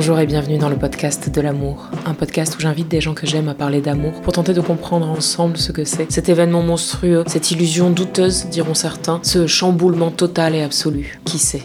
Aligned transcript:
Bonjour 0.00 0.18
et 0.18 0.24
bienvenue 0.24 0.56
dans 0.56 0.70
le 0.70 0.78
podcast 0.78 1.28
de 1.28 1.40
l'amour, 1.42 1.90
un 2.06 2.14
podcast 2.14 2.56
où 2.56 2.60
j'invite 2.60 2.88
des 2.88 3.02
gens 3.02 3.12
que 3.12 3.26
j'aime 3.26 3.50
à 3.50 3.54
parler 3.54 3.82
d'amour 3.82 4.12
pour 4.22 4.32
tenter 4.32 4.54
de 4.54 4.62
comprendre 4.62 5.06
ensemble 5.06 5.58
ce 5.58 5.72
que 5.72 5.84
c'est, 5.84 6.10
cet 6.10 6.30
événement 6.30 6.62
monstrueux, 6.62 7.22
cette 7.26 7.50
illusion 7.50 7.90
douteuse, 7.90 8.46
diront 8.46 8.72
certains, 8.72 9.20
ce 9.22 9.46
chamboulement 9.46 10.10
total 10.10 10.54
et 10.54 10.62
absolu. 10.62 11.20
Qui 11.26 11.36
sait? 11.36 11.64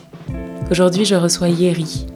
Aujourd'hui, 0.69 1.05
je 1.05 1.15
reçois 1.15 1.47
Yeri. 1.47 2.07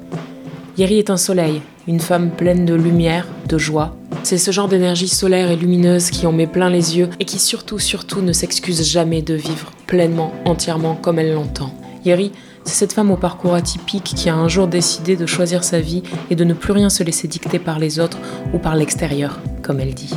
Yeri 0.77 0.99
est 0.99 1.09
un 1.09 1.15
soleil, 1.15 1.61
une 1.87 2.01
femme 2.01 2.31
pleine 2.31 2.65
de 2.65 2.73
lumière, 2.73 3.25
de 3.47 3.57
joie. 3.57 3.95
C'est 4.23 4.37
ce 4.37 4.51
genre 4.51 4.67
d'énergie 4.67 5.07
solaire 5.07 5.49
et 5.49 5.55
lumineuse 5.55 6.09
qui 6.09 6.27
en 6.27 6.33
met 6.33 6.47
plein 6.47 6.69
les 6.69 6.97
yeux 6.97 7.09
et 7.21 7.23
qui 7.23 7.39
surtout, 7.39 7.79
surtout 7.79 8.21
ne 8.21 8.33
s'excuse 8.33 8.85
jamais 8.85 9.21
de 9.21 9.35
vivre 9.35 9.71
pleinement, 9.87 10.33
entièrement 10.43 10.95
comme 10.95 11.17
elle 11.17 11.33
l'entend. 11.33 11.73
Yeri, 12.03 12.33
cette 12.73 12.93
femme 12.93 13.11
au 13.11 13.17
parcours 13.17 13.53
atypique 13.53 14.03
qui 14.03 14.29
a 14.29 14.35
un 14.35 14.47
jour 14.47 14.67
décidé 14.67 15.15
de 15.15 15.25
choisir 15.25 15.63
sa 15.63 15.79
vie 15.79 16.03
et 16.29 16.35
de 16.35 16.43
ne 16.43 16.53
plus 16.53 16.73
rien 16.73 16.89
se 16.89 17.03
laisser 17.03 17.27
dicter 17.27 17.59
par 17.59 17.79
les 17.79 17.99
autres 17.99 18.19
ou 18.53 18.57
par 18.57 18.75
l'extérieur, 18.75 19.39
comme 19.61 19.79
elle 19.79 19.93
dit. 19.93 20.13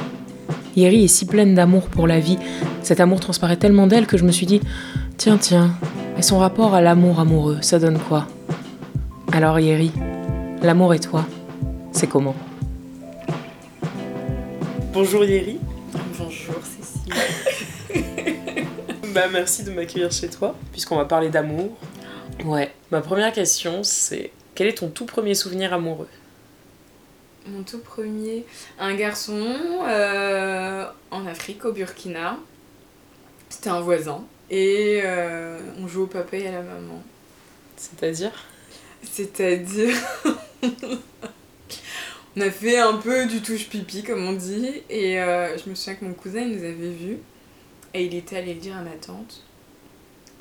Yeri 0.76 1.04
est 1.04 1.08
si 1.08 1.26
pleine 1.26 1.54
d'amour 1.54 1.88
pour 1.88 2.06
la 2.06 2.18
vie, 2.18 2.38
cet 2.82 3.00
amour 3.00 3.20
transparaît 3.20 3.56
tellement 3.56 3.86
d'elle 3.86 4.06
que 4.06 4.16
je 4.16 4.24
me 4.24 4.32
suis 4.32 4.46
dit 4.46 4.60
Tiens, 5.16 5.38
tiens, 5.38 5.72
et 6.16 6.22
son 6.22 6.38
rapport 6.38 6.74
à 6.74 6.80
l'amour 6.80 7.20
amoureux, 7.20 7.58
ça 7.60 7.78
donne 7.78 7.98
quoi? 7.98 8.26
Alors 9.32 9.58
Yeri, 9.60 9.92
l'amour 10.62 10.94
et 10.94 11.00
toi, 11.00 11.24
c'est 11.92 12.06
comment? 12.06 12.34
Bonjour 14.92 15.24
Yeri. 15.24 15.58
Bonjour 16.18 16.56
Cécile. 16.64 17.14
Bah 19.14 19.24
merci 19.30 19.62
de 19.62 19.70
m'accueillir 19.70 20.10
chez 20.10 20.28
toi, 20.28 20.54
puisqu'on 20.70 20.96
va 20.96 21.04
parler 21.04 21.28
d'amour. 21.28 21.76
Ouais, 22.44 22.72
Ma 22.92 23.00
première 23.00 23.32
question, 23.32 23.82
c'est 23.84 24.32
quel 24.54 24.66
est 24.66 24.78
ton 24.78 24.90
tout 24.90 25.06
premier 25.06 25.34
souvenir 25.34 25.72
amoureux? 25.72 26.08
Mon 27.46 27.62
tout 27.62 27.78
premier, 27.78 28.44
un 28.78 28.94
garçon 28.94 29.56
euh, 29.88 30.84
en 31.10 31.26
Afrique, 31.26 31.64
au 31.64 31.72
Burkina. 31.72 32.36
C'était 33.48 33.70
un 33.70 33.80
voisin. 33.80 34.24
Et 34.50 35.00
euh, 35.04 35.58
on 35.78 35.88
joue 35.88 36.02
au 36.02 36.06
papa 36.06 36.36
et 36.36 36.48
à 36.48 36.52
la 36.52 36.60
maman. 36.62 37.02
C'est-à-dire? 37.78 38.44
C'est-à-dire. 39.10 39.96
on 42.36 42.40
a 42.42 42.50
fait 42.50 42.78
un 42.78 42.98
peu 42.98 43.24
du 43.24 43.40
touche-pipi, 43.40 44.02
comme 44.02 44.22
on 44.26 44.34
dit. 44.34 44.82
Et 44.90 45.18
euh, 45.18 45.56
je 45.56 45.70
me 45.70 45.74
souviens 45.74 45.94
que 45.94 46.04
mon 46.04 46.12
cousin, 46.12 46.40
il 46.40 46.58
nous 46.58 46.64
avait 46.64 46.92
vus. 46.92 47.18
Et 47.94 48.04
il 48.04 48.14
était 48.14 48.36
allé 48.36 48.52
le 48.52 48.60
dire 48.60 48.76
à 48.76 48.82
ma 48.82 48.90
tante. 48.90 49.42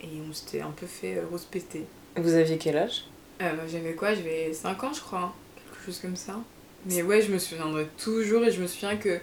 Et 0.01 0.07
on 0.27 0.33
s'était 0.33 0.61
un 0.61 0.71
peu 0.71 0.85
fait 0.87 1.17
euh, 1.17 1.23
rouspéter. 1.29 1.85
Vous 2.15 2.33
aviez 2.33 2.57
quel 2.57 2.77
âge? 2.77 3.05
Euh, 3.41 3.53
bah, 3.53 3.63
J'avais 3.71 3.93
quoi? 3.93 4.13
J'avais 4.13 4.51
5 4.53 4.83
ans, 4.83 4.93
je 4.93 5.01
crois. 5.01 5.19
hein. 5.19 5.33
Quelque 5.55 5.85
chose 5.85 5.99
comme 5.99 6.15
ça. 6.15 6.35
Mais 6.85 7.01
ouais, 7.03 7.21
je 7.21 7.31
me 7.31 7.37
souviendrai 7.37 7.87
toujours. 7.97 8.43
Et 8.43 8.51
je 8.51 8.61
me 8.61 8.67
souviens 8.67 8.97
que 8.97 9.19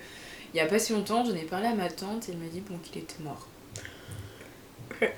il 0.54 0.56
y 0.56 0.60
a 0.60 0.66
pas 0.66 0.78
si 0.78 0.92
longtemps, 0.92 1.24
j'en 1.24 1.34
ai 1.34 1.42
parlé 1.44 1.66
à 1.66 1.74
ma 1.74 1.90
tante 1.90 2.28
et 2.28 2.32
elle 2.32 2.38
m'a 2.38 2.46
dit 2.46 2.60
bon, 2.60 2.78
qu'il 2.78 3.02
était 3.02 3.22
mort. 3.22 3.48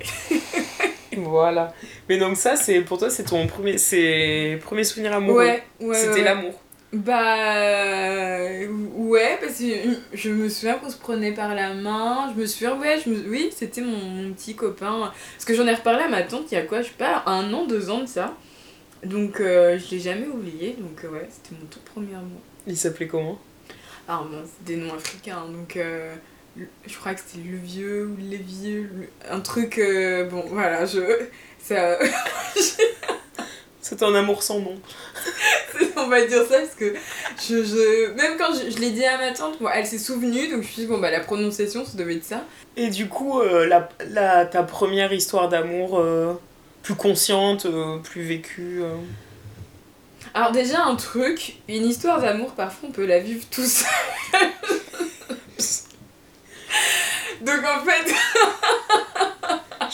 Voilà. 1.17 1.75
Mais 2.09 2.19
donc 2.19 2.37
ça, 2.37 2.55
c'est 2.57 2.81
pour 2.83 2.99
toi, 2.99 3.11
c'est 3.11 3.25
ton 3.25 3.47
premier, 3.49 3.79
c'est 3.79 4.59
premier 4.63 4.85
souvenir 4.85 5.13
amoureux. 5.13 5.39
Ouais, 5.45 5.63
ouais. 5.81 5.95
C'était 5.95 6.13
ouais. 6.15 6.23
l'amour. 6.23 6.55
Bah. 6.93 7.57
euh, 7.57 8.67
Ouais, 8.95 9.39
parce 9.41 9.59
que 9.59 9.65
je 10.13 10.31
me 10.31 10.49
souviens 10.49 10.75
qu'on 10.79 10.91
se 10.91 10.97
prenait 10.97 11.33
par 11.33 11.55
la 11.55 11.75
main. 11.75 12.33
Je 12.35 12.41
me 12.41 12.47
souviens, 12.47 12.77
ouais, 12.79 13.01
je 13.05 13.11
me... 13.11 13.29
oui, 13.29 13.51
c'était 13.55 13.81
mon, 13.81 13.97
mon 13.97 14.33
petit 14.33 14.55
copain. 14.55 15.13
Parce 15.35 15.45
que 15.45 15.55
j'en 15.55 15.67
ai 15.67 15.75
reparlé 15.75 16.03
à 16.05 16.09
ma 16.09 16.23
tante 16.23 16.51
il 16.51 16.55
y 16.55 16.59
a 16.59 16.63
quoi 16.63 16.83
Je 16.83 16.89
sais 16.89 16.95
pas, 16.99 17.23
un 17.27 17.53
an, 17.53 17.67
deux 17.67 17.91
ans 17.91 18.01
de 18.01 18.07
ça. 18.07 18.35
Donc 19.05 19.41
euh, 19.41 19.79
je 19.79 19.91
l'ai 19.93 20.01
jamais 20.01 20.27
oublié. 20.27 20.77
Donc 20.79 21.05
euh, 21.05 21.09
ouais, 21.11 21.29
c'était 21.31 21.59
mon 21.61 21.67
tout 21.67 21.81
premier 21.81 22.15
amour. 22.15 22.41
Il 22.67 22.77
s'appelait 22.77 23.09
comment? 23.09 23.39
Ah 24.09 24.23
bon, 24.29 24.39
c'est 24.45 24.65
des 24.65 24.77
noms 24.77 24.93
africains, 24.95 25.45
donc 25.47 25.77
euh, 25.77 26.15
je 26.57 26.97
crois 26.99 27.15
que 27.15 27.21
c'était 27.25 27.49
le 27.49 27.57
vieux 27.57 28.07
ou 28.07 28.17
les 28.19 28.39
vieux, 28.39 28.91
un 29.31 29.39
truc, 29.41 29.81
bon 30.31 30.43
voilà, 30.49 30.85
je... 30.85 31.01
Ça, 31.63 31.97
C'était 33.83 34.05
un 34.05 34.15
amour 34.15 34.43
sans 34.43 34.61
nom. 34.61 34.79
on 35.97 36.07
va 36.09 36.25
dire 36.27 36.43
ça 36.49 36.59
parce 36.61 36.75
que 36.75 36.95
je, 37.49 37.65
je 37.65 38.13
même 38.13 38.37
quand 38.39 38.53
je, 38.55 38.71
je 38.71 38.79
l'ai 38.79 38.91
dit 38.91 39.05
à 39.05 39.17
ma 39.19 39.33
tante, 39.33 39.59
bon, 39.61 39.69
elle 39.73 39.87
s'est 39.87 39.99
souvenue, 39.99 40.43
donc 40.49 40.51
je 40.51 40.57
me 40.57 40.63
suis 40.63 40.83
dit, 40.83 40.87
bon 40.87 40.99
bah 40.99 41.11
la 41.11 41.21
prononciation 41.21 41.85
ça 41.85 41.93
devait 41.97 42.17
être 42.17 42.25
ça. 42.25 42.45
Et 42.77 42.89
du 42.89 43.09
coup, 43.09 43.41
euh, 43.41 43.67
la, 43.67 43.89
la- 44.11 44.45
ta 44.47 44.63
première 44.63 45.13
histoire 45.13 45.49
d'amour 45.49 45.99
euh, 45.99 46.35
plus 46.83 46.95
consciente, 46.95 47.67
euh, 47.67 47.97
plus 47.99 48.23
vécue. 48.23 48.83
Alors 50.35 50.53
déjà 50.53 50.83
un 50.85 50.97
truc, 50.97 51.57
une 51.69 51.87
histoire 51.87 52.21
d'amour 52.21 52.53
parfois 52.53 52.89
on 52.91 52.93
peut 52.93 53.07
la 53.07 53.19
vivre 53.19 53.45
tout 53.51 53.65
seul. 53.65 53.89
donc 57.41 57.61
en 57.65 57.85
fait... 57.85 58.15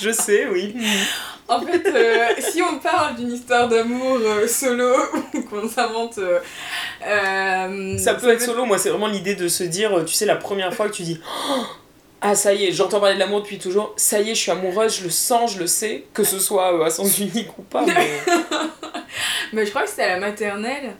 Je 0.01 0.11
sais, 0.11 0.47
oui. 0.47 0.75
En 1.49 1.61
fait, 1.61 1.87
euh, 1.87 2.27
si 2.41 2.61
on 2.61 2.79
parle 2.79 3.17
d'une 3.17 3.33
histoire 3.33 3.69
d'amour 3.69 4.19
euh, 4.21 4.49
solo 4.49 4.95
ou 5.35 5.43
qu'on 5.43 5.69
s'invente. 5.69 6.19
euh, 6.19 7.99
Ça 7.99 8.15
peut 8.15 8.31
être 8.31 8.43
solo, 8.43 8.65
moi 8.65 8.79
c'est 8.79 8.91
vraiment 8.91 9.07
l'idée 9.07 9.37
de 9.37 9.47
se 9.47 9.63
dire, 9.63 10.05
tu 10.05 10.15
sais, 10.15 10.27
la 10.27 10.37
première 10.37 10.75
fois 10.75 10.89
que 10.89 10.95
tu 10.95 11.03
dis 11.03 11.21
Oh 11.51 11.63
Ah 12.23 12.35
ça 12.35 12.55
y 12.55 12.65
est, 12.65 12.73
j'entends 12.73 12.99
parler 12.99 13.15
de 13.15 13.21
l'amour 13.21 13.43
depuis 13.43 13.59
toujours, 13.59 13.93
ça 13.97 14.21
y 14.21 14.31
est, 14.31 14.35
je 14.35 14.41
suis 14.41 14.51
amoureuse, 14.51 14.99
je 14.99 15.05
le 15.05 15.11
sens, 15.11 15.55
je 15.55 15.61
le 15.61 15.67
sais, 15.67 16.07
que 16.15 16.25
ce 16.25 16.39
soit 16.41 16.85
à 16.85 16.91
sens 16.91 17.19
unique 17.21 17.57
ou 17.59 17.63
pas. 17.63 17.85
Mais... 17.87 18.21
Mais 19.53 19.65
je 19.65 19.71
crois 19.71 19.83
que 19.83 19.91
c'était 19.91 20.03
à 20.03 20.19
la 20.19 20.21
maternelle. 20.21 20.95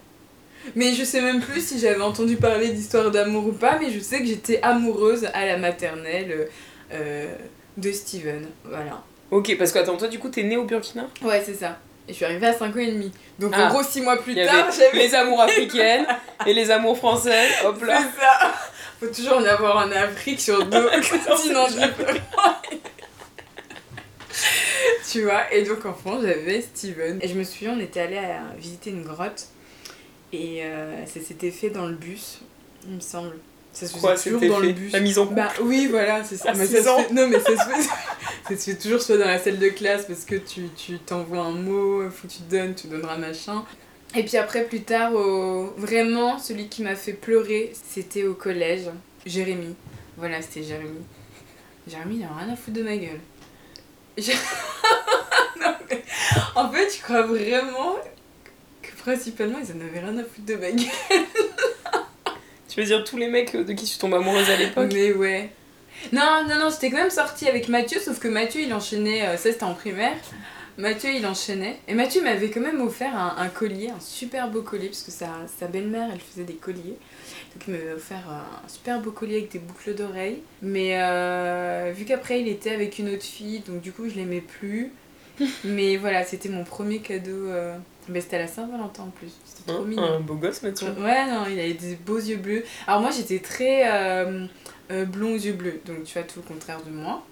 Mais 0.75 0.95
je 0.95 1.05
sais 1.05 1.21
même 1.21 1.41
plus 1.41 1.67
si 1.67 1.79
j'avais 1.81 2.03
entendu 2.03 2.37
parler 2.37 2.69
d'histoire 2.69 3.11
d'amour 3.11 3.47
ou 3.47 3.53
pas, 3.53 3.79
mais 3.79 3.91
je 3.91 4.01
sais 4.01 4.19
que 4.21 4.27
j'étais 4.27 4.61
amoureuse 4.63 5.27
à 5.33 5.47
la 5.47 5.57
maternelle 5.57 6.49
de 7.77 7.93
Steven. 7.93 8.47
Voilà. 8.65 9.03
Ok, 9.31 9.57
parce 9.59 9.73
que 9.73 9.79
attends, 9.79 9.97
toi 9.97 10.09
du 10.09 10.19
coup 10.19 10.29
t'es 10.29 10.43
né 10.43 10.57
au 10.57 10.65
Burkina? 10.65 11.07
Ouais, 11.23 11.43
c'est 11.45 11.55
ça. 11.55 11.79
Et 12.09 12.13
je 12.13 12.17
suis 12.17 12.25
arrivée 12.25 12.47
à 12.47 12.53
5 12.53 12.75
ans 12.77 12.79
et 12.79 12.93
demi. 12.93 13.11
Donc 13.39 13.53
Ah. 13.57 13.67
en 13.67 13.69
gros, 13.71 13.83
6 13.83 14.01
mois 14.01 14.17
plus 14.23 14.33
Il 14.33 14.39
y 14.43 14.47
tard, 14.47 14.69
j'avais. 14.71 14.99
les 14.99 15.15
amours 15.15 15.41
africaines 15.43 16.07
et 16.47 16.55
les 16.55 16.71
amours 16.71 16.97
françaises, 16.97 17.51
hop 17.65 17.77
C'est 17.81 17.87
là. 17.87 18.01
ça. 18.19 18.55
Faut 19.01 19.09
toujours 19.09 19.39
en 19.39 19.45
avoir 19.45 19.87
en 19.87 19.91
Afrique 19.91 20.41
sur 20.41 20.65
deux 20.67 20.89
continents 21.27 21.67
différents. 21.67 22.61
tu 25.11 25.23
vois, 25.23 25.53
et 25.53 25.63
donc 25.63 25.85
en 25.85 25.95
France 25.95 26.23
j'avais 26.23 26.61
Steven. 26.61 27.19
Et 27.23 27.29
je 27.29 27.35
me 27.35 27.45
souviens, 27.45 27.75
on 27.77 27.81
était 27.81 28.01
allé 28.01 28.21
visiter 28.59 28.91
une 28.91 29.03
grotte. 29.03 29.47
Et 30.33 30.65
euh, 30.65 31.05
ça 31.07 31.21
s'était 31.21 31.51
fait 31.51 31.71
dans 31.71 31.87
le 31.87 31.95
bus, 31.95 32.41
il 32.89 32.97
me 32.97 33.01
semble. 33.01 33.37
Ça 33.79 33.87
se 33.87 33.99
faisait 33.99 34.31
toujours 34.39 34.49
dans 34.49 34.59
le 34.61 34.69
fait 34.69 34.73
bus. 34.73 34.93
La 34.93 35.01
mise 35.01 35.19
en 35.19 35.25
couple 35.27 35.37
Bah 35.37 35.53
oui, 35.61 35.87
voilà, 35.91 36.25
c'est 36.25 36.37
ça. 36.39 36.51
À 36.51 36.55
Mais 36.55 36.67
ça 36.67 36.83
se 36.83 36.89
ans. 36.89 36.99
fait- 37.03 37.13
Non, 37.13 37.29
mais 37.29 37.39
ça 37.41 37.47
se, 37.51 37.53
fait... 37.71 37.83
ça 38.49 38.57
se 38.59 38.71
fait 38.71 38.77
toujours 38.79 39.03
soit 39.03 39.19
dans 39.19 39.27
la 39.27 39.39
salle 39.39 39.59
de 39.59 39.69
classe 39.69 40.07
parce 40.07 40.25
que 40.25 40.37
tu 40.37 40.69
tu 40.77 40.99
t'envoies 40.99 41.41
un 41.41 41.53
mot, 41.53 42.09
faut 42.11 42.27
que 42.27 42.33
tu 42.33 42.43
donnes, 42.49 42.75
tu 42.75 42.87
donneras 42.87 43.19
machin. 43.19 43.65
Et 44.15 44.23
puis 44.23 44.39
après, 44.39 44.65
plus 44.65 44.81
tard, 44.83 45.13
au... 45.15 45.75
vraiment, 45.77 46.39
celui 46.39 46.69
qui 46.69 46.83
m'a 46.83 46.95
fait 46.97 47.13
pleurer, 47.13 47.73
c'était 47.91 48.25
au 48.25 48.33
collège. 48.35 48.85
Jérémy. 49.27 49.75
Voilà, 50.17 50.41
c'était 50.41 50.63
Jérémy. 50.63 51.01
Jérémy, 51.87 52.17
il 52.17 52.25
a 52.25 52.29
rien 52.33 52.51
à 52.53 52.57
foutre 52.57 52.79
de 52.79 52.83
ma 52.83 52.97
gueule. 52.97 53.21
J'ai- 54.17 54.33
Non, 55.61 55.75
mais 55.91 56.03
En 56.55 56.71
fait, 56.73 56.97
je 56.97 57.03
crois 57.03 57.23
vraiment 57.27 57.97
que 58.81 58.89
principalement, 59.03 59.59
ils 59.59 59.71
en 59.77 59.81
avaient 59.87 60.01
rien 60.01 60.17
à 60.17 60.23
foutre 60.25 60.47
de 60.47 60.55
ma 60.55 60.71
gueule. 60.71 60.87
Tu 62.77 62.83
veux 62.83 62.89
dire 62.89 63.05
tous 63.05 63.17
les 63.17 63.29
mecs 63.29 63.55
euh, 63.55 63.65
de 63.65 63.73
qui 63.73 63.87
tu 63.87 63.97
tombes 63.97 64.13
amoureuse 64.13 64.51
à 64.51 64.57
l'époque 64.57 64.91
Mais 64.93 65.11
ouais. 65.15 65.49
Non, 66.13 66.45
non, 66.47 66.57
non, 66.57 66.69
j'étais 66.69 66.91
quand 66.91 66.99
même 66.99 67.09
sortie 67.09 67.49
avec 67.49 67.71
Mathieu, 67.71 67.99
sauf 67.99 68.19
que 68.19 68.29
Mathieu, 68.29 68.61
il 68.61 68.75
enchaînait, 68.75 69.27
euh, 69.27 69.39
ça 69.39 69.51
c'était 69.51 69.65
en 69.65 69.73
primaire. 69.73 70.13
Mathieu, 70.77 71.09
il 71.15 71.27
enchaînait. 71.27 71.79
Et 71.89 71.95
Mathieu 71.95 72.23
m'avait 72.23 72.51
quand 72.51 72.61
même 72.61 72.83
offert 72.83 73.17
un, 73.17 73.49
collier, 73.49 73.89
un 73.89 73.99
super 73.99 74.51
beau 74.51 74.61
collier, 74.61 74.89
parce 74.89 75.05
que 75.05 75.11
sa, 75.11 75.67
belle-mère, 75.69 76.11
elle 76.13 76.21
faisait 76.21 76.45
des 76.45 76.57
colliers. 76.57 76.99
Donc 77.55 77.67
il 77.67 77.73
m'avait 77.73 77.93
offert 77.95 78.29
un 78.29 78.69
super 78.69 79.01
beau 79.01 79.11
collier 79.11 79.37
avec 79.37 79.53
des 79.53 79.59
boucles 79.59 79.95
d'oreilles. 79.95 80.43
Mais 80.61 81.01
euh, 81.01 81.95
vu 81.97 82.05
qu'après, 82.05 82.43
il 82.43 82.49
était 82.49 82.73
avec 82.73 82.99
une 82.99 83.09
autre 83.09 83.25
fille, 83.25 83.61
donc 83.61 83.81
du 83.81 83.91
coup, 83.91 84.07
je 84.11 84.17
l'aimais 84.17 84.43
plus. 84.43 84.93
Mais 85.65 85.97
voilà, 85.97 86.25
c'était 86.25 86.49
mon 86.49 86.65
premier 86.65 86.99
cadeau. 87.01 87.49
euh, 87.49 87.77
Mais 88.09 88.21
c'était 88.21 88.37
à 88.37 88.41
la 88.41 88.47
Saint-Valentin 88.47 89.05
en 89.05 89.11
plus. 89.11 89.31
C'était 89.45 89.73
trop 89.73 89.83
Hein, 89.83 89.87
mignon. 89.87 90.03
un 90.17 90.21
beau 90.21 90.35
gosse, 90.35 90.63
Mathieu. 90.63 90.89
Ouais, 90.99 91.27
non, 91.27 91.45
il 91.51 91.59
avait 91.59 91.75
des 91.75 91.97
beaux 91.97 92.19
yeux 92.19 92.37
bleus. 92.37 92.65
Alors 92.87 93.01
moi, 93.01 93.11
j'étais 93.11 93.39
très 93.41 93.91
euh, 93.93 94.47
euh, 94.91 95.05
blond 95.05 95.33
aux 95.35 95.39
yeux 95.39 95.53
bleus, 95.53 95.81
donc 95.85 96.05
tu 96.05 96.13
vois, 96.15 96.23
tout 96.23 96.41
le 96.43 96.49
contraire 96.55 96.81
de 96.85 96.91
moi. 96.91 97.25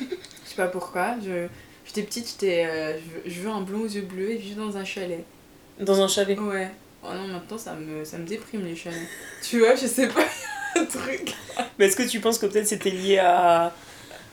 Je 0.00 0.04
sais 0.46 0.56
pas 0.56 0.68
pourquoi. 0.68 1.16
Je... 1.24 1.46
J'étais 1.84 2.02
petite, 2.02 2.28
j'étais, 2.28 2.64
euh, 2.66 2.92
je, 2.98 3.00
veux, 3.10 3.22
je 3.26 3.40
veux 3.40 3.50
un 3.50 3.60
blond 3.62 3.80
aux 3.80 3.86
yeux 3.88 4.02
bleus 4.02 4.30
et 4.30 4.36
vivre 4.36 4.64
dans 4.66 4.76
un 4.76 4.84
chalet. 4.84 5.24
Dans 5.80 6.00
un 6.00 6.08
chalet. 6.08 6.38
Ouais. 6.38 6.70
Oh 7.04 7.08
non, 7.14 7.26
maintenant, 7.26 7.58
ça 7.58 7.74
me, 7.74 8.04
ça 8.04 8.16
me 8.18 8.24
déprime 8.24 8.64
les 8.64 8.76
chalets. 8.76 8.98
tu 9.42 9.58
vois, 9.58 9.74
je 9.74 9.86
sais 9.86 10.06
pas, 10.08 10.24
un 10.80 10.84
truc. 10.84 11.34
Mais 11.78 11.86
est-ce 11.86 11.96
que 11.96 12.04
tu 12.08 12.20
penses 12.20 12.38
que 12.38 12.46
peut-être 12.46 12.68
c'était 12.68 12.90
lié 12.90 13.18
à. 13.18 13.72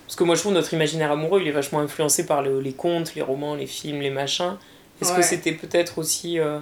Parce 0.09 0.15
que 0.15 0.23
moi 0.23 0.33
je 0.33 0.39
trouve 0.41 0.53
notre 0.53 0.73
imaginaire 0.73 1.11
amoureux 1.11 1.39
il 1.39 1.47
est 1.47 1.51
vachement 1.51 1.81
influencé 1.81 2.25
par 2.25 2.41
le- 2.41 2.59
les 2.61 2.73
contes, 2.73 3.13
les 3.13 3.21
romans, 3.21 3.53
les 3.53 3.67
films, 3.67 4.01
les 4.01 4.09
machins. 4.09 4.57
Est-ce 4.99 5.13
que 5.15 5.21
c'était 5.21 5.51
peut-être 5.51 5.99
aussi 5.99 6.39
euh, 6.39 6.57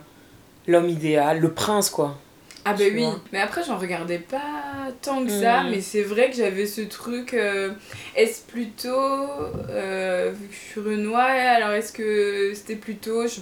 l'homme 0.68 0.90
idéal, 0.90 1.40
le 1.40 1.54
prince 1.54 1.90
quoi? 1.90 2.18
Ah 2.66 2.74
bah 2.74 2.84
oui, 2.94 3.06
mais 3.32 3.40
après 3.40 3.64
j'en 3.64 3.78
regardais 3.78 4.20
pas 4.20 4.90
tant 5.02 5.24
que 5.24 5.32
ça, 5.32 5.64
Mhm. 5.64 5.72
mais 5.72 5.80
c'est 5.80 6.04
vrai 6.04 6.30
que 6.30 6.36
j'avais 6.36 6.66
ce 6.66 6.82
truc, 6.82 7.34
euh, 7.34 7.72
est-ce 8.18 8.42
plutôt, 8.46 9.00
euh, 9.70 10.34
vu 10.38 10.48
que 10.50 10.54
je 10.54 10.72
suis 10.74 10.82
Renoir, 10.82 11.30
alors 11.30 11.72
est-ce 11.72 11.94
que 11.94 12.52
c'était 12.54 12.76
plutôt, 12.76 13.26
je, 13.28 13.40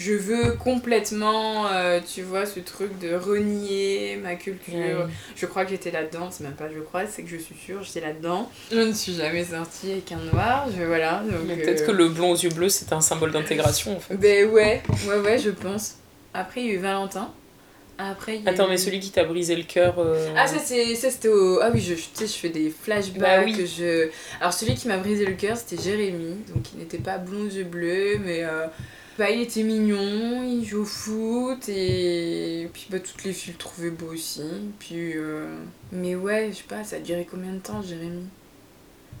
je 0.00 0.14
veux 0.14 0.52
complètement, 0.52 1.66
euh, 1.68 2.00
tu 2.00 2.22
vois, 2.22 2.46
ce 2.46 2.58
truc 2.60 2.98
de 3.00 3.14
renier 3.14 4.18
ma 4.22 4.34
culture, 4.34 5.08
je 5.36 5.46
crois 5.46 5.64
que 5.64 5.70
j'étais 5.70 5.90
là-dedans, 5.90 6.28
c'est 6.30 6.42
même 6.44 6.54
pas 6.54 6.68
je 6.74 6.80
crois, 6.80 7.06
c'est 7.06 7.22
que 7.22 7.28
je 7.28 7.36
suis 7.36 7.54
sûre, 7.54 7.82
j'étais 7.82 8.00
là-dedans. 8.00 8.50
Je 8.72 8.78
ne 8.78 8.92
suis 8.92 9.14
jamais 9.14 9.44
sortie 9.44 9.92
avec 9.92 10.10
un 10.12 10.16
noir, 10.32 10.66
je, 10.76 10.82
voilà. 10.84 11.22
Donc, 11.22 11.40
Mais 11.46 11.56
peut-être 11.56 11.82
euh, 11.82 11.86
que 11.88 11.92
le 11.92 12.08
blond 12.08 12.30
aux 12.32 12.36
yeux 12.36 12.48
bleus 12.50 12.70
c'était 12.70 12.94
un 12.94 13.00
symbole 13.02 13.30
d'intégration 13.32 13.96
en 13.96 14.00
fait. 14.00 14.14
Ben 14.16 14.48
ouais, 14.50 14.82
ouais, 15.06 15.18
ouais, 15.18 15.38
je 15.38 15.50
pense. 15.50 15.96
Après 16.32 16.62
il 16.62 16.66
y 16.68 16.70
a 16.70 16.74
eu 16.74 16.78
Valentin, 16.78 17.30
après 17.98 18.36
il 18.36 18.44
y 18.44 18.48
a 18.48 18.50
Attends, 18.52 18.66
eu- 18.68 18.70
mais 18.70 18.76
celui 18.78 19.00
qui 19.00 19.10
t'a 19.10 19.24
brisé 19.24 19.54
le 19.54 19.64
cœur. 19.64 19.96
euh, 19.98 20.28
Ah, 20.36 20.46
ça, 20.46 20.58
c'est, 20.64 20.94
ça 20.94 21.10
c'était 21.10 21.28
au. 21.28 21.60
Ah 21.60 21.70
oui, 21.74 21.80
je, 21.80 21.92
tu 21.94 22.00
sais, 22.14 22.26
je 22.26 22.32
fais 22.32 22.48
des 22.48 22.70
flashbacks. 22.70 23.20
Bah 23.20 23.42
oui. 23.44 23.66
je... 23.76 24.08
Alors, 24.40 24.54
celui 24.54 24.74
qui 24.76 24.88
m'a 24.88 24.96
brisé 24.96 25.26
le 25.26 25.34
cœur, 25.34 25.56
c'était 25.58 25.82
Jérémy. 25.82 26.36
Donc, 26.54 26.64
il 26.72 26.78
n'était 26.78 26.96
pas 26.98 27.18
blond 27.18 27.42
aux 27.42 27.50
yeux 27.50 27.64
bleus, 27.64 28.18
mais. 28.24 28.42
Bah, 29.20 29.28
il 29.28 29.42
était 29.42 29.62
mignon, 29.64 30.42
il 30.44 30.64
joue 30.64 30.80
au 30.80 30.84
foot, 30.86 31.68
et. 31.68 32.70
puis, 32.72 32.86
bah, 32.88 33.00
toutes 33.00 33.22
les 33.24 33.34
filles 33.34 33.52
le 33.52 33.58
trouvaient 33.58 33.90
beau 33.90 34.14
aussi. 34.14 34.40
Puis. 34.78 35.12
euh, 35.14 35.44
Mais 35.92 36.14
ouais, 36.14 36.48
je 36.52 36.56
sais 36.56 36.62
pas, 36.66 36.84
ça 36.84 36.96
a 36.96 37.00
duré 37.00 37.26
combien 37.30 37.52
de 37.52 37.58
temps, 37.58 37.82
Jérémy? 37.82 38.24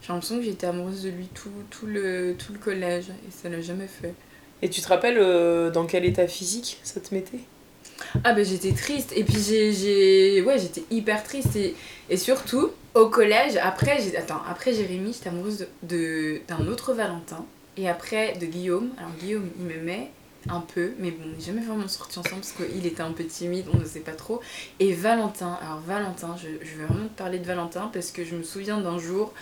J'ai 0.00 0.08
l'impression 0.14 0.38
que 0.38 0.42
j'étais 0.44 0.66
amoureuse 0.66 1.02
de 1.02 1.10
lui 1.10 1.26
tout, 1.34 1.50
tout, 1.68 1.84
le, 1.84 2.34
tout 2.38 2.54
le 2.54 2.58
collège, 2.58 3.10
et 3.10 3.30
ça 3.30 3.50
l'a 3.50 3.60
jamais 3.60 3.88
fait. 3.88 4.14
Et 4.62 4.70
tu 4.70 4.80
te 4.80 4.88
rappelles 4.88 5.18
euh, 5.18 5.70
dans 5.70 5.84
quel 5.84 6.06
état 6.06 6.26
physique 6.26 6.78
ça 6.82 6.98
te 7.00 7.14
mettait? 7.14 7.40
Ah 8.24 8.32
bah 8.32 8.42
j'étais 8.42 8.72
triste 8.72 9.12
et 9.14 9.24
puis 9.24 9.36
j'ai 9.38 10.40
ouais 10.42 10.58
j'étais 10.58 10.82
hyper 10.90 11.22
triste 11.22 11.54
et, 11.54 11.74
et 12.08 12.16
surtout 12.16 12.70
au 12.94 13.06
collège 13.10 13.58
après 13.62 14.00
j'ai 14.00 14.16
attends 14.16 14.40
après 14.48 14.72
Jérémy 14.72 15.12
j'étais 15.12 15.28
amoureuse 15.28 15.66
de- 15.82 16.40
d'un 16.48 16.66
autre 16.66 16.94
Valentin 16.94 17.44
et 17.76 17.88
après 17.88 18.36
de 18.38 18.46
Guillaume 18.46 18.90
alors 18.98 19.12
Guillaume 19.20 19.48
il 19.58 19.66
m'aimait 19.66 20.10
un 20.48 20.60
peu 20.60 20.92
mais 20.98 21.10
bon 21.10 21.24
on 21.26 21.36
n'est 21.36 21.40
jamais 21.40 21.60
vraiment 21.60 21.86
sortis 21.88 22.18
ensemble 22.18 22.40
parce 22.40 22.52
qu'il 22.52 22.86
était 22.86 23.02
un 23.02 23.12
peu 23.12 23.24
timide 23.24 23.66
on 23.72 23.78
ne 23.78 23.84
sait 23.84 24.00
pas 24.00 24.12
trop. 24.12 24.40
Et 24.78 24.94
Valentin 24.94 25.58
alors 25.62 25.80
Valentin 25.80 26.36
je, 26.36 26.48
vais 26.48 26.84
vraiment 26.84 27.08
te 27.08 27.18
parler 27.18 27.38
de 27.38 27.44
Valentin 27.44 27.90
parce 27.92 28.10
que 28.10 28.24
je 28.24 28.34
me 28.34 28.42
souviens 28.42 28.80
d'un 28.80 28.98
jour 28.98 29.34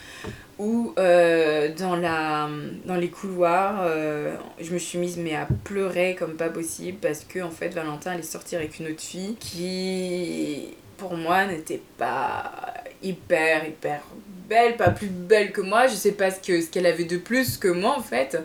où 0.59 0.93
euh, 0.99 1.69
dans 1.77 2.97
les 2.97 3.11
couloirs, 3.11 3.79
euh, 3.83 4.37
je 4.61 4.73
me 4.73 4.79
suis 4.79 4.99
mise 4.99 5.17
mais 5.19 5.37
à 5.37 5.47
pleurer 5.65 6.17
comme 6.19 6.35
pas 6.35 6.49
possible 6.49 6.99
parce 7.01 7.21
que 7.21 7.41
en 7.41 7.51
fait 7.51 7.69
Valentin 7.69 8.13
allait 8.13 8.23
sortir 8.23 8.59
avec 8.59 8.79
une 8.81 8.89
autre 8.89 9.01
fille 9.01 9.37
qui 9.37 10.75
pour 10.97 11.17
moi 11.17 11.47
n'était 11.47 11.83
pas 11.97 12.75
hyper 13.03 13.69
hyper 13.69 14.03
belle, 14.49 14.77
pas 14.77 14.91
plus 14.91 15.09
belle 15.09 15.53
que 15.53 15.61
moi, 15.61 15.87
je 15.87 15.95
sais 15.95 16.13
pas 16.13 16.31
ce 16.31 16.41
que 16.41 16.61
ce 16.61 16.69
qu'elle 16.69 16.87
avait 16.87 17.05
de 17.05 17.17
plus 17.17 17.57
que 17.59 17.69
moi 17.69 17.95
en 17.97 18.03
fait. 18.03 18.39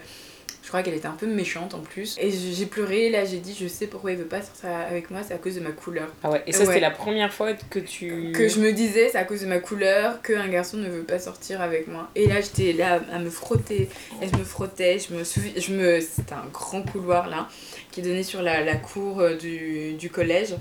Je 0.62 0.70
crois 0.70 0.82
qu'elle 0.82 0.94
était 0.94 1.08
un 1.08 1.12
peu 1.20 1.28
méchante 1.28 1.74
en 1.74 1.82
plus. 1.82 2.16
Et 2.20 2.32
j'ai 2.32 2.66
pleuré, 2.66 3.10
là 3.10 3.26
j'ai 3.26 3.38
dit 3.38 3.56
je 3.60 3.68
sais 3.68 3.86
pourquoi 3.86 4.12
il 4.12 4.18
veut 4.18 4.24
pas 4.26 4.42
sortir 4.42 4.70
avec 4.70 5.12
moi, 5.12 5.20
c'est 5.22 5.34
à 5.34 5.38
cause 5.38 5.56
de 5.56 5.60
ma 5.60 5.72
couleur. 5.72 6.08
Ah 6.24 6.32
ouais, 6.32 6.42
et 6.48 6.52
ça 6.54 6.60
Ouais. 6.62 6.66
c'était 6.68 6.80
la 6.80 6.90
première 6.90 7.34
fois 7.34 7.52
que 7.70 7.80
tu. 7.80 8.32
Que 8.34 8.48
je 8.48 8.60
me 8.60 8.72
disais, 8.72 9.10
c'est 9.12 9.18
à 9.18 9.26
cause 9.26 9.42
de 9.42 9.46
ma 9.46 9.60
couleur 9.60 10.22
qu'un 10.22 10.48
garçon 10.48 10.78
ne 10.78 10.88
veut 10.90 11.04
pas 11.04 11.20
sortir 11.20 11.62
avec 11.62 11.88
moi. 11.90 12.10
Et 12.16 12.28
là, 12.28 12.36
j'étais 12.40 12.72
là 12.74 13.02
à 13.12 13.20
me 13.20 13.30
frotter. 13.30 13.90
Et 14.22 14.28
je 14.32 14.38
me 14.38 14.44
frottais. 14.46 14.98
Je 15.00 15.14
me 15.14 15.24
souviens. 15.26 15.52
Je 15.58 15.74
me... 15.74 16.00
C'était 16.00 16.34
un 16.34 16.48
grand 16.52 16.82
couloir 16.82 17.30
là 17.30 17.50
qui 17.92 18.02
donnait 18.02 18.24
sur 18.24 18.42
la, 18.42 18.64
la 18.64 18.76
cour 18.78 19.20
euh, 19.20 19.36
du, 19.36 19.94
du 19.94 20.10
collège. 20.10 20.56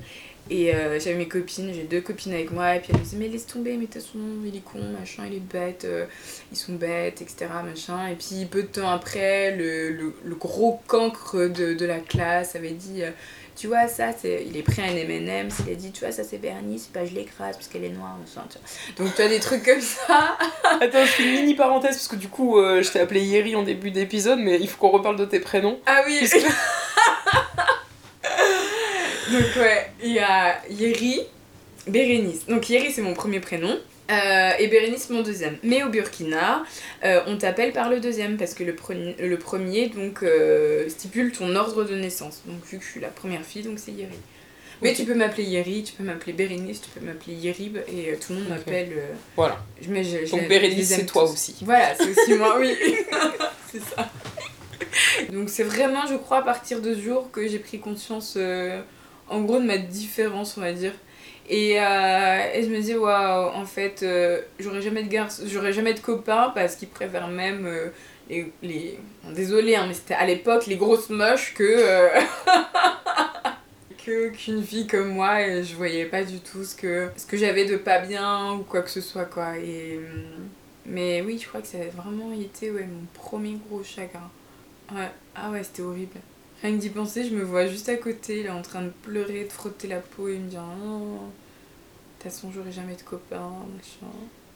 Et 0.49 0.73
euh, 0.75 0.99
j'avais 0.99 1.15
mes 1.15 1.27
copines, 1.27 1.71
j'ai 1.73 1.83
deux 1.83 2.01
copines 2.01 2.33
avec 2.33 2.51
moi. 2.51 2.75
Et 2.75 2.79
puis 2.79 2.89
elles 2.93 2.99
me 2.99 3.03
disaient, 3.03 3.17
mais 3.17 3.27
laisse 3.29 3.45
tomber, 3.47 3.71
mais 3.77 3.85
de 3.87 3.91
toute 3.93 4.01
façon, 4.01 4.19
il 4.45 4.55
est 4.55 4.59
con, 4.63 4.79
machin, 4.99 5.23
il 5.27 5.35
est 5.37 5.39
bête, 5.39 5.85
euh, 5.85 6.05
ils 6.51 6.57
sont 6.57 6.73
bêtes, 6.73 7.21
etc. 7.21 7.47
Machin. 7.65 8.07
Et 8.07 8.15
puis 8.15 8.45
peu 8.45 8.63
de 8.63 8.67
temps 8.67 8.89
après, 8.89 9.55
le, 9.55 9.91
le, 9.91 10.13
le 10.23 10.35
gros 10.35 10.81
cancre 10.87 11.37
de, 11.47 11.73
de 11.73 11.85
la 11.85 11.99
classe 11.99 12.55
avait 12.55 12.71
dit. 12.71 13.03
euh, 13.03 13.11
tu 13.55 13.67
vois 13.67 13.87
ça 13.87 14.07
c'est 14.19 14.43
il 14.49 14.57
est 14.57 14.63
pris 14.63 14.81
un 14.81 14.95
M&M's 14.95 15.57
il 15.67 15.71
a 15.73 15.75
dit 15.75 15.91
tu 15.91 15.99
vois 16.03 16.11
ça 16.11 16.23
c'est 16.23 16.39
Bernice 16.39 16.89
bah 16.91 17.05
je 17.05 17.13
l'écrase 17.13 17.55
parce 17.55 17.67
qu'elle 17.67 17.83
est 17.83 17.89
noire 17.89 18.17
machin, 18.19 18.47
tu 18.51 18.57
vois. 18.57 19.05
donc 19.05 19.15
tu 19.15 19.21
as 19.21 19.27
des 19.29 19.39
trucs 19.39 19.63
comme 19.63 19.79
ça 19.79 20.35
Attends, 20.81 21.05
je 21.05 21.11
fais 21.11 21.23
une 21.23 21.33
mini 21.41 21.53
parenthèse 21.53 21.91
parce 21.97 22.07
que 22.07 22.15
du 22.15 22.29
coup 22.29 22.55
je 22.57 22.89
t'ai 22.91 22.99
appelé 22.99 23.21
Yeri 23.21 23.55
en 23.55 23.61
début 23.61 23.91
d'épisode, 23.91 24.39
mais 24.39 24.57
il 24.59 24.67
faut 24.67 24.77
qu'on 24.79 24.89
reparle 24.89 25.17
de 25.17 25.25
tes 25.25 25.39
prénoms. 25.39 25.77
ah 25.85 26.01
oui 26.07 26.27
donc 29.33 29.55
ouais 29.57 29.91
il 30.03 30.13
y 30.13 30.19
a 30.19 30.61
Yeri 30.69 31.21
Bérénice 31.87 32.45
donc 32.47 32.69
Yeri 32.69 32.91
c'est 32.91 33.01
mon 33.01 33.13
premier 33.13 33.39
prénom 33.39 33.77
euh, 34.11 34.51
et 34.59 34.67
Bérénice 34.67 35.09
mon 35.09 35.21
deuxième 35.21 35.57
mais 35.63 35.83
au 35.83 35.89
Burkina 35.89 36.63
euh, 37.03 37.21
on 37.27 37.37
t'appelle 37.37 37.71
par 37.73 37.89
le 37.89 37.99
deuxième 37.99 38.37
parce 38.37 38.53
que 38.53 38.63
le, 38.63 38.75
premier 38.75 39.15
le 39.19 39.37
premier 39.37 39.87
donc 39.89 40.23
euh, 40.23 40.87
stipule 40.89 41.31
ton 41.31 41.55
ordre 41.55 41.83
de 41.83 41.95
naissance 41.95 42.41
donc 42.45 42.63
vu 42.65 42.77
que 42.79 42.83
je 42.85 42.89
suis 42.89 42.99
la 43.01 43.07
première 43.09 43.43
fille 43.43 43.63
donc 43.63 43.79
c'est 43.79 43.91
Yeri 43.91 44.15
mais 44.81 44.93
tu 44.93 45.05
peux 45.05 45.13
m'appeler 45.13 45.43
Yeri, 45.43 45.83
tu 45.83 45.93
peux 45.93 46.03
m'appeler 46.03 46.33
Bérénice, 46.33 46.81
tu 46.81 46.89
peux 46.89 47.05
m'appeler 47.05 47.35
Yerib 47.35 47.77
et 47.87 48.17
tout 48.17 48.33
le 48.33 48.39
monde 48.39 48.49
m'appelle. 48.49 48.91
Voilà. 49.37 49.57
je- 49.81 49.89
mais 49.89 50.03
je- 50.03 50.25
je 50.25 50.31
Donc 50.31 50.45
Bérénice, 50.49 50.89
c'est 50.89 51.05
toi 51.05 51.23
aussi. 51.23 51.55
Voilà, 51.61 51.95
c'est 51.95 52.09
aussi 52.09 52.33
moi, 52.33 52.57
oui. 52.59 52.75
c'est 53.71 53.79
ça. 53.79 54.09
Donc 55.31 55.47
c'est 55.49 55.63
vraiment, 55.63 56.05
je 56.05 56.15
crois, 56.15 56.39
à 56.39 56.41
partir 56.41 56.81
de 56.81 56.93
ce 56.95 56.99
jour 56.99 57.31
que 57.31 57.47
j'ai 57.47 57.59
pris 57.59 57.79
conscience, 57.79 58.33
en 59.33 59.41
gros, 59.41 59.59
de 59.59 59.65
ma 59.65 59.77
différence, 59.77 60.57
on 60.57 60.61
va 60.61 60.73
dire. 60.73 60.93
Et, 61.49 61.79
euh, 61.79 62.51
et 62.53 62.63
je 62.63 62.69
me 62.69 62.81
dis, 62.81 62.95
waouh, 62.95 63.51
en 63.53 63.65
fait, 63.65 64.01
euh, 64.03 64.41
j'aurais 64.59 64.81
jamais 64.81 65.03
de 65.03 65.09
garçon, 65.09 65.43
j'aurais 65.45 65.73
jamais 65.73 65.93
de 65.93 65.99
copains 65.99 66.51
parce 66.55 66.75
qu'ils 66.75 66.87
préfèrent 66.87 67.27
même 67.27 67.65
euh, 67.65 67.89
les. 68.29 68.51
les... 68.61 68.99
désolé, 69.33 69.75
hein, 69.75 69.85
mais 69.87 69.93
c'était 69.93 70.13
à 70.13 70.25
l'époque 70.25 70.67
les 70.67 70.77
grosses 70.77 71.09
moches 71.09 71.53
que. 71.53 72.09
que 74.05 74.29
qu'une 74.29 74.63
fille 74.63 74.87
comme 74.87 75.09
moi 75.09 75.41
et 75.41 75.63
je 75.63 75.75
voyais 75.75 76.05
pas 76.05 76.23
du 76.23 76.39
tout 76.39 76.63
ce 76.63 76.75
que 76.75 77.09
ce 77.15 77.25
que 77.25 77.37
j'avais 77.37 77.65
de 77.65 77.77
pas 77.77 77.99
bien 77.99 78.53
ou 78.53 78.63
quoi 78.63 78.81
que 78.81 78.89
ce 78.89 79.01
soit 79.01 79.25
quoi 79.25 79.57
et 79.57 79.97
hum, 79.97 80.49
mais 80.85 81.21
oui 81.21 81.39
je 81.41 81.47
crois 81.47 81.61
que 81.61 81.67
ça 81.67 81.77
a 81.77 82.01
vraiment 82.01 82.33
été 82.33 82.69
ouais 82.69 82.85
mon 82.85 83.05
premier 83.13 83.57
gros 83.67 83.81
chagrin 83.83 84.29
ouais 84.93 85.09
ah 85.35 85.49
ouais 85.51 85.63
c'était 85.63 85.83
horrible 85.83 86.19
rien 86.63 86.71
que 86.75 86.81
d'y 86.81 86.89
penser 86.89 87.23
je 87.25 87.35
me 87.35 87.43
vois 87.43 87.67
juste 87.67 87.89
à 87.89 87.95
côté 87.95 88.41
là 88.43 88.55
en 88.55 88.61
train 88.61 88.81
de 88.81 88.91
pleurer 89.03 89.43
de 89.43 89.51
frotter 89.51 89.87
la 89.87 89.99
peau 89.99 90.27
et 90.29 90.37
me 90.39 90.49
dire 90.49 90.63
non 90.83 90.99
de 90.99 91.17
toute 92.19 92.31
façon 92.31 92.51
j'aurai 92.55 92.71
jamais 92.71 92.95
de 92.95 93.01
copains 93.01 93.51
machin 93.75 94.11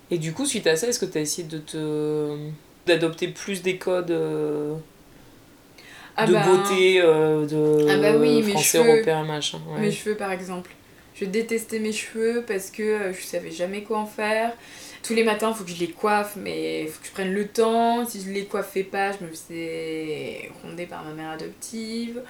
Et 0.10 0.18
du 0.18 0.32
coup, 0.34 0.46
suite 0.46 0.68
à 0.68 0.76
ça, 0.78 0.88
est-ce 0.88 1.00
que 1.00 1.06
tu 1.06 1.18
as 1.18 1.22
essayé 1.22 1.48
de 1.48 1.58
te 1.58 2.38
d'adopter 2.86 3.28
plus 3.28 3.62
des 3.62 3.78
codes 3.78 4.12
euh, 4.12 4.76
ah 6.16 6.26
de 6.26 6.32
bah, 6.34 6.44
beauté, 6.46 7.02
euh, 7.02 7.46
de 7.46 7.86
Ah 7.90 7.98
bah 7.98 8.18
oui, 8.18 8.42
français, 8.42 8.78
cheveux. 8.80 8.90
européen, 8.94 9.26
machin 9.26 9.60
ouais. 9.70 9.82
Mes 9.82 9.92
cheveux 9.92 10.16
par 10.16 10.32
exemple. 10.32 10.72
Je 11.14 11.26
détestais 11.26 11.80
mes 11.80 11.92
cheveux 11.92 12.44
parce 12.48 12.70
que 12.72 12.84
euh, 12.84 13.14
je 13.14 13.22
savais 13.22 13.52
jamais 13.52 13.84
quoi 13.84 13.98
en 14.00 14.06
faire. 14.06 14.54
Tous 15.08 15.14
les 15.14 15.24
matins, 15.24 15.52
il 15.52 15.56
faut 15.56 15.64
que 15.64 15.70
je 15.70 15.80
les 15.80 15.92
coiffe, 15.92 16.36
mais 16.36 16.82
il 16.82 16.90
faut 16.90 17.00
que 17.00 17.08
je 17.08 17.14
prenne 17.14 17.34
le 17.34 17.48
temps. 17.48 18.06
Si 18.06 18.20
je 18.20 18.30
les 18.30 18.44
coiffais 18.44 18.84
pas, 18.84 19.14
je 19.14 19.24
me 19.24 19.30
faisais 19.30 20.52
ronder 20.62 20.86
par 20.86 21.06
ma 21.06 21.14
mère 21.14 21.30
adoptive. 21.30 22.22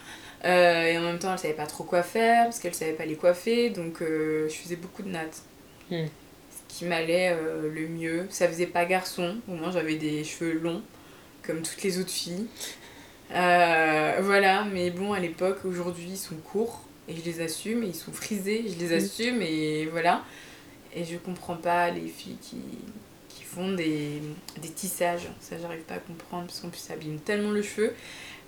Euh, 0.45 0.85
et 0.85 0.95
en 0.95 1.01
même 1.01 1.17
temps, 1.17 1.31
elle 1.31 1.39
savait 1.39 1.55
pas 1.55 1.65
trop 1.65 1.85
quoi 1.85 2.03
faire 2.03 2.43
parce 2.43 2.59
qu'elle 2.59 2.75
savait 2.75 2.93
pas 2.93 3.05
les 3.05 3.15
coiffer. 3.15 3.71
Donc, 3.71 4.03
euh, 4.03 4.47
je 4.47 4.53
faisais 4.53 4.75
beaucoup 4.75 5.01
de 5.01 5.09
nattes. 5.09 5.41
Hmm. 5.89 6.05
Ce 6.05 6.77
qui 6.77 6.85
m'allait 6.85 7.31
euh, 7.31 7.67
le 7.73 7.87
mieux. 7.87 8.27
Ça 8.29 8.47
faisait 8.47 8.67
pas 8.67 8.85
garçon. 8.85 9.37
Au 9.47 9.53
moins, 9.53 9.71
j'avais 9.71 9.95
des 9.95 10.23
cheveux 10.23 10.59
longs, 10.59 10.83
comme 11.41 11.63
toutes 11.63 11.81
les 11.81 11.99
autres 11.99 12.11
filles. 12.11 12.45
Voilà, 13.31 14.65
mais 14.71 14.91
bon, 14.91 15.13
à 15.13 15.19
l'époque, 15.19 15.65
aujourd'hui, 15.65 16.09
ils 16.11 16.17
sont 16.17 16.35
courts 16.35 16.83
et 17.07 17.15
je 17.15 17.25
les 17.25 17.41
assume, 17.41 17.81
et 17.81 17.87
ils 17.87 17.95
sont 17.95 18.11
frisés, 18.11 18.65
je 18.67 18.77
les 18.77 18.93
assume, 18.93 19.41
et 19.41 19.87
voilà. 19.87 20.23
Et 20.97 21.05
je 21.05 21.17
comprends 21.17 21.55
pas 21.55 21.91
les 21.91 22.07
filles 22.07 22.37
qui, 22.41 22.57
qui 23.29 23.43
font 23.43 23.73
des, 23.73 24.21
des 24.61 24.69
tissages. 24.69 25.27
Ça, 25.39 25.55
j'arrive 25.61 25.81
pas 25.81 25.95
à 25.95 25.99
comprendre 25.99 26.47
parce 26.47 26.59
qu'en 26.59 26.69
plus, 26.69 26.79
ça 26.79 26.93
abîme 26.93 27.19
tellement 27.19 27.51
le 27.51 27.61
cheveu. 27.61 27.93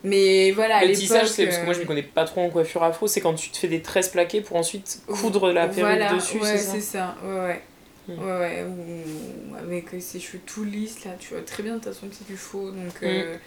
Mais 0.03 0.51
voilà, 0.51 0.83
Le 0.83 0.93
tissage, 0.93 1.27
c'est 1.27 1.45
parce 1.45 1.57
que 1.57 1.65
moi 1.65 1.73
je 1.73 1.79
euh, 1.79 1.83
me 1.83 1.87
connais 1.87 2.03
pas 2.03 2.23
trop 2.25 2.41
en 2.41 2.49
coiffure 2.49 2.83
afro, 2.83 3.05
c'est 3.07 3.19
quand 3.19 3.33
tu 3.33 3.49
te 3.49 3.57
fais 3.57 3.67
des 3.67 3.81
tresses 3.81 4.07
plaquées 4.09 4.39
pour 4.41 4.55
ensuite 4.55 5.01
coudre 5.07 5.51
la 5.51 5.67
perruque 5.67 5.81
voilà, 5.81 6.13
dessus, 6.13 6.37
ouais, 6.39 6.57
c'est 6.57 6.57
ça 6.57 6.71
c'est 6.73 6.81
ça. 6.81 7.17
Ouais, 7.21 7.39
ouais. 7.39 7.61
Mm. 8.07 8.19
Ouais, 8.23 8.39
ouais, 8.39 8.63
ou 8.65 9.55
avec 9.55 9.93
euh, 9.93 9.99
ses 9.99 10.19
cheveux 10.21 10.39
tout 10.45 10.63
lisses, 10.63 11.03
là, 11.03 11.11
tu 11.19 11.33
vois 11.33 11.43
très 11.43 11.63
bien 11.63 11.73
de 11.75 11.79
toute 11.83 11.93
façon 11.93 12.07
que 12.07 12.15
c'est 12.15 12.27
du 12.27 12.37
faux. 12.37 12.71
Donc, 12.71 13.03
euh, 13.03 13.35
Mm. 13.35 13.39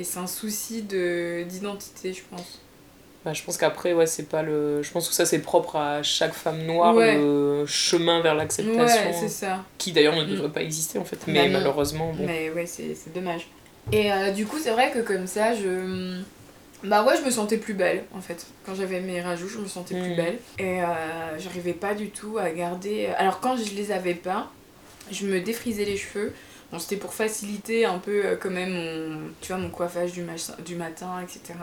et 0.00 0.04
c'est 0.04 0.18
un 0.18 0.26
souci 0.26 0.82
de 0.82 1.44
d'identité, 1.48 2.12
je 2.12 2.22
pense. 2.28 2.60
Bah, 3.24 3.32
je 3.32 3.42
pense 3.42 3.56
qu'après, 3.56 3.94
ouais, 3.94 4.06
c'est 4.06 4.28
pas 4.28 4.42
le. 4.42 4.82
Je 4.82 4.90
pense 4.92 5.08
que 5.08 5.14
ça, 5.14 5.24
c'est 5.24 5.38
propre 5.38 5.76
à 5.76 6.02
chaque 6.02 6.34
femme 6.34 6.62
noire, 6.64 6.94
Ouais. 6.94 7.16
le 7.16 7.64
chemin 7.66 8.20
vers 8.20 8.34
l'acceptation. 8.34 8.82
Ouais, 9.06 9.12
c'est 9.18 9.28
ça. 9.28 9.64
qui 9.78 9.92
d'ailleurs 9.92 10.16
ne 10.16 10.24
devrait 10.24 10.48
Mm. 10.48 10.52
pas 10.52 10.62
exister 10.62 10.98
en 10.98 11.04
fait, 11.04 11.16
Bah 11.16 11.24
mais 11.32 11.48
malheureusement, 11.48 12.12
bon. 12.12 12.24
Mais 12.26 12.50
ouais, 12.50 12.66
c'est 12.66 12.94
dommage. 13.14 13.48
Et 13.92 14.12
euh, 14.12 14.30
du 14.30 14.44
coup, 14.46 14.58
c'est 14.58 14.70
vrai 14.72 14.90
que 14.92 14.98
comme 15.00 15.26
ça, 15.26 15.54
je. 15.54 16.20
Bah 16.82 17.02
ouais, 17.02 17.14
je 17.18 17.24
me 17.24 17.30
sentais 17.30 17.56
plus 17.56 17.72
belle 17.72 18.04
en 18.14 18.20
fait. 18.20 18.46
Quand 18.66 18.74
j'avais 18.74 19.00
mes 19.00 19.22
rajouts, 19.22 19.48
je 19.48 19.58
me 19.58 19.66
sentais 19.66 19.94
plus 19.94 20.10
Mhm. 20.10 20.16
belle. 20.16 20.38
Et 20.58 20.82
euh, 20.82 21.38
j'arrivais 21.38 21.72
pas 21.72 21.94
du 21.94 22.10
tout 22.10 22.36
à 22.36 22.50
garder. 22.50 23.06
Alors 23.16 23.40
quand 23.40 23.56
je 23.56 23.74
les 23.74 23.90
avais 23.90 24.12
pas, 24.14 24.50
je 25.10 25.26
me 25.26 25.40
défrisais 25.40 25.86
les 25.86 25.96
cheveux. 25.96 26.34
Bon, 26.72 26.78
c'était 26.78 26.96
pour 26.96 27.14
faciliter 27.14 27.86
un 27.86 27.98
peu 27.98 28.22
euh, 28.26 28.36
quand 28.38 28.50
même 28.50 28.72
mon, 28.72 29.18
tu 29.40 29.48
vois, 29.52 29.56
mon 29.56 29.70
coiffage 29.70 30.12
du, 30.12 30.26
du 30.66 30.74
matin, 30.76 31.22
etc. 31.22 31.54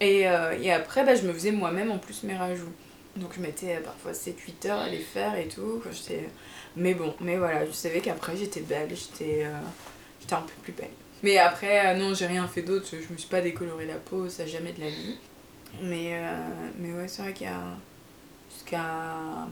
Et, 0.00 0.26
euh, 0.28 0.56
et 0.60 0.72
après, 0.72 1.04
bah, 1.04 1.14
je 1.14 1.26
me 1.26 1.32
faisais 1.32 1.52
moi-même 1.52 1.90
en 1.90 1.98
plus 1.98 2.22
mes 2.22 2.36
rajouts. 2.36 2.72
Donc 3.16 3.32
je 3.34 3.40
mettais 3.40 3.76
euh, 3.76 3.80
parfois 3.80 4.12
7-8 4.12 4.68
heures 4.68 4.78
à 4.80 4.88
les 4.88 4.98
faire 4.98 5.36
et 5.36 5.48
tout. 5.48 5.82
J'étais... 5.92 6.28
Mais 6.76 6.94
bon, 6.94 7.14
mais 7.20 7.36
voilà, 7.36 7.66
je 7.66 7.72
savais 7.72 8.00
qu'après 8.00 8.36
j'étais 8.36 8.60
belle, 8.60 8.90
j'étais, 8.90 9.44
euh, 9.44 10.34
un 10.34 10.42
peu 10.42 10.52
plus 10.62 10.72
belle. 10.72 10.90
Mais 11.22 11.36
après, 11.38 11.88
euh, 11.88 11.98
non, 11.98 12.14
j'ai 12.14 12.26
rien 12.26 12.46
fait 12.46 12.62
d'autre, 12.62 12.86
je 12.92 13.12
me 13.12 13.18
suis 13.18 13.28
pas 13.28 13.40
décoloré 13.40 13.86
la 13.86 13.96
peau, 13.96 14.28
ça 14.28 14.46
jamais 14.46 14.72
de 14.72 14.80
la 14.80 14.88
vie. 14.88 15.16
Mais, 15.82 16.14
euh, 16.14 16.48
mais 16.78 16.92
ouais, 16.92 17.08
c'est 17.08 17.22
vrai 17.22 17.32
qu'il. 17.32 17.48
Jusqu'à. 18.52 18.84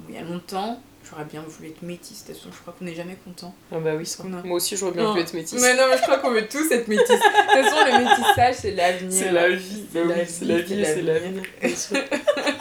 Il 0.08 0.14
y 0.14 0.18
a 0.18 0.22
longtemps, 0.22 0.80
j'aurais 1.10 1.24
bien 1.24 1.42
voulu 1.46 1.68
être 1.70 1.82
métisse, 1.82 2.24
de 2.24 2.32
toute 2.32 2.36
façon, 2.38 2.50
je 2.54 2.60
crois 2.60 2.74
qu'on 2.78 2.84
n'est 2.84 2.94
jamais 2.94 3.16
content. 3.24 3.54
Ah 3.72 3.78
bah 3.78 3.92
oui, 3.96 4.04
ça. 4.06 4.22
a- 4.22 4.26
Moi 4.26 4.56
aussi, 4.56 4.76
j'aurais 4.76 4.92
bien 4.92 5.04
Non. 5.04 5.14
pu 5.14 5.20
être 5.20 5.32
métisse. 5.34 5.60
Mais 5.60 5.74
non, 5.76 5.84
mais 5.90 5.96
je 5.96 6.02
crois 6.02 6.18
qu'on 6.18 6.30
veut 6.30 6.46
tous 6.48 6.70
être 6.70 6.88
métisse. 6.88 7.08
De 7.08 7.14
toute 7.14 7.70
façon, 7.70 7.76
le 7.86 8.04
métissage, 8.04 8.54
c'est 8.56 8.70
l'avenir. 8.72 9.12
C'est 9.12 9.32
la 9.32 9.48
vie, 9.50 9.84
C'est 9.92 9.98
bah 10.04 10.06
la 10.14 10.14
oui, 10.22 10.26
c'est 10.28 10.44
la 10.44 10.58
vie, 10.60 10.84
c'est 10.84 11.02
l'avenir. 11.02 11.42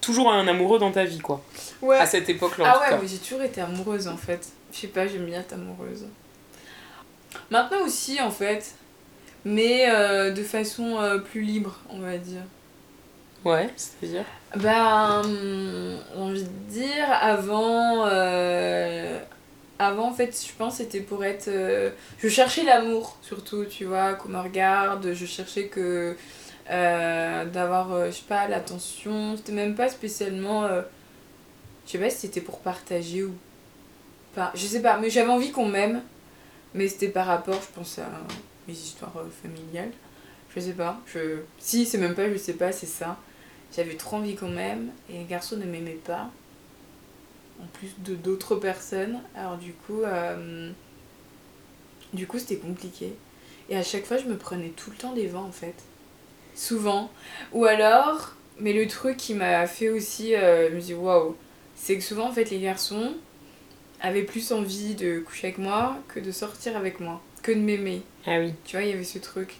Toujours 0.00 0.30
un 0.32 0.46
amoureux 0.46 0.78
dans 0.78 0.92
ta 0.92 1.04
vie, 1.04 1.18
quoi. 1.18 1.42
Ouais. 1.82 1.98
À 1.98 2.06
cette 2.06 2.28
époque-là, 2.28 2.64
en 2.64 2.68
Ah 2.68 2.72
tout 2.74 2.80
ouais, 2.84 2.90
cas. 2.90 2.98
mais 3.02 3.08
j'ai 3.08 3.18
toujours 3.18 3.42
été 3.42 3.60
amoureuse 3.60 4.06
en 4.06 4.16
fait. 4.16 4.46
Je 4.72 4.78
sais 4.78 4.86
pas, 4.86 5.06
j'aime 5.08 5.26
bien 5.26 5.40
être 5.40 5.52
amoureuse. 5.54 6.06
Maintenant 7.50 7.82
aussi 7.84 8.20
en 8.20 8.30
fait, 8.30 8.74
mais 9.44 9.90
euh, 9.90 10.30
de 10.30 10.42
façon 10.44 10.98
euh, 11.00 11.18
plus 11.18 11.40
libre, 11.42 11.76
on 11.90 11.98
va 11.98 12.16
dire. 12.18 12.42
Ouais, 13.44 13.68
c'est-à-dire? 13.76 14.24
Ben, 14.56 15.22
j'ai 16.14 16.20
envie 16.20 16.42
de 16.44 16.48
dire, 16.68 17.10
avant, 17.20 18.06
euh, 18.06 19.20
avant 19.78 20.08
en 20.08 20.12
fait, 20.14 20.36
je 20.46 20.52
pense 20.56 20.76
c'était 20.76 21.00
pour 21.00 21.24
être. 21.24 21.48
euh, 21.48 21.90
je 22.18 22.28
cherchais 22.28 22.62
l'amour 22.64 23.18
surtout, 23.22 23.64
tu 23.66 23.84
vois, 23.84 24.14
qu'on 24.14 24.28
me 24.30 24.38
regarde, 24.40 25.12
je 25.12 25.26
cherchais 25.26 25.66
que. 25.68 26.16
euh, 26.70 27.44
d'avoir, 27.46 28.06
je 28.06 28.12
sais 28.12 28.24
pas, 28.28 28.48
l'attention. 28.48 29.36
C'était 29.36 29.52
même 29.52 29.74
pas 29.74 29.88
spécialement. 29.88 30.68
je 31.86 31.92
sais 31.92 31.98
pas 31.98 32.10
si 32.10 32.18
c'était 32.18 32.40
pour 32.40 32.60
partager 32.60 33.24
ou 33.24 33.34
pas. 34.34 34.52
Je 34.54 34.66
sais 34.66 34.82
pas, 34.82 34.98
mais 34.98 35.10
j'avais 35.10 35.30
envie 35.30 35.52
qu'on 35.52 35.66
m'aime. 35.68 36.02
Mais 36.74 36.88
c'était 36.88 37.08
par 37.08 37.26
rapport, 37.26 37.60
je 37.62 37.68
pense, 37.78 37.98
à 37.98 38.08
mes 38.68 38.74
histoires 38.74 39.12
familiales. 39.42 39.92
Je 40.54 40.60
sais 40.60 40.72
pas. 40.74 41.00
Je... 41.06 41.40
Si, 41.58 41.86
c'est 41.86 41.98
même 41.98 42.14
pas, 42.14 42.30
je 42.30 42.36
sais 42.38 42.54
pas, 42.54 42.72
c'est 42.72 42.86
ça. 42.86 43.16
J'avais 43.74 43.96
trop 43.96 44.16
envie 44.16 44.36
qu'on 44.36 44.48
m'aime 44.48 44.90
et 45.10 45.18
les 45.18 45.24
garçons 45.24 45.56
ne 45.56 45.64
m'aimaient 45.64 45.92
pas. 45.92 46.30
En 47.60 47.66
plus 47.72 47.90
de 47.98 48.14
d'autres 48.14 48.56
personnes. 48.56 49.20
Alors 49.34 49.56
du 49.56 49.72
coup, 49.72 50.02
euh, 50.02 50.70
du 52.12 52.26
coup 52.26 52.38
c'était 52.38 52.56
compliqué. 52.56 53.14
Et 53.68 53.76
à 53.76 53.82
chaque 53.82 54.04
fois, 54.04 54.16
je 54.16 54.26
me 54.26 54.36
prenais 54.36 54.68
tout 54.68 54.90
le 54.90 54.96
temps 54.96 55.12
des 55.12 55.26
vents 55.26 55.44
en 55.44 55.52
fait. 55.52 55.74
Souvent. 56.54 57.10
Ou 57.52 57.64
alors, 57.64 58.34
mais 58.58 58.72
le 58.72 58.86
truc 58.86 59.16
qui 59.16 59.34
m'a 59.34 59.66
fait 59.66 59.88
aussi, 59.88 60.34
euh, 60.34 60.70
je 60.70 60.74
me 60.74 60.80
dis 60.80 60.94
waouh, 60.94 61.36
c'est 61.74 61.96
que 61.96 62.02
souvent 62.02 62.28
en 62.28 62.32
fait 62.32 62.50
les 62.50 62.60
garçons 62.60 63.14
avaient 64.00 64.22
plus 64.22 64.52
envie 64.52 64.94
de 64.94 65.20
coucher 65.20 65.48
avec 65.48 65.58
moi 65.58 65.98
que 66.08 66.20
de 66.20 66.30
sortir 66.30 66.76
avec 66.76 67.00
moi, 67.00 67.22
que 67.42 67.52
de 67.52 67.58
m'aimer. 67.58 68.02
Ah 68.26 68.38
oui. 68.38 68.54
Tu 68.64 68.76
vois, 68.76 68.84
il 68.84 68.90
y 68.90 68.92
avait 68.92 69.04
ce 69.04 69.18
truc. 69.18 69.56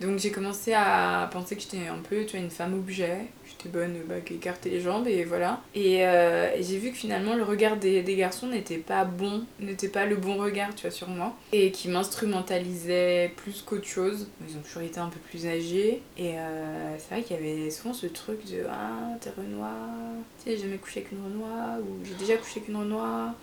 Donc 0.00 0.18
j'ai 0.18 0.30
commencé 0.30 0.72
à 0.72 1.28
penser 1.32 1.56
que 1.56 1.62
j'étais 1.62 1.86
un 1.86 1.98
peu, 1.98 2.24
tu 2.24 2.36
vois, 2.36 2.44
une 2.44 2.50
femme 2.50 2.74
objet. 2.74 3.26
Bonne, 3.68 3.94
bah, 4.08 4.20
qui 4.20 4.38
les 4.68 4.80
jambes 4.80 5.06
et 5.06 5.24
voilà. 5.24 5.60
Et, 5.74 6.06
euh, 6.06 6.54
et 6.54 6.62
j'ai 6.62 6.78
vu 6.78 6.90
que 6.90 6.96
finalement 6.96 7.34
le 7.34 7.42
regard 7.42 7.76
des, 7.76 8.02
garçons 8.16 8.46
n'était 8.46 8.78
pas 8.78 9.04
bon, 9.04 9.44
n'était 9.60 9.88
pas 9.88 10.06
le 10.06 10.16
bon 10.16 10.36
regard, 10.36 10.74
tu 10.74 10.82
vois, 10.82 10.90
sur 10.90 11.08
moi. 11.08 11.34
Et 11.52 11.70
qui 11.70 11.88
m'instrumentalisaient 11.88 13.32
plus 13.36 13.62
qu'autre 13.62 13.86
chose. 13.86 14.28
Ils 14.48 14.56
ont 14.56 14.60
toujours 14.60 14.82
été 14.82 15.00
un 15.00 15.08
peu 15.08 15.18
plus 15.30 15.46
âgés. 15.46 16.02
Et 16.18 16.38
euh, 16.38 16.96
c'est 16.98 17.14
vrai 17.14 17.22
qu'il 17.22 17.36
y 17.36 17.38
avait 17.38 17.70
souvent 17.70 17.94
ce 17.94 18.06
truc 18.06 18.44
de 18.50 18.64
Ah, 18.70 19.16
t'es 19.20 19.30
Renoir, 19.30 19.72
tu 20.38 20.50
sais, 20.50 20.56
j'ai 20.56 20.62
jamais 20.64 20.76
couché 20.78 21.00
avec 21.00 21.12
une 21.12 21.24
Renoir, 21.24 21.78
ou 21.80 22.04
j'ai 22.04 22.14
déjà 22.14 22.36
couché 22.36 22.60
avec 22.60 22.68
une 22.68 22.76
Renoir 22.76 23.34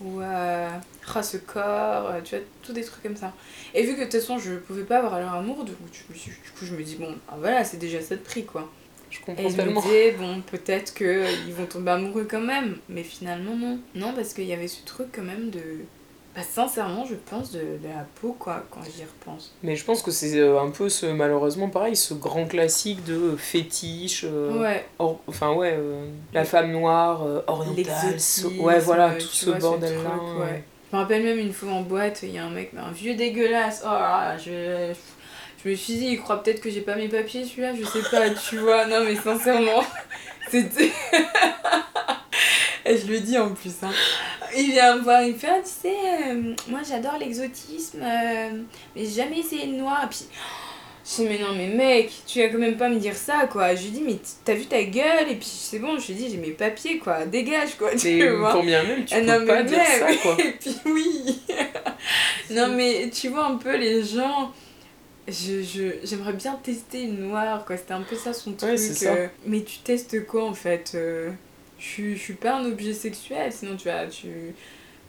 ou 0.00 0.20
euh, 0.20 0.68
ah 1.14 1.22
ce 1.22 1.36
corps, 1.36 2.14
tu 2.24 2.34
vois, 2.36 2.44
tous 2.62 2.72
des 2.72 2.84
trucs 2.84 3.02
comme 3.02 3.16
ça. 3.16 3.32
Et 3.74 3.84
vu 3.84 3.94
que 3.94 3.98
de 4.00 4.04
toute 4.04 4.14
façon 4.14 4.38
je 4.38 4.54
pouvais 4.54 4.84
pas 4.84 4.98
avoir 4.98 5.18
leur 5.18 5.34
amour, 5.34 5.64
du 5.64 5.72
coup, 5.72 5.84
je 5.92 6.12
me 6.12 6.18
suis- 6.18 6.30
du 6.30 6.50
coup 6.58 6.64
je 6.64 6.74
me 6.74 6.82
dis 6.82 6.96
bon, 6.96 7.14
ah, 7.28 7.36
voilà, 7.38 7.64
c'est 7.64 7.76
déjà 7.76 8.00
ça 8.00 8.16
de 8.16 8.20
prix 8.20 8.44
quoi. 8.44 8.70
Je 9.10 9.18
Et 9.18 9.22
comprends 9.22 9.42
je 9.48 9.56
me 9.56 9.56
tellement. 9.56 9.80
disais 9.80 10.12
bon, 10.12 10.40
peut-être 10.42 10.94
que 10.94 11.04
euh, 11.04 11.26
vont 11.56 11.66
tomber 11.66 11.90
amoureux 11.90 12.26
quand 12.30 12.40
même, 12.40 12.76
mais 12.88 13.02
finalement 13.02 13.56
non. 13.56 13.78
Non, 13.94 14.12
parce 14.14 14.32
qu'il 14.34 14.44
y 14.44 14.52
avait 14.52 14.68
ce 14.68 14.84
truc 14.84 15.08
quand 15.14 15.22
même 15.22 15.50
de. 15.50 15.60
Bah, 16.36 16.42
sincèrement, 16.48 17.04
je 17.04 17.16
pense 17.28 17.50
de, 17.50 17.58
de 17.58 17.88
la 17.88 18.06
peau 18.20 18.36
quoi, 18.38 18.64
quand 18.70 18.80
j'y 18.84 19.02
repense. 19.02 19.52
Mais 19.64 19.74
je 19.74 19.84
pense 19.84 20.00
que 20.00 20.12
c'est 20.12 20.38
euh, 20.38 20.60
un 20.60 20.70
peu 20.70 20.88
ce, 20.88 21.06
malheureusement 21.06 21.68
pareil, 21.70 21.96
ce 21.96 22.14
grand 22.14 22.46
classique 22.46 23.02
de 23.04 23.34
fétiche. 23.36 24.24
euh, 24.24 24.60
Ouais, 24.60 24.86
or- 25.00 25.20
enfin 25.26 25.52
ouais, 25.54 25.74
euh, 25.76 26.06
la 26.32 26.44
femme 26.44 26.70
noire, 26.70 27.24
euh, 27.24 27.40
orientale. 27.48 28.20
so- 28.20 28.48
ouais, 28.60 28.78
voilà, 28.78 29.10
tout 29.14 29.26
ce 29.26 29.50
bordel-là. 29.50 30.10
ouais. 30.38 30.40
ouais. 30.44 30.64
Je 30.92 30.96
me 30.96 31.02
rappelle 31.02 31.22
même 31.24 31.38
une 31.38 31.52
fois 31.52 31.70
en 31.72 31.82
boîte, 31.82 32.20
il 32.24 32.30
y 32.30 32.38
a 32.38 32.44
un 32.44 32.50
mec, 32.50 32.70
mais 32.72 32.80
un 32.80 32.90
vieux 32.92 33.14
dégueulasse. 33.14 33.82
Oh 33.84 33.88
là 33.90 34.34
là, 34.34 34.38
je, 34.38 34.92
je 35.62 35.68
me 35.70 35.74
suis 35.74 35.94
dit, 35.94 36.06
il 36.12 36.20
croit 36.20 36.42
peut-être 36.42 36.60
que 36.60 36.70
j'ai 36.70 36.80
pas 36.80 36.96
mes 36.96 37.08
papiers 37.08 37.44
celui-là, 37.44 37.72
je 37.74 37.84
sais 37.84 38.08
pas, 38.10 38.30
tu 38.30 38.58
vois. 38.58 38.86
Non, 38.86 39.04
mais 39.04 39.16
sincèrement, 39.16 39.84
c'était. 40.50 40.90
Et 42.86 42.96
je 42.96 43.06
le 43.06 43.20
dis 43.20 43.38
en 43.38 43.50
plus, 43.54 43.74
hein. 43.82 43.90
Il 44.56 44.72
vient 44.72 44.96
me 44.96 45.02
voir, 45.02 45.22
il 45.22 45.34
me 45.34 45.38
fait, 45.38 45.48
ah, 45.48 45.60
tu 45.62 45.70
sais, 45.70 45.96
euh, 46.28 46.54
moi 46.68 46.80
j'adore 46.88 47.18
l'exotisme, 47.18 48.00
euh, 48.02 48.62
mais 48.96 49.04
j'ai 49.04 49.22
jamais 49.22 49.38
essayé 49.40 49.66
le 49.66 49.76
noir. 49.76 50.02
Et 50.04 50.08
puis, 50.08 50.24
je 51.04 51.22
dis, 51.22 51.28
mais 51.28 51.38
non, 51.38 51.54
mais 51.54 51.68
mec, 51.68 52.10
tu 52.26 52.40
vas 52.40 52.48
quand 52.48 52.58
même 52.58 52.76
pas 52.76 52.88
me 52.88 52.98
dire 52.98 53.14
ça, 53.14 53.46
quoi. 53.50 53.74
Je 53.74 53.82
lui 53.82 53.90
dis, 53.90 54.02
mais 54.02 54.16
t'as 54.44 54.54
vu 54.54 54.66
ta 54.66 54.82
gueule? 54.82 55.30
Et 55.30 55.36
puis 55.36 55.46
c'est 55.46 55.78
bon, 55.78 55.98
je 55.98 56.06
lui 56.08 56.14
dis, 56.14 56.30
j'ai 56.30 56.38
mes 56.38 56.52
papiers, 56.52 56.98
quoi, 56.98 57.26
dégage, 57.26 57.74
quoi. 57.78 57.94
Tu 57.94 58.14
Mais 58.14 58.28
vois 58.30 58.52
quand 58.52 58.64
bien 58.64 58.82
même, 58.82 59.04
tu 59.04 59.14
ah 59.14 59.20
peux 59.20 59.26
non, 59.26 59.46
pas 59.46 59.62
mais 59.62 59.64
dire 59.64 59.84
ça, 59.84 60.16
quoi. 60.22 60.36
Et 60.44 60.52
puis 60.52 60.76
oui. 60.86 61.40
non 62.50 62.68
mais 62.68 63.10
tu 63.10 63.28
vois 63.28 63.46
un 63.46 63.56
peu 63.56 63.76
les 63.76 64.02
gens. 64.02 64.52
Je, 65.30 65.62
je, 65.62 65.82
j'aimerais 66.04 66.32
bien 66.32 66.58
tester 66.62 67.02
une 67.02 67.28
noire 67.28 67.64
quoi. 67.64 67.76
C'était 67.76 67.92
un 67.94 68.02
peu 68.02 68.16
ça 68.16 68.32
son 68.32 68.52
truc. 68.52 68.70
Ouais, 68.70 68.76
c'est 68.76 68.94
ça. 68.94 69.12
euh, 69.14 69.28
mais 69.46 69.62
tu 69.62 69.78
testes 69.78 70.26
quoi 70.26 70.44
en 70.44 70.54
fait 70.54 70.92
euh, 70.94 71.30
Je 71.78 71.84
suis- 71.84 72.16
je 72.16 72.20
suis 72.22 72.34
pas 72.34 72.56
un 72.58 72.64
objet 72.64 72.92
sexuel. 72.94 73.52
Sinon 73.52 73.76
tu 73.76 73.88
vas 73.88 74.06
tu 74.06 74.28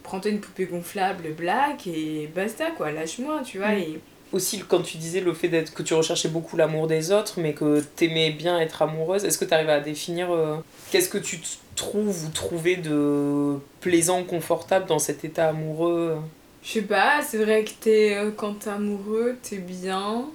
prends-toi 0.02 0.30
une 0.30 0.40
poupée 0.40 0.66
gonflable 0.66 1.32
black 1.34 1.86
et 1.86 2.28
basta 2.34 2.70
quoi. 2.70 2.90
Lâche-moi 2.92 3.42
tu 3.44 3.58
vois. 3.58 3.68
Mm. 3.72 3.78
Et 3.78 4.00
Aussi, 4.32 4.60
quand 4.66 4.80
tu 4.82 4.96
disais 4.96 5.20
le 5.20 5.34
fait 5.34 5.48
d'être 5.48 5.74
que 5.74 5.82
tu 5.82 5.92
recherchais 5.94 6.28
beaucoup 6.28 6.56
l'amour 6.56 6.86
des 6.86 7.12
autres, 7.12 7.38
mais 7.38 7.52
que 7.52 7.80
t'aimais 7.96 8.30
bien 8.30 8.58
être 8.60 8.80
amoureuse, 8.80 9.24
est-ce 9.26 9.36
que 9.36 9.44
tu 9.44 9.52
arrives 9.52 9.68
à 9.68 9.80
définir 9.80 10.32
euh, 10.32 10.56
qu'est-ce 10.90 11.10
que 11.10 11.18
tu 11.18 11.38
trouves 11.76 12.24
ou 12.26 12.30
trouvais 12.30 12.76
de 12.76 13.58
plaisant, 13.80 14.24
confortable 14.24 14.86
dans 14.86 14.98
cet 14.98 15.24
état 15.26 15.48
amoureux? 15.50 16.16
Je 16.62 16.70
sais 16.70 16.82
pas, 16.82 17.22
c'est 17.22 17.38
vrai 17.38 17.64
que 17.64 17.70
t'es, 17.80 18.16
euh, 18.16 18.30
quand 18.30 18.54
t'es 18.60 18.70
amoureux, 18.70 19.36
t'es 19.42 19.58
bien. 19.58 20.26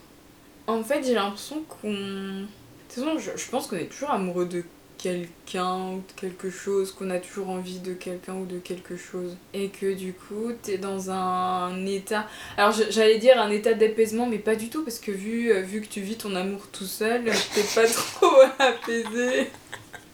En 0.67 0.83
fait, 0.83 1.03
j'ai 1.05 1.13
l'impression 1.13 1.63
qu'on. 1.63 1.91
De 1.93 2.45
toute 2.93 3.03
façon, 3.03 3.17
je, 3.17 3.41
je 3.41 3.49
pense 3.49 3.67
qu'on 3.67 3.77
est 3.77 3.85
toujours 3.85 4.11
amoureux 4.11 4.45
de 4.45 4.63
quelqu'un 4.97 5.91
ou 5.91 5.97
de 5.97 6.19
quelque 6.19 6.49
chose, 6.49 6.91
qu'on 6.91 7.09
a 7.11 7.19
toujours 7.19 7.49
envie 7.49 7.79
de 7.79 7.93
quelqu'un 7.93 8.33
ou 8.33 8.45
de 8.45 8.59
quelque 8.59 8.97
chose. 8.97 9.37
Et 9.53 9.69
que 9.69 9.93
du 9.93 10.13
coup, 10.13 10.51
t'es 10.61 10.77
dans 10.77 11.11
un 11.11 11.85
état. 11.85 12.27
Alors, 12.57 12.75
j'allais 12.89 13.19
dire 13.19 13.39
un 13.39 13.49
état 13.49 13.73
d'apaisement, 13.73 14.25
mais 14.25 14.39
pas 14.39 14.55
du 14.55 14.69
tout, 14.69 14.83
parce 14.83 14.99
que 14.99 15.11
vu, 15.11 15.51
euh, 15.51 15.61
vu 15.61 15.81
que 15.81 15.87
tu 15.87 16.01
vis 16.01 16.17
ton 16.17 16.35
amour 16.35 16.67
tout 16.73 16.85
seul, 16.85 17.23
t'es 17.23 17.63
pas 17.73 17.87
trop 17.87 18.41
apaisé. 18.59 19.49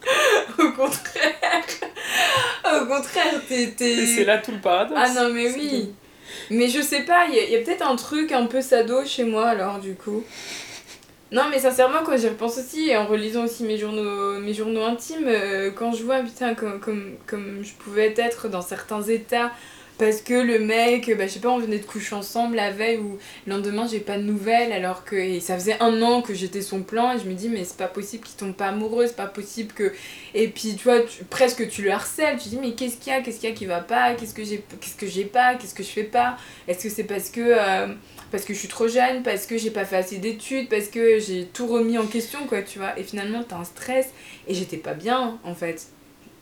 Au 0.58 0.70
contraire. 0.72 1.64
Au 2.64 2.86
contraire, 2.86 3.40
t'es. 3.48 3.74
c'est 3.76 4.24
là 4.24 4.38
tout 4.38 4.52
le 4.52 4.60
paradoxe. 4.60 5.00
ah 5.02 5.12
non 5.14 5.32
mais 5.32 5.52
oui 5.54 5.92
Mais 6.50 6.68
je 6.68 6.80
sais 6.80 7.02
pas, 7.02 7.26
il 7.28 7.34
y 7.34 7.56
a, 7.56 7.60
peut-être 7.60 7.86
un 7.86 7.96
truc 7.96 8.32
un 8.32 8.46
peu 8.46 8.60
sado 8.60 9.04
chez 9.04 9.24
moi 9.24 9.48
alors 9.48 9.78
du 9.78 9.94
coup. 9.94 10.24
Non 11.32 11.42
mais 11.50 11.58
sincèrement 11.58 11.98
quand 12.04 12.16
j'y 12.16 12.28
repense 12.28 12.58
aussi 12.58 12.96
en 12.96 13.06
relisant 13.06 13.44
aussi 13.44 13.64
mes 13.64 13.76
journaux, 13.76 14.38
mes 14.38 14.54
journaux 14.54 14.84
intimes, 14.84 15.26
euh, 15.26 15.70
quand 15.74 15.92
je 15.92 16.04
vois 16.04 16.20
putain 16.20 16.54
comme, 16.54 16.78
comme, 16.80 17.16
comme 17.26 17.62
je 17.62 17.72
pouvais 17.72 18.14
être 18.16 18.48
dans 18.48 18.62
certains 18.62 19.02
états 19.02 19.50
parce 19.98 20.20
que 20.22 20.34
le 20.34 20.58
mec, 20.58 21.10
bah, 21.16 21.26
je 21.26 21.34
sais 21.34 21.40
pas, 21.40 21.50
on 21.50 21.58
venait 21.58 21.78
de 21.78 21.84
coucher 21.84 22.14
ensemble 22.14 22.56
la 22.56 22.70
veille 22.72 22.98
ou 22.98 23.18
le 23.46 23.52
lendemain 23.52 23.86
j'ai 23.86 24.00
pas 24.00 24.16
de 24.18 24.22
nouvelles 24.22 24.72
alors 24.72 25.04
que 25.04 25.38
ça 25.40 25.54
faisait 25.54 25.80
un 25.80 26.02
an 26.02 26.20
que 26.22 26.34
j'étais 26.34 26.62
son 26.62 26.82
plan 26.82 27.12
et 27.16 27.18
je 27.20 27.24
me 27.28 27.34
dis 27.34 27.48
mais 27.48 27.64
c'est 27.64 27.76
pas 27.76 27.86
possible 27.88 28.24
qu'il 28.24 28.36
tombe 28.36 28.54
pas 28.54 28.66
amoureux, 28.68 29.06
c'est 29.06 29.16
pas 29.16 29.26
possible 29.26 29.72
que... 29.72 29.92
Et 30.34 30.48
puis 30.48 30.74
tu 30.76 30.84
vois, 30.84 31.00
tu- 31.00 31.24
presque 31.24 31.68
tu 31.68 31.82
le 31.82 31.92
harcèles, 31.92 32.38
tu 32.38 32.48
dis 32.48 32.58
mais 32.60 32.72
qu'est-ce 32.72 32.96
qu'il 32.96 33.12
y 33.12 33.16
a, 33.16 33.20
qu'est-ce 33.22 33.38
qu'il 33.40 33.48
y 33.48 33.52
a 33.52 33.54
qui 33.54 33.66
va 33.66 33.80
pas, 33.80 34.14
qu'est-ce 34.14 34.34
que 34.34 34.44
j'ai 34.44 34.64
qu'est-ce 34.80 34.96
que 34.96 35.06
j'ai 35.06 35.24
pas, 35.24 35.54
qu'est-ce 35.54 35.74
que 35.74 35.82
je 35.82 35.88
fais 35.90 36.04
pas, 36.04 36.36
est-ce 36.66 36.82
que 36.84 36.90
c'est 36.90 37.04
parce 37.04 37.30
que... 37.30 37.40
euh, 37.40 37.94
parce 38.30 38.44
que 38.44 38.52
je 38.54 38.58
suis 38.58 38.68
trop 38.68 38.88
jeune, 38.88 39.22
parce 39.22 39.46
que 39.46 39.56
j'ai 39.58 39.70
pas 39.70 39.84
fait 39.84 39.96
assez 39.96 40.18
d'études, 40.18 40.68
parce 40.68 40.88
que 40.88 41.18
j'ai 41.20 41.46
tout 41.46 41.66
remis 41.66 41.98
en 41.98 42.06
question, 42.06 42.46
quoi, 42.46 42.62
tu 42.62 42.78
vois? 42.78 42.98
Et 42.98 43.04
finalement, 43.04 43.44
t'as 43.44 43.56
un 43.58 43.64
stress, 43.64 44.08
et 44.48 44.54
j'étais 44.54 44.76
pas 44.76 44.94
bien, 44.94 45.38
en 45.44 45.54
fait. 45.54 45.93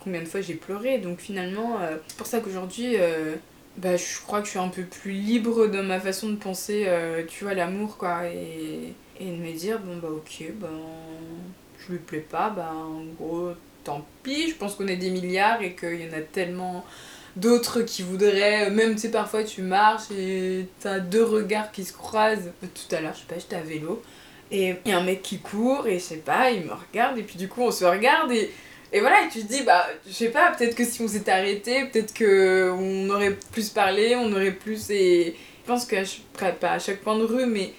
Combien 0.02 0.20
de 0.20 0.26
fois 0.26 0.40
j'ai 0.40 0.54
pleuré, 0.54 0.98
donc 0.98 1.20
finalement, 1.20 1.78
euh, 1.80 1.96
c'est 2.08 2.16
pour 2.16 2.26
ça 2.26 2.40
qu'aujourd'hui, 2.40 2.96
euh, 2.96 3.36
bah, 3.76 3.96
je 3.96 4.20
crois 4.20 4.40
que 4.40 4.46
je 4.46 4.50
suis 4.50 4.58
un 4.58 4.68
peu 4.68 4.82
plus 4.82 5.12
libre 5.12 5.66
dans 5.66 5.84
ma 5.84 6.00
façon 6.00 6.30
de 6.30 6.36
penser, 6.36 6.84
euh, 6.86 7.22
tu 7.28 7.44
vois, 7.44 7.54
l'amour, 7.54 7.96
quoi, 7.98 8.26
et, 8.26 8.94
de 9.20 9.36
me 9.36 9.52
dire, 9.52 9.78
bon, 9.78 9.98
bah, 9.98 10.08
ok, 10.10 10.44
ben, 10.54 10.68
je 11.78 11.92
lui 11.92 11.98
plais 11.98 12.18
pas, 12.18 12.50
bah, 12.50 12.72
en 12.74 13.04
gros, 13.16 13.50
tant 13.84 14.04
pis, 14.24 14.48
je 14.48 14.56
pense 14.56 14.74
qu'on 14.74 14.88
est 14.88 14.96
des 14.96 15.10
milliards 15.10 15.62
et 15.62 15.74
qu'il 15.74 16.00
y 16.00 16.08
en 16.08 16.16
a 16.16 16.20
tellement 16.20 16.84
d'autres 17.36 17.82
qui 17.82 18.02
voudraient, 18.02 18.70
même 18.70 18.94
tu 18.94 19.02
sais, 19.02 19.10
parfois 19.10 19.44
tu 19.44 19.62
marches 19.62 20.10
et 20.10 20.66
t'as 20.80 20.98
deux 20.98 21.24
regards 21.24 21.70
qui 21.70 21.84
se 21.84 21.92
croisent. 21.92 22.50
Tout 22.60 22.94
à 22.94 23.00
l'heure, 23.00 23.14
je 23.14 23.20
sais 23.20 23.26
pas, 23.26 23.38
j'étais 23.38 23.56
à 23.56 23.62
vélo 23.62 24.02
et 24.50 24.76
y 24.84 24.92
a 24.92 24.98
un 24.98 25.02
mec 25.02 25.22
qui 25.22 25.38
court 25.38 25.86
et 25.86 25.98
je 25.98 26.04
sais 26.04 26.16
pas, 26.16 26.50
il 26.50 26.66
me 26.66 26.72
regarde 26.72 27.18
et 27.18 27.22
puis 27.22 27.36
du 27.36 27.48
coup 27.48 27.62
on 27.62 27.70
se 27.70 27.84
regarde 27.84 28.30
et, 28.32 28.50
et 28.92 29.00
voilà, 29.00 29.24
et 29.24 29.28
tu 29.28 29.40
te 29.42 29.52
dis, 29.52 29.62
bah, 29.62 29.86
je 30.06 30.12
sais 30.12 30.28
pas, 30.28 30.50
peut-être 30.50 30.74
que 30.74 30.84
si 30.84 31.00
on 31.00 31.08
s'était 31.08 31.30
arrêté, 31.30 31.86
peut-être 31.86 32.12
que 32.12 32.70
on 32.70 33.08
aurait 33.08 33.36
plus 33.52 33.70
parlé, 33.70 34.16
on 34.16 34.30
aurait 34.32 34.52
plus. 34.52 34.90
Et 34.90 35.34
je 35.62 35.66
pense 35.66 35.86
que, 35.86 35.96
pas 36.60 36.72
à 36.72 36.78
chaque 36.78 37.00
point 37.00 37.18
de 37.18 37.24
rue, 37.24 37.46
mais 37.46 37.72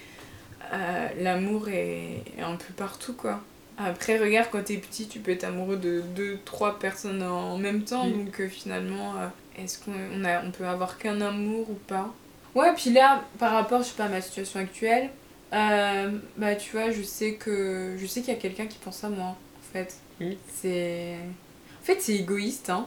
euh, 0.72 1.08
l'amour 1.20 1.68
est, 1.68 2.22
est 2.36 2.42
un 2.42 2.56
peu 2.56 2.72
partout 2.76 3.12
quoi. 3.12 3.40
Après, 3.76 4.18
regarde, 4.18 4.48
quand 4.50 4.64
t'es 4.64 4.76
petit, 4.76 5.08
tu 5.08 5.18
peux 5.18 5.32
être 5.32 5.44
amoureux 5.44 5.76
de 5.76 6.00
deux, 6.00 6.38
trois 6.44 6.78
personnes 6.78 7.22
en 7.22 7.58
même 7.58 7.82
temps. 7.82 8.06
Donc 8.08 8.40
euh, 8.40 8.48
finalement, 8.48 9.14
euh, 9.16 9.62
est-ce 9.62 9.78
qu'on 9.78 9.92
on 10.16 10.24
a, 10.24 10.44
on 10.44 10.50
peut 10.50 10.66
avoir 10.66 10.98
qu'un 10.98 11.20
amour 11.20 11.70
ou 11.70 11.74
pas? 11.74 12.12
Ouais, 12.54 12.72
puis 12.76 12.90
là, 12.90 13.24
par 13.38 13.52
rapport, 13.52 13.82
je 13.82 13.88
sais 13.88 13.96
pas, 13.96 14.04
à 14.04 14.08
ma 14.08 14.20
situation 14.20 14.60
actuelle, 14.60 15.10
bah 15.52 16.54
tu 16.56 16.72
vois, 16.72 16.90
je 16.90 17.02
sais 17.02 17.34
que 17.34 17.96
je 17.98 18.06
sais 18.06 18.20
qu'il 18.20 18.32
y 18.32 18.36
a 18.36 18.40
quelqu'un 18.40 18.66
qui 18.66 18.78
pense 18.78 19.02
à 19.04 19.08
moi, 19.08 19.26
en 19.26 19.72
fait. 19.72 19.96
Mm. 20.30 20.34
C'est... 20.62 21.14
En 21.82 21.84
fait, 21.84 22.00
c'est 22.00 22.14
égoïste, 22.14 22.70
hein. 22.70 22.86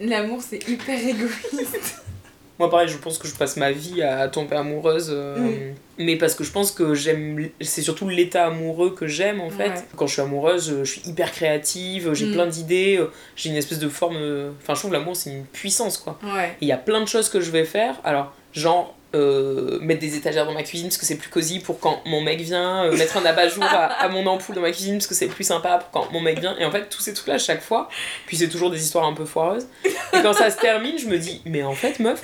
L'amour, 0.00 0.40
c'est 0.42 0.66
hyper 0.68 0.98
égoïste. 0.98 2.02
Moi, 2.58 2.68
pareil, 2.70 2.88
je 2.88 2.98
pense 2.98 3.16
que 3.18 3.26
je 3.26 3.34
passe 3.34 3.56
ma 3.56 3.72
vie 3.72 4.02
à 4.02 4.28
tomber 4.28 4.56
amoureuse. 4.56 5.08
euh, 5.10 5.38
Mm. 5.38 5.74
Mais 6.02 6.16
parce 6.16 6.34
que 6.34 6.44
je 6.44 6.50
pense 6.50 6.72
que 6.72 6.94
j'aime. 6.94 7.50
C'est 7.60 7.82
surtout 7.82 8.08
l'état 8.08 8.46
amoureux 8.46 8.94
que 8.94 9.06
j'aime, 9.06 9.40
en 9.40 9.50
fait. 9.50 9.84
Quand 9.96 10.06
je 10.06 10.12
suis 10.14 10.22
amoureuse, 10.22 10.70
euh, 10.70 10.84
je 10.84 10.92
suis 10.92 11.02
hyper 11.08 11.30
créative, 11.32 12.12
j'ai 12.14 12.26
Mm. 12.26 12.32
plein 12.32 12.46
d'idées, 12.46 12.96
euh, 12.98 13.10
j'ai 13.36 13.50
une 13.50 13.56
espèce 13.56 13.78
de 13.78 13.88
forme. 13.88 14.16
Enfin, 14.62 14.74
je 14.74 14.78
trouve 14.78 14.90
que 14.90 14.96
l'amour, 14.96 15.14
c'est 15.16 15.30
une 15.30 15.44
puissance, 15.44 15.98
quoi. 15.98 16.18
Ouais. 16.22 16.56
Il 16.62 16.68
y 16.68 16.72
a 16.72 16.78
plein 16.78 17.00
de 17.02 17.06
choses 17.08 17.28
que 17.28 17.40
je 17.40 17.50
vais 17.50 17.64
faire. 17.64 17.96
Alors, 18.04 18.34
genre. 18.54 18.94
Euh, 19.14 19.78
mettre 19.80 20.00
des 20.00 20.16
étagères 20.16 20.46
dans 20.46 20.54
ma 20.54 20.62
cuisine 20.62 20.88
parce 20.88 20.98
que 20.98 21.04
c'est 21.06 21.16
plus 21.16 21.30
cosy 21.30 21.58
pour 21.58 21.80
quand 21.80 22.00
mon 22.06 22.20
mec 22.20 22.40
vient, 22.40 22.84
euh, 22.84 22.96
mettre 22.96 23.16
un 23.16 23.24
abat-jour 23.24 23.64
à, 23.64 23.86
à 23.86 24.08
mon 24.08 24.26
ampoule 24.26 24.54
dans 24.54 24.60
ma 24.60 24.70
cuisine 24.70 24.94
parce 24.98 25.06
que 25.06 25.14
c'est 25.14 25.26
plus 25.26 25.44
sympa 25.44 25.78
pour 25.78 25.90
quand 25.90 26.12
mon 26.12 26.20
mec 26.20 26.38
vient. 26.38 26.56
Et 26.58 26.64
en 26.64 26.70
fait, 26.70 26.88
tous 26.88 27.00
ces 27.00 27.12
trucs-là, 27.14 27.38
chaque 27.38 27.62
fois, 27.62 27.88
puis 28.26 28.36
c'est 28.36 28.48
toujours 28.48 28.70
des 28.70 28.82
histoires 28.82 29.06
un 29.06 29.14
peu 29.14 29.24
foireuses. 29.24 29.66
Et 29.84 30.22
quand 30.22 30.32
ça 30.32 30.50
se 30.50 30.58
termine, 30.58 30.98
je 30.98 31.06
me 31.06 31.18
dis, 31.18 31.42
mais 31.44 31.62
en 31.62 31.74
fait, 31.74 31.98
meuf, 31.98 32.22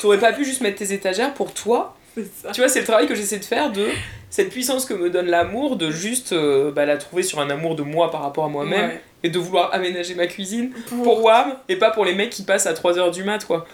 t'aurais 0.00 0.18
pas 0.18 0.32
pu 0.32 0.44
juste 0.44 0.60
mettre 0.60 0.78
tes 0.78 0.92
étagères 0.92 1.34
pour 1.34 1.52
toi 1.52 1.96
ça. 2.42 2.50
Tu 2.52 2.60
vois, 2.60 2.68
c'est 2.68 2.80
le 2.80 2.86
travail 2.86 3.06
que 3.06 3.14
j'essaie 3.14 3.38
de 3.38 3.44
faire 3.44 3.70
de 3.70 3.86
cette 4.30 4.50
puissance 4.50 4.84
que 4.84 4.94
me 4.94 5.08
donne 5.10 5.26
l'amour, 5.26 5.76
de 5.76 5.90
juste 5.90 6.32
euh, 6.32 6.70
bah, 6.70 6.84
la 6.84 6.96
trouver 6.98 7.22
sur 7.22 7.40
un 7.40 7.48
amour 7.50 7.76
de 7.76 7.82
moi 7.82 8.10
par 8.10 8.22
rapport 8.22 8.44
à 8.44 8.48
moi-même 8.48 8.90
Ouais. 8.90 9.00
et 9.22 9.30
de 9.30 9.38
vouloir 9.38 9.72
aménager 9.72 10.14
ma 10.14 10.26
cuisine 10.26 10.70
pour 11.04 11.22
Wam 11.24 11.54
et 11.68 11.76
pas 11.76 11.90
pour 11.90 12.04
les 12.04 12.14
mecs 12.14 12.30
qui 12.30 12.42
passent 12.42 12.66
à 12.66 12.74
3h 12.74 13.10
du 13.12 13.24
mat, 13.24 13.44
quoi. 13.46 13.66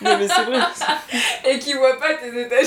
Non, 0.00 0.18
mais 0.18 0.26
c'est 0.28 0.42
vrai. 0.44 0.58
Et 1.48 1.58
qui 1.58 1.74
voit 1.74 1.98
pas 2.00 2.14
tes 2.14 2.40
étages. 2.40 2.66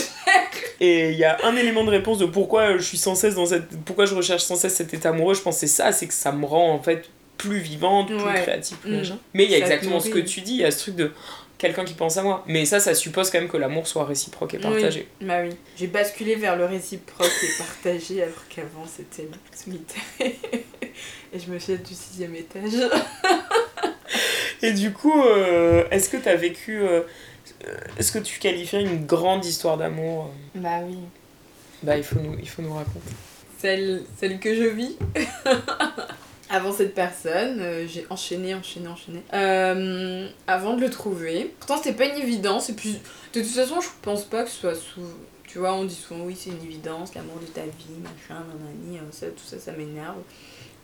Et 0.79 1.09
il 1.11 1.17
y 1.17 1.23
a 1.25 1.37
un 1.43 1.55
élément 1.55 1.83
de 1.83 1.89
réponse 1.89 2.17
de 2.19 2.25
pourquoi 2.25 2.77
je 2.77 2.83
suis 2.83 2.97
sans 2.97 3.15
cesse 3.15 3.35
dans 3.35 3.45
cette. 3.47 3.67
Pourquoi 3.83 4.05
je 4.05 4.15
recherche 4.15 4.43
sans 4.43 4.55
cesse 4.55 4.75
cet 4.75 4.93
état 4.93 5.09
amoureux, 5.09 5.33
je 5.33 5.41
pense 5.41 5.55
que 5.55 5.59
c'est 5.61 5.67
ça, 5.67 5.91
c'est 5.91 6.07
que 6.07 6.13
ça 6.13 6.31
me 6.31 6.45
rend 6.45 6.71
en 6.71 6.81
fait 6.81 7.09
plus 7.37 7.59
vivante, 7.59 8.07
plus 8.07 8.15
Ouais. 8.23 8.41
créative, 8.41 8.77
plus 8.77 8.91
Mm. 8.91 8.97
machin. 8.97 9.17
Mais 9.33 9.43
il 9.45 9.51
y 9.51 9.55
a 9.55 9.59
Ça 9.59 9.65
exactement 9.65 9.99
ce 9.99 10.09
que 10.09 10.19
tu 10.19 10.41
dis, 10.41 10.53
il 10.53 10.61
y 10.61 10.65
a 10.65 10.71
ce 10.71 10.79
truc 10.79 10.95
de 10.95 11.11
quelqu'un 11.57 11.83
qui 11.85 11.93
pense 11.93 12.17
à 12.17 12.23
moi. 12.23 12.43
Mais 12.47 12.65
ça, 12.65 12.79
ça 12.79 12.93
suppose 12.95 13.29
quand 13.29 13.39
même 13.39 13.49
que 13.49 13.57
l'amour 13.57 13.87
soit 13.87 14.05
réciproque 14.05 14.53
et 14.53 14.59
partagé. 14.59 15.07
Bah 15.21 15.41
oui. 15.43 15.49
J'ai 15.77 15.87
basculé 15.87 16.35
vers 16.35 16.55
le 16.55 16.65
réciproque 16.65 17.31
et 17.43 17.57
partagé 17.57 18.23
alors 18.23 18.47
qu'avant 18.49 18.85
c'était 18.85 19.27
solitaire. 19.53 20.03
et 20.19 21.39
je 21.39 21.51
me 21.51 21.59
fais 21.59 21.77
du 21.77 21.93
sixième 21.93 22.35
étage. 22.35 22.71
Et 24.61 24.71
du 24.73 24.91
coup, 24.91 25.21
euh, 25.21 25.83
est-ce 25.91 26.09
que 26.09 26.17
tu 26.17 26.27
as 26.29 26.35
vécu. 26.35 26.79
euh, 26.81 27.01
euh, 27.67 27.75
est-ce 27.97 28.11
que 28.11 28.19
tu 28.19 28.39
qualifierais 28.39 28.83
une 28.83 29.05
grande 29.05 29.45
histoire 29.45 29.77
d'amour 29.77 30.31
Bah 30.55 30.79
oui. 30.83 30.97
Bah, 31.83 31.95
il 31.97 32.03
faut 32.03 32.19
nous, 32.19 32.35
il 32.39 32.49
faut 32.49 32.61
nous 32.63 32.73
raconter. 32.73 33.11
Celle, 33.59 34.01
celle 34.19 34.39
que 34.39 34.55
je 34.55 34.63
vis. 34.63 34.95
Avant 36.49 36.71
cette 36.71 36.93
personne, 36.93 37.59
euh, 37.59 37.87
j'ai 37.87 38.05
enchaîné, 38.09 38.55
enchaîné, 38.55 38.87
enchaîné. 38.87 39.21
Euh, 39.33 40.29
avant 40.47 40.75
de 40.75 40.81
le 40.81 40.89
trouver. 40.89 41.53
Pourtant, 41.59 41.77
c'était 41.77 41.93
pas 41.93 42.05
une 42.05 42.21
évidence. 42.21 42.69
Et 42.69 42.73
puis, 42.73 42.99
de 43.33 43.41
toute 43.41 43.49
façon, 43.49 43.81
je 43.81 43.89
pense 44.01 44.23
pas 44.23 44.43
que 44.43 44.49
ce 44.49 44.57
soit 44.57 44.75
sous. 44.75 45.01
Tu 45.45 45.59
vois, 45.59 45.73
on 45.73 45.85
dit 45.85 45.95
souvent, 45.95 46.25
oui, 46.25 46.35
c'est 46.37 46.49
une 46.49 46.63
évidence, 46.63 47.15
l'amour 47.15 47.39
de 47.39 47.45
ta 47.47 47.61
vie, 47.61 47.99
machin, 48.01 48.41
nanani, 48.41 48.97
euh, 48.97 49.01
ça, 49.11 49.27
tout 49.27 49.45
ça, 49.45 49.59
ça 49.59 49.71
m'énerve. 49.73 50.17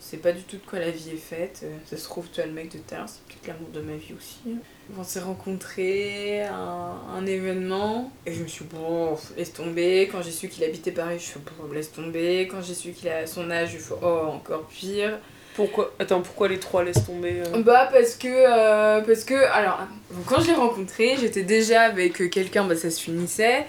C'est 0.00 0.18
pas 0.18 0.32
du 0.32 0.42
tout 0.42 0.56
de 0.56 0.62
quoi 0.68 0.80
la 0.80 0.90
vie 0.90 1.10
est 1.10 1.16
faite. 1.16 1.64
Ça 1.86 1.96
se 1.96 2.04
trouve, 2.04 2.26
tu 2.30 2.40
as 2.42 2.46
le 2.46 2.52
mec 2.52 2.70
de 2.70 2.78
terre, 2.78 3.06
c'est 3.06 3.22
peut-être 3.24 3.46
l'amour 3.48 3.70
de 3.72 3.80
ma 3.80 3.96
vie 3.96 4.12
aussi. 4.12 4.58
On 4.98 5.02
s'est 5.02 5.20
rencontrés 5.20 6.42
à 6.42 6.54
un, 6.54 7.24
événement 7.24 8.12
et 8.26 8.34
je 8.34 8.42
me 8.42 8.46
suis 8.46 8.66
bon, 8.66 9.16
laisse 9.38 9.54
tomber. 9.54 10.10
Quand 10.12 10.20
j'ai 10.20 10.30
su 10.30 10.48
qu'il 10.48 10.62
habitait 10.62 10.92
Paris, 10.92 11.18
je 11.18 11.24
suis 11.24 11.40
bon, 11.40 11.72
laisse 11.72 11.90
tomber. 11.90 12.46
Quand 12.50 12.60
j'ai 12.60 12.74
su 12.74 12.92
qu'il 12.92 13.08
a 13.08 13.26
son 13.26 13.50
âge, 13.50 13.72
je 13.72 13.78
suis 13.78 13.94
oh, 14.02 14.26
encore 14.26 14.66
pire. 14.66 15.18
Pourquoi 15.54 15.92
Attends, 16.00 16.20
pourquoi 16.20 16.48
les 16.48 16.58
trois 16.58 16.82
laissent 16.82 17.06
tomber 17.06 17.40
euh 17.40 17.62
Bah 17.62 17.88
parce 17.92 18.16
que 18.16 18.26
euh, 18.28 19.00
parce 19.02 19.22
que 19.22 19.34
alors 19.52 19.86
quand 20.26 20.40
je 20.40 20.48
l'ai 20.48 20.54
rencontré, 20.54 21.16
j'étais 21.20 21.44
déjà 21.44 21.82
avec 21.82 22.20
euh, 22.20 22.28
quelqu'un 22.28 22.64
bah 22.64 22.74
ça 22.74 22.90
se 22.90 23.00
finissait 23.00 23.64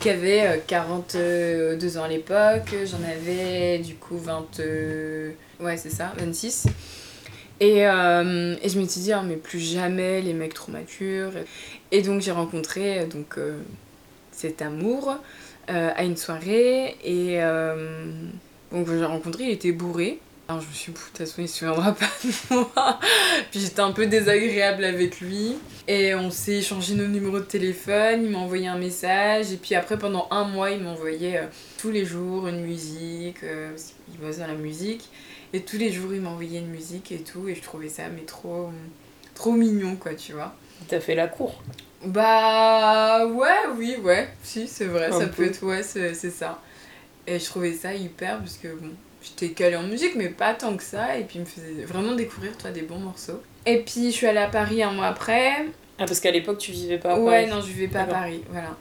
qui 0.00 0.10
avait 0.10 0.46
euh, 0.46 0.56
42 0.66 1.98
ans 1.98 2.02
à 2.02 2.08
l'époque, 2.08 2.74
j'en 2.84 3.02
avais 3.08 3.78
du 3.78 3.94
coup 3.94 4.18
20 4.18 4.58
euh, 4.60 5.30
ouais, 5.60 5.76
c'est 5.76 5.90
ça, 5.90 6.12
26. 6.18 6.66
Et, 7.60 7.78
et 7.78 7.82
je 7.82 8.78
me 8.78 8.86
suis 8.86 9.00
dit 9.00 9.12
ah, 9.12 9.22
mais 9.26 9.36
plus 9.36 9.58
jamais 9.58 10.20
les 10.20 10.32
mecs 10.32 10.54
trop 10.54 10.70
matures. 10.70 11.32
Et 11.90 12.02
donc 12.02 12.20
j'ai 12.20 12.30
rencontré 12.30 13.04
donc 13.06 13.36
cet 14.30 14.62
amour 14.62 15.16
à 15.66 16.04
une 16.04 16.16
soirée 16.16 16.96
et 17.04 17.40
donc 18.70 18.86
j'ai 18.88 19.04
rencontré, 19.04 19.44
il 19.44 19.50
était 19.50 19.72
bourré. 19.72 20.20
Alors 20.50 20.62
je 20.62 20.68
me 20.68 20.72
suis 20.72 20.92
dit, 20.92 20.98
de 20.98 21.04
toute 21.04 21.18
façon, 21.18 21.42
il 21.42 21.48
se 21.48 21.58
souviendra 21.58 21.92
pas 21.94 22.06
de 22.24 22.54
moi. 22.54 22.98
Puis 23.50 23.60
j'étais 23.60 23.80
un 23.80 23.92
peu 23.92 24.06
désagréable 24.06 24.82
avec 24.82 25.20
lui. 25.20 25.58
Et 25.86 26.14
on 26.14 26.30
s'est 26.30 26.54
échangé 26.56 26.94
nos 26.94 27.06
numéros 27.06 27.38
de 27.40 27.44
téléphone, 27.44 28.24
il 28.24 28.30
m'a 28.30 28.38
envoyé 28.38 28.66
un 28.66 28.78
message. 28.78 29.52
Et 29.52 29.58
puis 29.58 29.74
après, 29.74 29.98
pendant 29.98 30.26
un 30.30 30.44
mois, 30.44 30.70
il 30.70 30.80
m'envoyait 30.82 31.36
euh, 31.38 31.46
tous 31.76 31.90
les 31.90 32.06
jours 32.06 32.48
une 32.48 32.62
musique. 32.62 33.42
euh, 33.44 33.76
qu'il 34.10 34.20
bosse 34.20 34.38
dans 34.38 34.46
la 34.46 34.54
musique. 34.54 35.10
Et 35.52 35.60
tous 35.60 35.76
les 35.76 35.92
jours, 35.92 36.14
il 36.14 36.22
m'envoyait 36.22 36.60
une 36.60 36.68
musique 36.70 37.12
et 37.12 37.18
tout. 37.20 37.46
Et 37.48 37.54
je 37.54 37.60
trouvais 37.62 37.88
ça, 37.90 38.04
mais 38.08 38.22
trop, 38.22 38.70
trop 39.34 39.52
mignon, 39.52 39.96
quoi, 39.96 40.14
tu 40.14 40.32
vois. 40.32 40.54
T'as 40.88 41.00
fait 41.00 41.14
la 41.14 41.26
cour? 41.28 41.62
Bah 42.06 43.26
ouais, 43.26 43.66
oui, 43.76 43.96
ouais, 44.02 44.28
si, 44.42 44.66
c'est 44.68 44.84
vrai, 44.86 45.06
Un 45.08 45.18
ça 45.20 45.26
peu. 45.26 45.32
peut 45.32 45.44
être, 45.44 45.62
ouais, 45.64 45.82
c'est 45.82 46.14
ça. 46.30 46.62
Et 47.26 47.38
je 47.38 47.44
trouvais 47.44 47.72
ça 47.74 47.92
hyper, 47.94 48.38
parce 48.38 48.56
que 48.56 48.68
bon, 48.68 48.90
j'étais 49.22 49.48
calée 49.54 49.76
en 49.76 49.82
musique, 49.82 50.14
mais 50.16 50.28
pas 50.28 50.54
tant 50.54 50.76
que 50.76 50.82
ça, 50.82 51.16
et 51.18 51.24
puis 51.24 51.36
il 51.36 51.40
me 51.42 51.46
faisait 51.46 51.84
vraiment 51.84 52.14
découvrir, 52.14 52.56
toi, 52.56 52.70
des 52.70 52.82
bons 52.82 52.98
morceaux. 52.98 53.40
Et 53.66 53.78
puis 53.78 54.06
je 54.06 54.16
suis 54.16 54.26
allée 54.26 54.38
à 54.38 54.48
Paris 54.48 54.82
un 54.82 54.92
mois 54.92 55.06
après. 55.06 55.52
Ah, 55.98 56.04
parce 56.06 56.20
qu'à 56.20 56.30
l'époque, 56.30 56.58
tu 56.58 56.72
vivais 56.72 56.98
pas 56.98 57.14
à 57.14 57.18
ouais, 57.18 57.46
Paris. 57.46 57.50
non, 57.54 57.60
je 57.60 57.66
vivais 57.72 57.88
pas 57.88 58.02
à. 58.02 58.04
Paris, 58.04 58.42
voilà. 58.50 58.76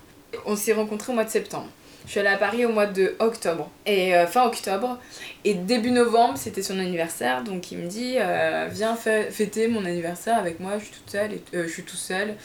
On 0.45 0.55
s'est 0.55 0.73
rencontrés 0.73 1.11
au 1.11 1.15
mois 1.15 1.23
de 1.23 1.29
septembre. 1.29 1.67
Je 2.05 2.11
suis 2.11 2.19
allée 2.21 2.29
à 2.29 2.37
Paris 2.37 2.63
au 2.65 2.69
mois 2.69 2.85
de 2.85 3.15
octobre. 3.19 3.69
Et 3.85 4.15
euh, 4.15 4.27
fin 4.27 4.45
octobre. 4.45 4.97
Et 5.43 5.55
début 5.55 5.91
novembre, 5.91 6.37
c'était 6.37 6.61
son 6.61 6.79
anniversaire. 6.79 7.43
Donc 7.43 7.69
il 7.71 7.79
me 7.79 7.87
dit 7.87 8.15
euh, 8.17 8.69
Viens 8.71 8.95
fê- 8.95 9.29
fêter 9.29 9.67
mon 9.67 9.83
anniversaire 9.83 10.37
avec 10.37 10.61
moi. 10.61 10.77
Je 10.79 10.85
suis 10.85 10.93
toute 10.93 11.09
seule. 11.09 11.33
Et, 11.33 11.41
euh, 11.55 11.63
je 11.67 11.69
suis 11.73 11.83
tout 11.83 11.97
seul. 11.97 12.35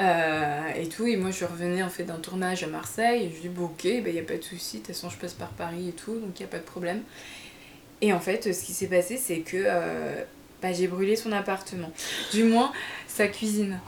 Euh, 0.00 0.68
et 0.74 0.88
tout, 0.88 1.06
et 1.06 1.16
moi 1.16 1.30
je 1.30 1.44
revenais 1.44 1.82
en 1.82 1.88
fait 1.88 2.02
d'un 2.02 2.16
tournage 2.16 2.64
à 2.64 2.66
Marseille, 2.66 3.26
et 3.26 3.30
je 3.34 3.42
dis 3.42 3.48
bon 3.48 3.66
ok, 3.66 3.84
il 3.84 4.02
bah, 4.02 4.10
n'y 4.10 4.18
a 4.18 4.24
pas 4.24 4.36
de 4.36 4.42
souci, 4.42 4.78
de 4.78 4.82
toute 4.82 4.94
façon 4.94 5.08
je 5.08 5.16
passe 5.16 5.34
par 5.34 5.50
Paris 5.50 5.90
et 5.90 5.92
tout, 5.92 6.14
donc 6.18 6.38
il 6.40 6.42
n'y 6.42 6.48
a 6.48 6.50
pas 6.50 6.58
de 6.58 6.64
problème. 6.64 7.02
Et 8.00 8.12
en 8.12 8.20
fait, 8.20 8.52
ce 8.52 8.64
qui 8.64 8.72
s'est 8.72 8.88
passé, 8.88 9.16
c'est 9.16 9.38
que 9.38 9.56
euh, 9.56 10.24
bah, 10.60 10.72
j'ai 10.72 10.88
brûlé 10.88 11.14
son 11.14 11.30
appartement. 11.32 11.92
Du 12.32 12.42
moins, 12.44 12.72
sa 13.06 13.28
cuisine. 13.28 13.78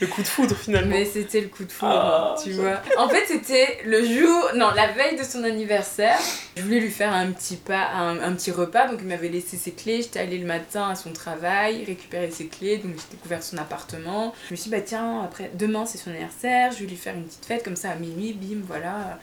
Le 0.00 0.06
coup 0.06 0.22
de 0.22 0.26
foudre 0.28 0.56
finalement. 0.56 0.90
Mais 0.90 1.04
c'était 1.04 1.40
le 1.40 1.48
coup 1.48 1.64
de 1.64 1.72
foudre, 1.72 1.92
Ah, 1.92 2.36
tu 2.42 2.52
vois. 2.52 2.80
En 2.98 3.08
fait, 3.08 3.24
c'était 3.26 3.78
le 3.84 4.04
jour, 4.04 4.50
non, 4.54 4.70
la 4.70 4.92
veille 4.92 5.16
de 5.18 5.24
son 5.24 5.42
anniversaire. 5.42 6.18
Je 6.56 6.62
voulais 6.62 6.78
lui 6.78 6.90
faire 6.90 7.12
un 7.12 7.32
petit, 7.32 7.56
pas, 7.56 7.88
un, 7.94 8.20
un 8.20 8.32
petit 8.34 8.52
repas, 8.52 8.86
donc 8.86 9.00
il 9.02 9.08
m'avait 9.08 9.28
laissé 9.28 9.56
ses 9.56 9.72
clés. 9.72 10.02
J'étais 10.02 10.20
allée 10.20 10.38
le 10.38 10.46
matin 10.46 10.88
à 10.88 10.94
son 10.94 11.12
travail, 11.12 11.84
récupérer 11.84 12.30
ses 12.30 12.46
clés, 12.46 12.78
donc 12.78 12.92
j'ai 12.94 13.16
découvert 13.16 13.42
son 13.42 13.56
appartement. 13.58 14.34
Je 14.46 14.52
me 14.52 14.56
suis 14.56 14.70
dit, 14.70 14.76
bah 14.76 14.82
tiens, 14.82 15.22
après, 15.24 15.50
demain 15.54 15.84
c'est 15.84 15.98
son 15.98 16.10
anniversaire, 16.10 16.70
je 16.72 16.78
vais 16.80 16.86
lui 16.86 16.96
faire 16.96 17.14
une 17.16 17.24
petite 17.24 17.44
fête 17.44 17.64
comme 17.64 17.76
ça 17.76 17.90
à 17.90 17.94
minuit, 17.96 18.32
bim, 18.34 18.60
voilà. 18.66 19.18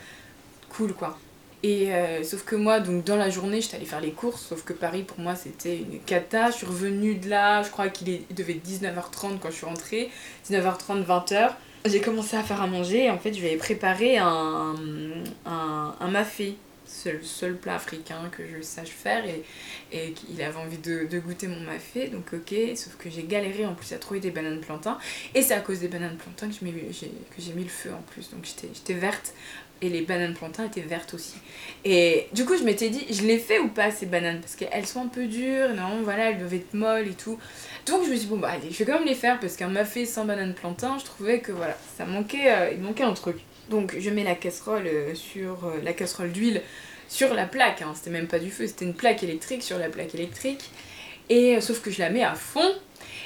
Cool 0.70 0.94
quoi. 0.94 1.18
Et 1.64 1.94
euh, 1.94 2.24
sauf 2.24 2.44
que 2.44 2.56
moi, 2.56 2.80
donc 2.80 3.04
dans 3.06 3.16
la 3.16 3.30
journée, 3.30 3.62
j'étais 3.62 3.78
allée 3.78 3.86
faire 3.86 4.02
les 4.02 4.12
courses, 4.12 4.42
sauf 4.42 4.64
que 4.64 4.74
Paris 4.74 5.04
pour 5.04 5.20
moi 5.20 5.36
c'était 5.36 5.78
une 5.78 6.00
cata. 6.00 6.52
Je 6.52 6.58
suis 6.58 6.66
revenue 6.68 7.16
de 7.16 7.30
là, 7.30 7.64
je 7.64 7.70
crois 7.70 7.90
qu'il 7.90 8.10
il 8.10 8.36
devait 8.36 8.54
être 8.54 8.68
19h30 8.68 9.40
quand 9.40 9.50
je 9.50 9.56
suis 9.56 9.66
rentrée, 9.66 10.10
19h30, 10.50 11.06
20h. 11.06 11.52
J'ai 11.86 12.02
commencé 12.02 12.36
à 12.36 12.44
faire 12.44 12.62
à 12.62 12.68
manger 12.68 13.06
et 13.06 13.12
en 13.12 13.18
fait 13.18 13.34
je 13.34 13.40
lui 13.40 13.48
avais 13.48 13.58
préparé 13.58 14.18
un, 14.18 14.76
un, 15.46 15.96
un 16.00 16.08
mafé. 16.08 16.56
C'est 16.88 17.14
le 17.14 17.24
seul 17.24 17.56
plat 17.58 17.76
africain 17.76 18.30
que 18.32 18.44
je 18.48 18.62
sache 18.62 18.90
faire 18.90 19.26
et, 19.26 19.44
et 19.92 20.12
qu'il 20.12 20.40
avait 20.44 20.58
envie 20.58 20.78
de, 20.78 21.08
goûter 21.20 21.48
mon 21.48 21.60
mafé, 21.62 22.10
donc 22.10 22.32
ok, 22.32 22.56
sauf 22.76 22.96
que 22.98 23.10
j'ai 23.10 23.24
galéré 23.24 23.66
en 23.66 23.74
plus 23.74 23.92
à 23.94 23.98
trouver 23.98 24.20
des 24.20 24.30
bananes 24.30 24.62
plantains 24.62 25.00
et 25.34 25.42
c'est 25.42 25.56
à 25.56 25.62
cause 25.62 25.80
des 25.80 25.88
bananes 25.88 26.18
plantains 26.18 26.48
que 26.48 26.54
j'ai 27.40 27.54
mis 27.54 27.64
le 27.64 27.70
feu 27.70 27.92
en 27.92 28.02
plus, 28.04 28.30
donc 28.30 28.46
j'étais 28.46 28.94
verte 28.94 29.34
et 29.82 29.90
les 29.90 30.02
bananes 30.02 30.34
plantains 30.34 30.66
étaient 30.66 30.82
vertes 30.82 31.14
aussi. 31.14 31.36
Et 31.84 32.28
du 32.34 32.46
coup, 32.46 32.58
je 32.58 32.64
m'étais 32.64 32.90
dit, 32.90 33.06
je 33.12 33.24
les 33.24 33.38
fais 33.38 33.60
ou 33.60 33.68
pas 33.68 33.92
ces 33.92 34.06
bananes? 34.06 34.40
Parce 34.42 34.56
qu'elles 34.56 34.86
sont 34.86 35.02
un 35.02 35.08
peu 35.08 35.26
dures, 35.26 35.74
non, 35.76 36.02
voilà, 36.04 36.32
elles 36.32 36.40
doivent 36.40 36.54
être 36.54 36.74
molles 36.74 37.08
et 37.08 37.14
tout. 37.14 37.38
Donc 37.86 38.04
je 38.06 38.10
me 38.10 38.16
suis 38.16 38.26
dit, 38.26 38.28
bon, 38.28 38.38
bah 38.38 38.52
allez, 38.54 38.72
je 38.72 38.78
vais 38.78 38.86
quand 38.86 39.00
même 39.00 39.08
les 39.08 39.16
faire 39.16 39.40
parce 39.40 39.56
qu'un 39.56 39.68
mafé 39.68 40.06
sans 40.06 40.26
bananes 40.26 40.54
plantains, 40.54 40.98
je 41.00 41.06
trouvais 41.06 41.40
que 41.40 41.52
voilà, 41.52 41.78
ça 41.98 42.06
manquait, 42.06 42.52
euh, 42.52 42.72
il 42.72 42.82
manquait 42.82 43.04
un 43.04 43.14
truc. 43.14 43.38
Donc 43.70 43.96
je 44.00 44.10
mets 44.10 44.24
la 44.24 44.36
casserole 44.36 44.88
euh, 44.88 45.16
sur 45.16 45.66
euh, 45.66 45.82
la 45.84 45.94
casserole 45.94 46.32
d'huile 46.32 46.62
sur 47.08 47.34
la 47.34 47.46
plaque, 47.46 47.82
hein, 47.82 47.94
c'était 47.96 48.10
même 48.10 48.28
pas 48.28 48.40
du 48.40 48.50
feu, 48.50 48.66
c'était 48.66 48.86
une 48.86 48.96
plaque 48.96 49.22
électrique 49.22 49.62
sur 49.62 49.78
la 49.78 49.90
plaque 49.90 50.16
électrique. 50.16 50.72
Et 51.30 51.60
sauf 51.62 51.82
que 51.82 51.92
je 51.92 52.00
la 52.00 52.10
mets 52.10 52.24
à 52.24 52.36
fond. 52.36 52.72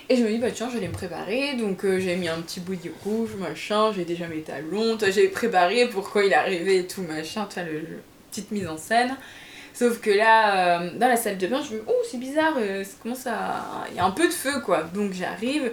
Et 0.09 0.15
je 0.15 0.23
me 0.23 0.29
dis, 0.29 0.37
bah 0.39 0.51
tiens, 0.51 0.69
j'allais 0.71 0.87
me 0.87 0.93
préparer. 0.93 1.53
Donc 1.53 1.85
euh, 1.85 1.99
j'ai 1.99 2.15
mis 2.15 2.27
un 2.27 2.41
petit 2.41 2.59
bouilli 2.59 2.91
rouge, 3.03 3.35
machin, 3.37 3.91
j'ai 3.95 4.05
déjà 4.05 4.27
mes 4.27 4.41
talons. 4.41 4.97
J'ai 5.09 5.27
préparé 5.27 5.87
pour 5.87 6.09
quand 6.09 6.21
il 6.21 6.33
arrivait 6.33 6.77
et 6.77 6.87
tout, 6.87 7.03
machin, 7.03 7.47
tu 7.47 7.59
vois, 7.59 7.69
le, 7.69 7.81
petite 8.31 8.51
mise 8.51 8.67
en 8.67 8.77
scène. 8.77 9.15
Sauf 9.73 10.01
que 10.01 10.09
là, 10.09 10.81
euh, 10.81 10.89
dans 10.97 11.07
la 11.07 11.15
salle 11.15 11.37
de 11.37 11.47
bain, 11.47 11.61
je 11.61 11.75
me 11.75 11.79
dis, 11.79 11.85
oh, 11.87 11.93
c'est 12.09 12.17
bizarre, 12.17 12.55
euh, 12.57 12.83
ça. 13.13 13.85
Il 13.91 13.97
y 13.97 13.99
a 13.99 14.05
un 14.05 14.11
peu 14.11 14.27
de 14.27 14.33
feu, 14.33 14.59
quoi. 14.65 14.83
Donc 14.83 15.13
j'arrive, 15.13 15.71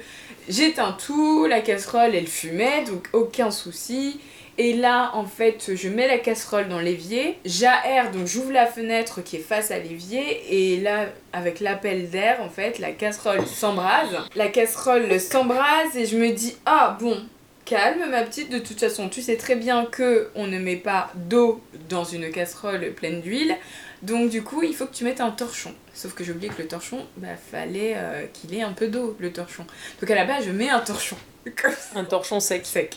j'éteins 0.48 0.92
tout, 0.92 1.46
la 1.46 1.60
casserole, 1.60 2.14
elle 2.14 2.26
fumait, 2.26 2.84
donc 2.84 3.08
aucun 3.12 3.50
souci. 3.50 4.20
Et 4.58 4.72
là, 4.72 5.10
en 5.12 5.26
fait, 5.26 5.72
je 5.74 5.88
mets 5.88 6.08
la 6.08 6.16
casserole 6.16 6.68
dans 6.68 6.80
l'évier, 6.80 7.38
j'aère, 7.44 8.10
donc 8.10 8.26
j'ouvre 8.26 8.52
la 8.52 8.66
fenêtre 8.66 9.22
qui 9.22 9.36
est 9.36 9.40
face 9.40 9.70
à 9.70 9.78
l'évier, 9.78 10.40
et 10.48 10.80
là, 10.80 11.06
avec 11.34 11.60
l'appel 11.60 12.08
d'air, 12.08 12.40
en 12.40 12.48
fait, 12.48 12.78
la 12.78 12.92
casserole 12.92 13.46
s'embrase. 13.46 14.16
La 14.34 14.48
casserole 14.48 15.20
s'embrase, 15.20 15.94
et 15.94 16.06
je 16.06 16.16
me 16.16 16.30
dis, 16.30 16.56
ah 16.64 16.96
bon, 16.98 17.22
calme 17.66 18.08
ma 18.10 18.22
petite, 18.22 18.50
de 18.50 18.58
toute 18.58 18.80
façon, 18.80 19.10
tu 19.10 19.20
sais 19.20 19.36
très 19.36 19.56
bien 19.56 19.84
que 19.84 20.30
on 20.34 20.46
ne 20.46 20.58
met 20.58 20.76
pas 20.76 21.10
d'eau 21.14 21.60
dans 21.90 22.04
une 22.04 22.30
casserole 22.30 22.92
pleine 22.92 23.20
d'huile, 23.20 23.56
donc 24.02 24.30
du 24.30 24.42
coup, 24.42 24.62
il 24.62 24.74
faut 24.74 24.86
que 24.86 24.94
tu 24.94 25.04
mettes 25.04 25.20
un 25.20 25.32
torchon. 25.32 25.74
Sauf 25.96 26.12
que 26.12 26.22
j'ai 26.22 26.32
oublié 26.32 26.50
que 26.50 26.60
le 26.60 26.68
torchon, 26.68 27.06
bah 27.16 27.28
fallait 27.50 27.94
euh, 27.96 28.26
qu'il 28.30 28.54
ait 28.54 28.60
un 28.60 28.74
peu 28.74 28.88
d'eau, 28.88 29.16
le 29.18 29.32
torchon. 29.32 29.64
Donc 29.98 30.10
à 30.10 30.14
la 30.14 30.26
base, 30.26 30.44
je 30.44 30.50
mets 30.50 30.68
un 30.68 30.80
torchon. 30.80 31.16
Un 31.94 32.04
torchon 32.04 32.40
sec. 32.40 32.66
sec. 32.66 32.96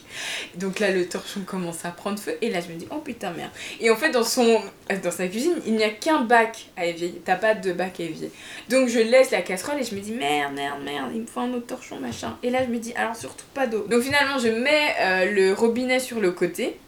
Donc 0.56 0.80
là, 0.80 0.92
le 0.92 1.08
torchon 1.08 1.42
commence 1.42 1.86
à 1.86 1.92
prendre 1.92 2.18
feu 2.20 2.36
et 2.42 2.50
là, 2.50 2.60
je 2.62 2.74
me 2.74 2.80
dis, 2.80 2.88
oh 2.90 2.98
putain, 2.98 3.32
merde. 3.32 3.52
Et 3.80 3.92
en 3.92 3.96
fait, 3.96 4.10
dans, 4.10 4.24
son, 4.24 4.60
dans 5.04 5.12
sa 5.12 5.28
cuisine, 5.28 5.54
il 5.68 5.76
n'y 5.76 5.84
a 5.84 5.92
qu'un 5.92 6.22
bac 6.22 6.66
à 6.76 6.88
évier. 6.88 7.22
T'as 7.24 7.36
pas 7.36 7.54
de 7.54 7.72
bac 7.72 8.00
à 8.00 8.04
évier. 8.04 8.32
Donc 8.68 8.90
je 8.90 9.00
laisse 9.00 9.30
la 9.30 9.44
casserole 9.44 9.80
et 9.80 9.84
je 9.84 9.94
me 9.94 10.02
dis, 10.02 10.12
merde, 10.14 10.54
merde, 10.56 10.82
merde, 10.84 11.12
il 11.14 11.22
me 11.22 11.28
faut 11.28 11.42
un 11.42 11.54
autre 11.54 11.68
torchon, 11.68 12.00
machin. 12.00 12.38
Et 12.42 12.50
là, 12.50 12.66
je 12.66 12.72
me 12.72 12.80
dis, 12.80 12.92
alors 12.96 13.16
surtout 13.16 13.46
pas 13.54 13.68
d'eau. 13.68 13.86
Donc 13.88 14.02
finalement, 14.02 14.40
je 14.40 14.50
mets 14.50 14.96
euh, 15.00 15.32
le 15.32 15.54
robinet 15.54 16.00
sur 16.00 16.20
le 16.20 16.32
côté, 16.32 16.80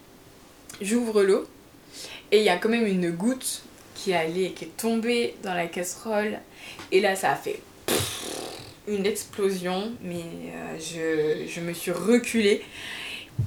j'ouvre 0.82 1.22
l'eau 1.22 1.46
et 2.32 2.40
il 2.40 2.44
y 2.44 2.50
a 2.50 2.58
quand 2.58 2.70
même 2.70 2.88
une 2.88 3.12
goutte 3.12 3.62
qui 4.02 4.12
est 4.12 4.16
allée, 4.16 4.52
qui 4.52 4.66
est 4.66 4.78
tombée 4.78 5.36
dans 5.44 5.54
la 5.54 5.68
casserole. 5.68 6.40
Et 6.92 7.02
là, 7.02 7.16
ça 7.16 7.32
a 7.32 7.36
fait 7.36 7.60
une 8.88 9.06
explosion, 9.06 9.92
mais 10.02 10.16
euh, 10.16 11.46
je, 11.46 11.48
je 11.48 11.62
me 11.62 11.74
suis 11.74 11.92
reculée. 11.92 12.64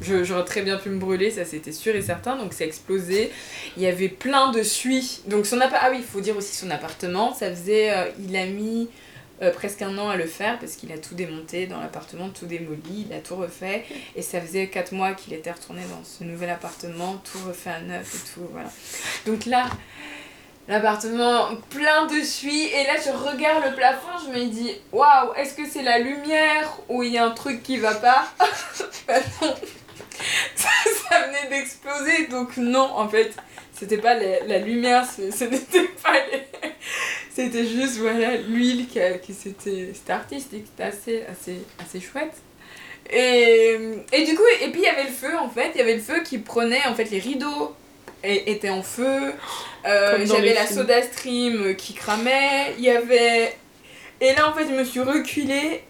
J'aurais 0.01 0.45
très 0.45 0.63
bien 0.63 0.77
pu 0.77 0.89
me 0.89 0.99
brûler, 0.99 1.31
ça 1.31 1.45
c'était 1.45 1.71
sûr 1.71 1.95
et 1.95 2.03
certain, 2.03 2.37
donc 2.37 2.53
c'est 2.53 2.65
explosé. 2.65 3.31
Il 3.77 3.83
y 3.83 3.87
avait 3.87 4.09
plein 4.09 4.51
de 4.51 4.63
suie. 4.63 5.21
Donc 5.27 5.47
son 5.47 5.61
ah 5.61 5.89
oui, 5.91 5.99
il 5.99 6.05
faut 6.05 6.21
dire 6.21 6.37
aussi 6.37 6.57
son 6.57 6.71
appartement, 6.71 7.35
ça 7.35 7.51
faisait, 7.51 7.93
euh, 7.93 8.11
il 8.19 8.35
a 8.35 8.47
mis 8.47 8.89
euh, 9.43 9.53
presque 9.53 9.83
un 9.83 9.97
an 9.99 10.09
à 10.09 10.17
le 10.17 10.27
faire 10.27 10.59
parce 10.59 10.75
qu'il 10.77 10.91
a 10.91 10.99
tout 10.99 11.15
démonté 11.15 11.67
dans 11.67 11.79
l'appartement, 11.79 12.29
tout 12.31 12.47
démoli, 12.47 13.07
il 13.09 13.13
a 13.13 13.19
tout 13.19 13.37
refait. 13.37 13.85
Et 14.17 14.23
ça 14.23 14.41
faisait 14.41 14.69
4 14.69 14.93
mois 14.93 15.13
qu'il 15.13 15.33
était 15.33 15.53
retourné 15.53 15.83
dans 15.91 16.03
ce 16.03 16.25
nouvel 16.25 16.51
appartement, 16.51 17.23
tout 17.31 17.39
refait 17.47 17.71
à 17.71 17.81
neuf 17.81 18.15
et 18.15 18.35
tout, 18.35 18.49
voilà. 18.51 18.71
Donc 19.27 19.47
là, 19.47 19.69
l'appartement 20.69 21.49
plein 21.71 22.07
de 22.07 22.23
suie, 22.23 22.69
et 22.69 22.85
là 22.85 22.95
je 23.05 23.11
regarde 23.11 23.65
le 23.65 23.75
plafond, 23.75 24.13
je 24.27 24.39
me 24.39 24.47
dis, 24.47 24.73
waouh, 24.93 25.35
est-ce 25.37 25.55
que 25.55 25.67
c'est 25.67 25.83
la 25.83 25.99
lumière 25.99 26.79
ou 26.89 27.03
il 27.03 27.13
y 27.13 27.19
a 27.19 27.27
un 27.27 27.31
truc 27.31 27.63
qui 27.63 27.79
va 27.79 27.95
pas? 27.95 28.27
Bah 29.07 29.19
non, 29.43 29.55
ça, 30.57 30.69
ça 31.11 31.27
venait 31.27 31.49
d'exploser, 31.51 32.27
donc 32.29 32.57
non, 32.57 32.91
en 32.97 33.07
fait, 33.07 33.35
c'était 33.75 33.99
pas 33.99 34.15
la, 34.15 34.59
lumière, 34.59 35.05
ce, 35.05 35.45
n'était 35.45 35.89
pas 36.03 36.15
les... 36.33 36.45
C'était 37.35 37.67
juste, 37.67 37.99
voilà, 37.99 38.37
l'huile 38.37 38.87
qui, 38.87 39.01
qui 39.23 39.35
c'était 39.35 39.91
c'était 39.93 40.13
artistique, 40.13 40.67
c'était 40.71 40.83
assez, 40.85 41.25
assez, 41.31 41.59
assez 41.83 42.01
chouette. 42.01 42.35
Et, 43.11 43.77
et 44.13 44.25
du 44.25 44.35
coup, 44.35 44.45
et 44.63 44.71
puis 44.71 44.81
il 44.81 44.85
y 44.85 44.89
avait 44.89 45.05
le 45.05 45.11
feu 45.11 45.37
en 45.37 45.51
fait, 45.51 45.73
il 45.75 45.79
y 45.79 45.83
avait 45.83 45.97
le 45.97 46.01
feu 46.01 46.23
qui 46.23 46.39
prenait, 46.39 46.87
en 46.87 46.95
fait, 46.95 47.11
les 47.11 47.19
rideaux 47.19 47.75
é- 48.25 48.51
étaient 48.51 48.71
en 48.71 48.83
feu, 48.83 49.33
euh, 49.87 50.27
j'avais 50.27 50.55
la 50.55 50.67
films. 50.67 50.81
soda 50.81 51.03
stream 51.03 51.77
qui 51.77 51.95
cramait, 51.95 52.75
il 52.79 52.85
y 52.85 52.91
avait... 52.91 53.57
Et 54.21 54.33
là, 54.35 54.49
en 54.49 54.55
fait, 54.55 54.67
je 54.69 54.75
me 54.75 54.85
suis 54.85 55.01
reculée 55.01 55.83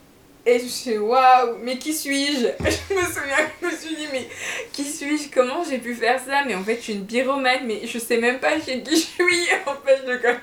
et 0.46 0.58
je 0.58 0.66
suis 0.66 0.98
waouh, 0.98 1.56
mais 1.62 1.78
qui 1.78 1.92
suis-je? 1.94 2.46
Je 2.90 2.94
me 2.94 3.00
souviens 3.02 3.36
que 3.36 3.52
je 3.62 3.66
me 3.66 3.76
suis 3.76 3.96
dit, 3.96 4.06
mais 4.12 4.28
qui 4.72 4.84
suis-je? 4.84 5.28
Comment 5.34 5.64
j'ai 5.68 5.78
pu 5.78 5.94
faire 5.94 6.20
ça? 6.24 6.42
Mais 6.46 6.54
en 6.54 6.62
fait, 6.62 6.76
je 6.76 6.80
suis 6.82 6.92
une 6.94 7.06
pyromane, 7.06 7.66
mais 7.66 7.86
je 7.86 7.98
sais 7.98 8.18
même 8.18 8.38
pas 8.40 8.60
chez 8.60 8.82
qui 8.82 8.96
je 8.96 9.00
suis. 9.00 9.48
En 9.66 9.74
fait, 9.86 9.98
je 10.06 10.10
ne 10.12 10.16
connais 10.18 10.38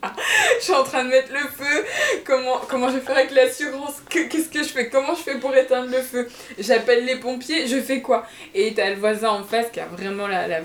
pas. 0.00 0.14
Je 0.58 0.64
suis 0.64 0.72
en 0.74 0.84
train 0.84 1.04
de 1.04 1.08
mettre 1.10 1.32
le 1.32 1.38
feu. 1.40 1.84
Comment, 2.24 2.58
comment 2.68 2.88
je 2.88 2.94
vais 2.94 3.00
faire 3.00 3.16
avec 3.16 3.30
l'assurance? 3.32 3.96
Que- 4.10 4.28
Qu'est-ce 4.28 4.48
que 4.48 4.58
je 4.62 4.68
fais? 4.68 4.88
Comment 4.88 5.14
je 5.14 5.22
fais 5.22 5.38
pour 5.38 5.54
éteindre 5.56 5.90
le 5.90 6.02
feu? 6.02 6.28
J'appelle 6.58 7.04
les 7.04 7.16
pompiers, 7.16 7.66
je 7.66 7.80
fais 7.80 8.00
quoi? 8.00 8.26
Et 8.54 8.74
t'as 8.74 8.90
le 8.90 8.96
voisin 8.96 9.30
en 9.30 9.44
face 9.44 9.66
qui 9.72 9.80
a 9.80 9.86
vraiment 9.86 10.26
la, 10.26 10.46
la, 10.48 10.60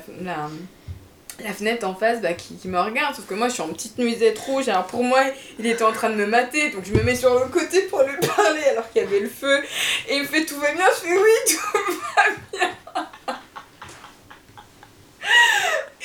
la 1.44 1.54
fenêtre 1.54 1.88
en 1.88 1.96
face 1.96 2.22
bah, 2.22 2.34
qui, 2.34 2.56
qui 2.56 2.68
me 2.68 2.80
regarde. 2.80 3.16
Sauf 3.16 3.26
que 3.26 3.34
moi, 3.34 3.48
je 3.48 3.54
suis 3.54 3.62
en 3.62 3.70
petite 3.70 3.98
nuisette 3.98 4.40
rouge. 4.40 4.70
Alors 4.70 4.86
pour 4.86 5.04
moi, 5.04 5.22
il 5.60 5.66
était 5.66 5.84
en 5.84 5.92
train 5.92 6.10
de 6.10 6.16
me 6.16 6.26
mater. 6.26 6.70
Donc 6.72 6.86
je 6.86 6.94
me 6.94 7.04
mets 7.04 7.16
sur 7.16 7.34
le 7.34 7.48
côté 7.48 7.82
pour 7.84 8.02
lui 8.04 8.16
parler 8.36 8.64
alors 8.72 8.90
qu'il 8.92 9.02
y 9.02 9.06
avait 9.06 9.20
le 9.20 9.30
feu. 9.30 9.62
Et 10.10 10.16
il 10.16 10.22
me 10.24 10.28
fait 10.28 10.46
tout 10.46 10.60
va 10.60 10.72
bien? 10.72 10.86
Je 10.96 11.08
fais 11.08 11.18
oui, 11.18 11.56
tout 11.56 11.94
va 11.94 12.60
bien. 12.60 12.70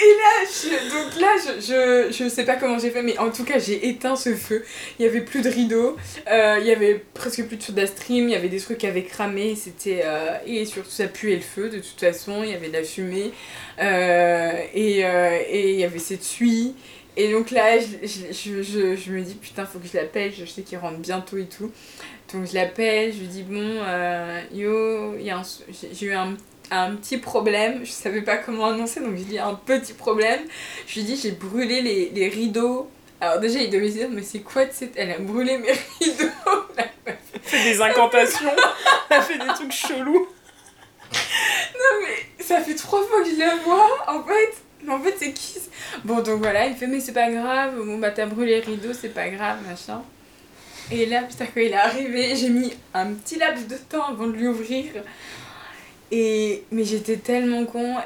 Et 0.00 0.14
là, 0.14 0.46
je, 0.46 0.90
donc 0.90 1.20
là, 1.20 1.28
je, 1.44 1.61
je, 1.61 2.12
je 2.12 2.28
sais 2.28 2.44
pas 2.44 2.54
comment 2.54 2.78
j'ai 2.78 2.90
fait, 2.90 3.02
mais 3.02 3.18
en 3.18 3.32
tout 3.32 3.44
cas, 3.44 3.58
j'ai 3.58 3.88
éteint 3.88 4.14
ce 4.14 4.34
feu. 4.37 4.64
Il 4.98 5.04
y 5.04 5.08
avait 5.08 5.22
plus 5.22 5.42
de 5.42 5.48
rideaux, 5.48 5.96
euh, 6.30 6.58
il 6.61 6.66
y 6.68 6.70
avait 6.70 7.02
presque 7.14 7.44
plus 7.46 7.56
de 7.56 7.62
soda 7.62 7.84
stream, 7.84 8.28
il 8.28 8.30
y 8.30 8.37
avait 8.37 8.48
des 8.48 8.61
trucs 8.61 8.78
qui 8.78 8.87
avaient 8.87 9.02
cramé, 9.02 9.56
c'était 9.56 10.02
euh, 10.04 10.38
et 10.46 10.64
surtout 10.66 10.90
ça 10.90 11.08
puait 11.08 11.34
le 11.34 11.40
feu 11.40 11.68
de 11.68 11.78
toute 11.78 11.98
façon, 11.98 12.44
il 12.44 12.50
y 12.50 12.54
avait 12.54 12.68
de 12.68 12.74
la 12.74 12.84
fumée 12.84 13.32
euh, 13.80 14.52
et 14.72 15.00
et 15.00 15.72
il 15.72 15.80
y 15.80 15.84
avait 15.84 15.98
cette 15.98 16.22
suie. 16.22 16.74
Et 17.16 17.32
donc 17.32 17.50
là, 17.50 17.80
je, 17.80 18.06
je, 18.32 18.62
je, 18.62 19.11
me 19.11 19.22
dis 19.22 19.34
putain, 19.34 19.66
faut 19.66 19.80
que 19.80 19.88
je 19.92 19.96
l'appelle, 19.96 20.32
je 20.32 20.44
sais 20.44 20.62
qu'il 20.62 20.78
rentre 20.78 20.98
bientôt 20.98 21.38
et 21.38 21.46
tout. 21.46 21.72
Donc 22.32 22.46
je 22.46 22.54
l'appelle, 22.54 23.12
je 23.12 23.18
lui 23.18 23.26
dis 23.26 23.42
bon, 23.42 23.82
yo, 24.52 25.16
j'ai 25.72 26.06
eu 26.06 26.12
un 26.12 26.37
un 26.70 26.94
petit 26.96 27.18
problème, 27.18 27.81
je 27.85 27.90
savais 27.90 28.22
pas 28.22 28.37
comment 28.37 28.66
annoncer, 28.66 29.00
donc 29.00 29.16
j'ai 29.16 29.24
dit 29.24 29.38
un 29.38 29.54
petit 29.54 29.92
problème. 29.92 30.40
Je 30.87 30.94
lui 30.94 31.00
ai 31.00 31.04
dit 31.04 31.20
j'ai 31.20 31.33
brûlé 31.33 31.81
les, 31.83 32.11
les 32.11 32.28
rideaux. 32.28 32.90
Alors 33.20 33.40
déjà 33.40 33.61
il 33.61 33.70
devait 33.70 33.88
se 33.88 33.94
dire 33.94 34.09
mais 34.11 34.22
c'est 34.22 34.40
quoi 34.40 34.64
de 34.64 34.72
cette... 34.72 34.92
Elle 34.96 35.11
a 35.11 35.18
brûlé 35.18 35.59
mes 35.59 35.72
rideaux? 36.00 36.31
Meuf. 36.76 37.16
fait 37.42 37.64
des 37.64 37.81
incantations, 37.81 38.50
elle 39.11 39.22
fait 39.22 39.38
des 39.38 39.46
trucs 39.54 39.72
chelous. 39.72 40.28
Non 41.12 42.07
mais 42.07 42.44
ça 42.44 42.61
fait 42.61 42.74
trois 42.74 43.02
fois 43.04 43.22
que 43.22 43.31
je 43.31 43.38
la 43.38 43.57
vois 43.57 43.88
en 44.07 44.22
fait. 44.22 44.62
Mais 44.85 44.92
en 44.92 45.00
fait 45.00 45.14
c'est 45.18 45.33
qui 45.33 45.59
Bon 46.04 46.20
donc 46.20 46.40
voilà, 46.40 46.66
il 46.66 46.76
fait 46.76 46.87
mais 46.87 47.00
c'est 47.00 47.12
pas 47.12 47.31
grave, 47.31 47.74
bon 47.76 47.98
bah 47.98 48.11
t'as 48.11 48.26
brûlé 48.26 48.57
les 48.57 48.61
rideaux, 48.61 48.92
c'est 48.92 49.09
pas 49.09 49.28
grave, 49.28 49.59
machin. 49.68 50.02
Et 50.90 51.07
là 51.07 51.22
putain 51.22 51.46
quand 51.46 51.61
il 51.61 51.72
est 51.72 51.74
arrivé, 51.74 52.37
j'ai 52.37 52.50
mis 52.50 52.72
un 52.94 53.12
petit 53.14 53.37
laps 53.37 53.66
de 53.66 53.76
temps 53.76 54.04
avant 54.04 54.26
de 54.26 54.33
lui 54.33 54.46
ouvrir. 54.46 54.85
Et 56.11 56.64
mais 56.71 56.85
j'étais 56.85 57.16
tellement 57.16 57.64
con. 57.64 57.97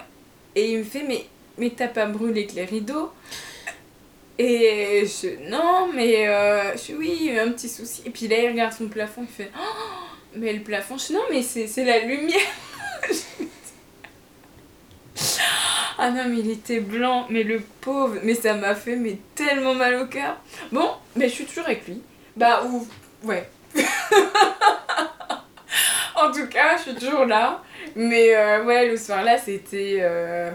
Et 0.55 0.73
il 0.73 0.79
me 0.79 0.85
fait 0.85 1.05
mais, 1.07 1.27
mais 1.59 1.71
t'as 1.71 1.89
pas 1.89 2.07
brûlé 2.07 2.47
que 2.47 2.55
les 2.55 2.65
rideaux? 2.65 3.13
Et 4.39 5.05
je 5.07 5.51
non 5.51 5.93
mais 5.95 6.27
euh, 6.29 6.75
je 6.77 6.95
oui 6.95 7.31
un 7.39 7.53
petit 7.53 7.69
souci. 7.69 8.03
Et 8.07 8.11
puis 8.11 8.29
là 8.29 8.39
il 8.39 8.51
regarde 8.51 8.73
son 8.73 8.89
plafond 8.89 9.23
il 9.23 9.29
fait 9.29 9.51
oh, 9.57 10.07
mais 10.37 10.53
le 10.53 10.61
plafond 10.61 10.97
je 10.97 11.13
non 11.13 11.23
mais 11.31 11.43
c'est 11.43 11.85
la 11.85 12.01
lumière. 12.01 12.41
Ah 15.99 16.11
non 16.11 16.25
mais 16.27 16.39
il 16.41 16.51
était 16.51 16.81
blanc 16.81 17.27
mais 17.31 17.45
le 17.45 17.61
pauvre. 17.81 18.17
Mais 18.25 18.35
ça 18.35 18.55
m'a 18.55 18.75
fait 18.75 18.97
mais 18.97 19.19
tellement 19.37 19.75
mal 19.75 19.95
au 19.97 20.07
cœur. 20.07 20.37
Bon 20.73 20.91
mais 21.15 21.29
je 21.29 21.35
suis 21.35 21.45
toujours 21.45 21.67
avec 21.67 21.87
lui. 21.87 22.01
Bah 22.35 22.65
ou 22.67 22.89
ouais 23.25 23.49
en 26.29 26.33
tout 26.33 26.47
cas 26.47 26.77
je 26.77 26.91
suis 26.91 26.95
toujours 26.95 27.27
là 27.27 27.63
mais 27.97 28.35
euh, 28.35 28.65
ouais 28.65 28.89
le 28.89 28.97
soir 28.97 29.23
là 29.23 29.39
c'était 29.39 29.99
euh, 30.01 30.51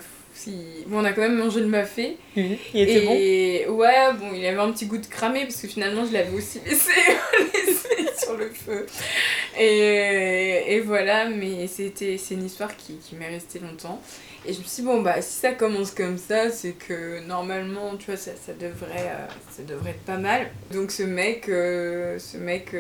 Bon, 0.87 0.99
on 1.01 1.05
a 1.05 1.13
quand 1.13 1.21
même 1.21 1.37
mangé 1.37 1.59
le 1.59 1.67
mafé. 1.67 2.17
il 2.35 2.53
était 2.73 3.03
et... 3.03 3.65
bon 3.65 3.73
Ouais, 3.77 4.13
bon, 4.17 4.33
il 4.33 4.45
avait 4.45 4.59
un 4.59 4.71
petit 4.71 4.85
goût 4.85 4.97
de 4.97 5.05
cramé 5.05 5.41
parce 5.43 5.61
que 5.61 5.67
finalement, 5.67 6.05
je 6.05 6.13
l'avais 6.13 6.35
aussi 6.35 6.59
laissé, 6.65 6.91
laissé 7.53 8.07
sur 8.17 8.37
le 8.37 8.49
feu. 8.49 8.85
Et, 9.59 10.75
et 10.75 10.79
voilà, 10.81 11.27
mais 11.29 11.67
c'était 11.67 12.17
c'est 12.17 12.35
une 12.35 12.45
histoire 12.45 12.75
qui, 12.77 12.97
qui 12.97 13.15
m'est 13.15 13.27
restée 13.27 13.59
longtemps. 13.59 14.01
Et 14.45 14.53
je 14.53 14.59
me 14.59 14.63
suis 14.63 14.81
dit, 14.83 14.87
bon, 14.87 15.01
bah, 15.01 15.21
si 15.21 15.39
ça 15.39 15.51
commence 15.51 15.91
comme 15.91 16.17
ça, 16.17 16.49
c'est 16.49 16.73
que 16.73 17.19
normalement, 17.27 17.97
tu 17.97 18.05
vois, 18.05 18.17
ça, 18.17 18.31
ça, 18.35 18.53
devrait, 18.53 19.09
euh, 19.09 19.27
ça 19.49 19.63
devrait 19.63 19.91
être 19.91 20.05
pas 20.05 20.17
mal. 20.17 20.49
Donc, 20.71 20.91
ce 20.91 21.03
mec, 21.03 21.45
ce 21.47 22.37
mec 22.37 22.73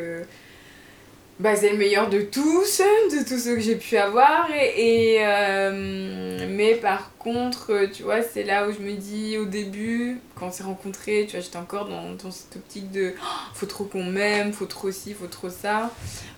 bah, 1.39 1.55
c'est 1.55 1.69
le 1.69 1.77
meilleur 1.77 2.09
de 2.09 2.21
tous, 2.21 2.81
de 3.11 3.27
tous 3.27 3.37
ceux 3.37 3.53
que 3.55 3.61
j'ai 3.61 3.75
pu 3.75 3.95
avoir. 3.95 4.49
Et, 4.51 5.17
euh, 5.21 6.47
mais 6.49 6.73
par 6.73 7.15
contre, 7.19 7.87
tu 7.93 8.01
vois, 8.01 8.23
c'est 8.23 8.43
là 8.43 8.67
où 8.67 8.71
je 8.71 8.79
me 8.79 8.93
dis 8.93 9.37
au 9.37 9.45
début, 9.45 10.19
quand 10.33 10.47
on 10.47 10.51
s'est 10.51 10.63
rencontrés, 10.63 11.25
tu 11.29 11.35
vois, 11.35 11.41
j'étais 11.41 11.57
encore 11.57 11.87
dans, 11.87 12.13
dans 12.13 12.31
cette 12.31 12.55
optique 12.55 12.91
de 12.91 13.13
oh, 13.21 13.25
faut 13.53 13.67
trop 13.67 13.83
qu'on 13.83 14.03
m'aime, 14.03 14.51
faut 14.51 14.65
trop 14.65 14.89
ci, 14.89 15.13
faut 15.13 15.27
trop 15.27 15.49
ça. 15.49 15.91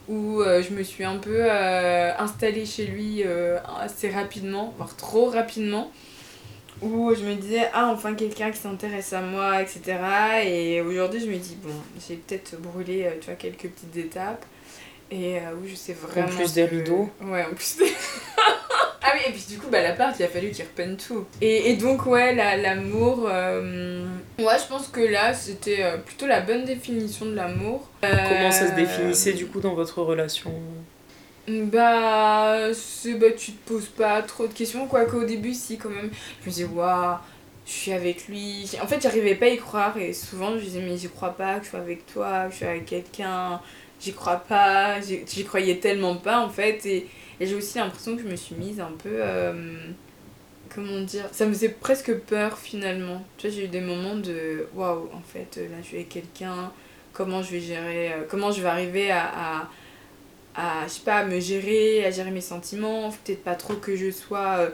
Où 0.09 0.41
euh, 0.41 0.61
je 0.61 0.73
me 0.73 0.83
suis 0.83 1.05
un 1.05 1.17
peu 1.17 1.45
euh, 1.49 2.11
installée 2.17 2.65
chez 2.65 2.85
lui 2.85 3.23
assez 3.79 4.09
rapidement, 4.09 4.73
voire 4.75 4.97
trop 4.97 5.29
rapidement. 5.29 5.91
Où 6.81 7.13
je 7.13 7.23
me 7.23 7.35
disais, 7.35 7.69
ah, 7.73 7.89
enfin 7.93 8.15
quelqu'un 8.15 8.51
qui 8.51 8.57
s'intéresse 8.57 9.13
à 9.13 9.21
moi, 9.21 9.61
etc. 9.61 9.81
Et 10.45 10.81
aujourd'hui, 10.81 11.21
je 11.21 11.27
me 11.27 11.37
dis, 11.37 11.57
bon, 11.61 11.73
j'ai 12.05 12.15
peut-être 12.15 12.59
brûlé, 12.59 13.09
tu 13.21 13.27
vois, 13.27 13.35
quelques 13.35 13.69
petites 13.69 13.95
étapes. 13.95 14.45
Et 15.11 15.37
euh, 15.37 15.41
oui, 15.59 15.69
je 15.69 15.75
sais 15.75 15.93
vraiment. 15.93 16.27
En 16.27 16.29
plus 16.29 16.53
des 16.53 16.65
rideaux. 16.65 17.09
Ouais, 17.21 17.43
en 17.43 17.53
plus 17.53 17.77
des. 17.77 17.85
ah 19.01 19.11
oui, 19.13 19.21
et 19.27 19.31
puis 19.31 19.43
du 19.49 19.57
coup, 19.57 19.67
bah, 19.71 19.81
l'appart, 19.81 20.15
il 20.19 20.23
a 20.23 20.27
fallu 20.27 20.51
qu'il 20.51 20.65
repeigne 20.65 20.97
tout. 20.97 21.25
Et, 21.41 21.71
et 21.71 21.75
donc, 21.77 22.05
ouais, 22.05 22.35
l'amour. 22.35 23.27
Euh... 23.27 24.05
Ouais, 24.37 24.57
je 24.61 24.67
pense 24.67 24.87
que 24.87 25.01
là, 25.01 25.33
c'était 25.33 25.83
euh, 25.83 25.97
plutôt 25.97 26.27
la 26.27 26.41
bonne 26.41 26.63
définition 26.63 27.25
de 27.25 27.35
l'amour. 27.35 27.87
Comment 28.01 28.51
ça 28.51 28.69
se 28.69 28.75
définissait 28.75 29.33
du 29.33 29.47
coup 29.47 29.59
dans 29.59 29.73
votre 29.73 30.01
relation? 30.01 30.53
Bah, 31.47 32.67
bah, 32.69 33.31
tu 33.35 33.51
te 33.53 33.67
poses 33.67 33.87
pas 33.87 34.21
trop 34.21 34.45
de 34.45 34.53
questions, 34.53 34.85
quoique 34.85 35.15
au 35.15 35.23
début, 35.23 35.55
si, 35.55 35.77
quand 35.77 35.89
même. 35.89 36.11
Je 36.41 36.45
me 36.45 36.51
disais, 36.51 36.65
waouh, 36.65 37.17
je 37.65 37.71
suis 37.71 37.91
avec 37.91 38.27
lui. 38.27 38.69
En 38.81 38.85
fait, 38.85 39.01
j'arrivais 39.01 39.33
pas 39.33 39.47
à 39.47 39.49
y 39.49 39.57
croire, 39.57 39.97
et 39.97 40.13
souvent, 40.13 40.53
je 40.53 40.63
disais, 40.63 40.81
mais 40.81 40.95
j'y 40.97 41.09
crois 41.09 41.31
pas 41.31 41.57
que 41.57 41.65
je 41.65 41.71
sois 41.71 41.79
avec 41.79 42.05
toi, 42.05 42.45
que 42.45 42.51
je 42.51 42.57
suis 42.57 42.65
avec 42.65 42.85
quelqu'un 42.85 43.59
j'y 43.99 44.13
crois 44.13 44.37
pas, 44.37 44.99
j'y 45.01 45.43
croyais 45.43 45.77
tellement 45.77 46.15
pas 46.15 46.39
en 46.39 46.49
fait. 46.49 46.85
Et, 46.85 47.07
j'ai 47.41 47.55
aussi 47.55 47.77
l'impression 47.77 48.17
que 48.17 48.21
je 48.21 48.27
me 48.27 48.35
suis 48.35 48.55
mise 48.55 48.81
un 48.81 48.91
peu. 49.01 49.09
Euh, 49.13 49.77
comment 50.73 50.99
dire 51.01 51.25
Ça 51.31 51.45
me 51.45 51.53
faisait 51.53 51.69
presque 51.69 52.13
peur 52.13 52.57
finalement. 52.57 53.23
Tu 53.37 53.47
vois, 53.47 53.55
j'ai 53.55 53.65
eu 53.65 53.67
des 53.69 53.81
moments 53.81 54.15
de 54.15 54.67
waouh, 54.75 55.09
en 55.13 55.21
fait, 55.21 55.57
là 55.57 55.77
je 55.81 55.87
suis 55.87 55.97
avec 55.97 56.09
quelqu'un, 56.09 56.71
comment 57.13 57.41
je 57.41 57.51
vais 57.51 57.61
gérer, 57.61 58.13
euh, 58.13 58.23
comment 58.29 58.51
je 58.51 58.61
vais 58.61 58.67
arriver 58.67 59.11
à. 59.11 59.69
à 60.55 60.85
je 60.85 60.91
sais 60.91 61.01
pas, 61.05 61.17
à 61.17 61.23
me 61.23 61.39
gérer, 61.39 62.05
à 62.05 62.11
gérer 62.11 62.31
mes 62.31 62.41
sentiments, 62.41 63.11
peut-être 63.23 63.43
pas 63.43 63.55
trop 63.55 63.75
que 63.75 63.95
je 63.95 64.11
sois 64.11 64.57
euh, 64.57 64.69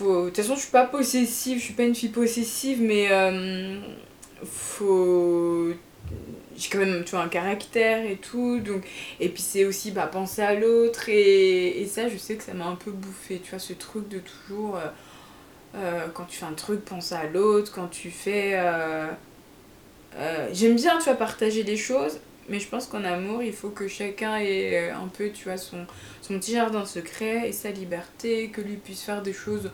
de 0.00 0.24
toute 0.26 0.36
façon 0.36 0.56
je 0.56 0.62
suis 0.62 0.70
pas 0.70 0.86
possessive 0.86 1.58
je 1.58 1.64
suis 1.64 1.74
pas 1.74 1.84
une 1.84 1.94
fille 1.94 2.08
possessive 2.08 2.80
mais 2.82 3.08
faut 4.44 5.74
j'ai 6.56 6.68
quand 6.70 6.78
même 6.78 7.04
un 7.12 7.28
caractère 7.28 8.04
et 8.04 8.16
tout 8.16 8.60
donc 8.60 8.84
et 9.20 9.28
puis 9.28 9.42
c'est 9.42 9.64
aussi 9.64 9.90
bah 9.90 10.06
penser 10.06 10.42
à 10.42 10.54
l'autre 10.54 11.08
et, 11.08 11.80
et 11.80 11.86
ça 11.86 12.08
je 12.08 12.16
sais 12.16 12.36
que 12.36 12.44
ça 12.44 12.54
m'a 12.54 12.66
un 12.66 12.76
peu 12.76 12.90
bouffé 12.90 13.40
tu 13.42 13.50
vois 13.50 13.58
ce 13.58 13.72
truc 13.72 14.08
de 14.08 14.20
toujours 14.20 14.76
euh, 14.76 14.86
euh, 15.76 16.06
quand 16.12 16.24
tu 16.24 16.38
fais 16.38 16.46
un 16.46 16.52
truc 16.52 16.84
penser 16.84 17.14
à 17.14 17.26
l'autre 17.26 17.72
quand 17.74 17.88
tu 17.88 18.10
fais 18.10 18.52
euh, 18.54 19.08
j'aime 20.52 20.76
bien 20.76 20.98
tu 20.98 21.04
vois 21.04 21.14
partager 21.14 21.64
des 21.64 21.76
choses 21.76 22.18
mais 22.48 22.60
je 22.60 22.68
pense 22.68 22.86
qu'en 22.86 23.04
amour 23.04 23.42
il 23.42 23.52
faut 23.52 23.70
que 23.70 23.88
chacun 23.88 24.36
ait 24.36 24.90
un 24.90 25.08
peu 25.08 25.30
tu 25.30 25.44
vois 25.44 25.56
son 25.56 25.86
son 26.20 26.38
petit 26.38 26.52
jardin 26.52 26.84
secret 26.84 27.48
et 27.48 27.52
sa 27.52 27.70
liberté 27.70 28.48
que 28.48 28.60
lui 28.60 28.76
puisse 28.76 29.02
faire 29.02 29.22
des 29.22 29.32
choses 29.32 29.70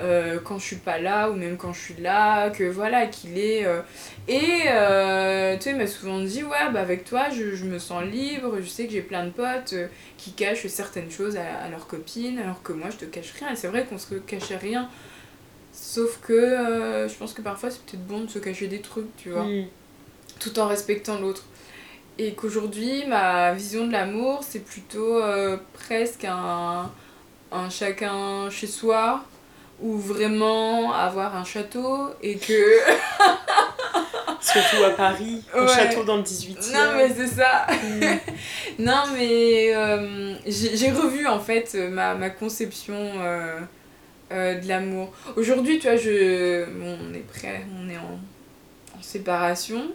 euh, 0.00 0.40
quand 0.42 0.58
je 0.58 0.64
suis 0.64 0.76
pas 0.76 0.98
là 0.98 1.30
ou 1.30 1.34
même 1.34 1.56
quand 1.56 1.72
je 1.72 1.80
suis 1.80 1.94
là, 1.94 2.50
que 2.50 2.64
voilà, 2.64 3.06
qu'il 3.06 3.38
est. 3.38 3.64
Euh, 3.64 3.80
et 4.26 4.62
euh, 4.66 5.56
tu 5.56 5.62
sais, 5.62 5.70
il 5.70 5.76
m'a 5.76 5.86
souvent 5.86 6.18
dit 6.20 6.42
Ouais, 6.42 6.70
bah 6.72 6.80
avec 6.80 7.04
toi, 7.04 7.30
je, 7.30 7.54
je 7.54 7.64
me 7.64 7.78
sens 7.78 8.02
libre, 8.04 8.58
je 8.60 8.66
sais 8.66 8.86
que 8.86 8.92
j'ai 8.92 9.02
plein 9.02 9.24
de 9.24 9.30
potes 9.30 9.74
qui 10.16 10.32
cachent 10.32 10.66
certaines 10.66 11.10
choses 11.10 11.36
à, 11.36 11.68
leurs 11.68 11.86
copines, 11.86 12.38
alors 12.38 12.62
que 12.62 12.72
moi, 12.72 12.88
je 12.90 12.96
te 12.96 13.04
cache 13.04 13.32
rien. 13.38 13.52
Et 13.52 13.56
c'est 13.56 13.68
vrai 13.68 13.84
qu'on 13.84 13.98
se 13.98 14.14
cachait 14.14 14.56
rien. 14.56 14.88
Sauf 15.72 16.18
que 16.20 17.06
je 17.08 17.14
pense 17.14 17.32
que 17.32 17.42
parfois, 17.42 17.70
c'est 17.70 17.82
peut-être 17.82 18.06
bon 18.06 18.22
de 18.22 18.30
se 18.30 18.38
cacher 18.38 18.66
des 18.66 18.80
trucs, 18.80 19.14
tu 19.16 19.30
vois, 19.30 19.46
tout 20.40 20.58
en 20.58 20.66
respectant 20.66 21.20
l'autre. 21.20 21.44
Et 22.16 22.34
qu'aujourd'hui, 22.34 23.04
ma 23.06 23.52
vision 23.54 23.86
de 23.86 23.92
l'amour, 23.92 24.42
c'est 24.42 24.64
plutôt 24.64 25.20
presque 25.72 26.24
un, 26.24 26.92
un 27.52 27.70
chacun 27.70 28.50
chez 28.50 28.68
soi 28.68 29.24
ou 29.80 29.98
vraiment 29.98 30.92
avoir 30.92 31.36
un 31.36 31.44
château 31.44 32.10
et 32.22 32.36
que. 32.36 32.78
Surtout 34.40 34.84
à 34.84 34.90
Paris, 34.90 35.42
un 35.54 35.66
château 35.66 36.04
dans 36.04 36.18
le 36.18 36.22
18e. 36.22 36.72
Non, 36.72 36.96
mais 36.96 37.08
c'est 37.14 37.26
ça. 37.26 37.66
Mm. 37.82 38.18
non, 38.84 39.02
mais 39.16 39.74
euh, 39.74 40.34
j'ai 40.46 40.90
revu 40.90 41.26
en 41.26 41.40
fait 41.40 41.74
ma, 41.74 42.14
ma 42.14 42.28
conception 42.28 42.94
euh, 42.94 43.60
euh, 44.32 44.60
de 44.60 44.68
l'amour. 44.68 45.14
Aujourd'hui, 45.36 45.78
tu 45.78 45.86
vois, 45.86 45.96
je, 45.96 46.66
on 46.82 47.14
est 47.14 47.26
prêt, 47.26 47.64
on 47.80 47.88
est 47.88 47.96
en, 47.96 48.20
en 48.98 49.02
séparation, 49.02 49.90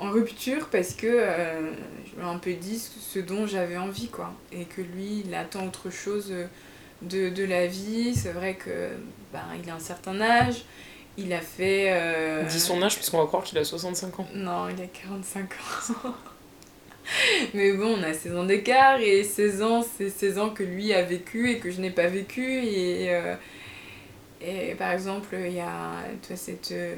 en 0.00 0.10
rupture, 0.10 0.68
parce 0.72 0.94
que 0.94 1.06
je 1.06 2.16
lui 2.16 2.26
ai 2.26 2.28
un 2.28 2.38
peu 2.38 2.54
dit 2.54 2.78
ce 2.78 3.20
dont 3.20 3.46
j'avais 3.46 3.78
envie, 3.78 4.08
quoi. 4.08 4.32
Et 4.50 4.64
que 4.64 4.80
lui, 4.80 5.22
il 5.24 5.34
attend 5.34 5.64
autre 5.64 5.90
chose 5.90 6.34
de, 7.02 7.28
de 7.28 7.44
la 7.44 7.66
vie. 7.66 8.14
C'est 8.14 8.32
vrai 8.32 8.54
que 8.54 8.90
ben, 9.32 9.42
il 9.62 9.68
a 9.70 9.74
un 9.74 9.80
certain 9.80 10.20
âge. 10.20 10.64
Il 11.16 11.32
a 11.32 11.40
fait. 11.40 11.88
Euh... 11.90 12.44
Dis 12.44 12.60
son 12.60 12.82
âge, 12.82 12.96
puisqu'on 12.96 13.18
va 13.18 13.26
croire 13.26 13.42
qu'il 13.42 13.58
a 13.58 13.64
65 13.64 14.20
ans. 14.20 14.26
Non, 14.34 14.68
il 14.68 14.82
a 14.82 14.86
45 14.86 15.44
ans. 15.44 16.14
Mais 17.54 17.72
bon, 17.72 17.96
on 17.98 18.02
a 18.02 18.12
16 18.12 18.36
ans 18.36 18.44
d'écart 18.44 19.00
et 19.00 19.24
16 19.24 19.62
ans, 19.62 19.82
c'est 19.82 20.10
16 20.10 20.38
ans 20.38 20.50
que 20.50 20.62
lui 20.62 20.92
a 20.92 21.02
vécu 21.02 21.50
et 21.50 21.58
que 21.58 21.70
je 21.70 21.80
n'ai 21.80 21.90
pas 21.90 22.06
vécu. 22.06 22.64
Et, 22.64 23.12
euh, 23.12 23.34
et 24.40 24.74
par 24.76 24.92
exemple, 24.92 25.36
il 25.44 25.52
y 25.52 25.60
a 25.60 25.94
toi, 26.26 26.36
cette, 26.36 26.70
euh, 26.72 26.94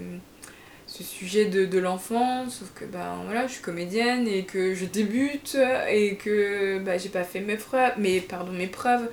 ce 0.86 1.02
sujet 1.02 1.46
de, 1.46 1.64
de 1.64 1.78
l'enfant, 1.78 2.48
sauf 2.48 2.70
que 2.74 2.84
ben, 2.84 3.22
voilà, 3.24 3.46
je 3.46 3.54
suis 3.54 3.62
comédienne 3.62 4.28
et 4.28 4.44
que 4.44 4.74
je 4.74 4.84
débute 4.84 5.56
et 5.88 6.16
que 6.16 6.78
ben, 6.80 6.98
j'ai 7.00 7.08
pas 7.08 7.24
fait 7.24 7.40
mes 7.40 7.56
preuves, 7.56 7.94
mais, 7.96 8.20
pardon, 8.20 8.52
mes 8.52 8.66
preuves 8.66 9.08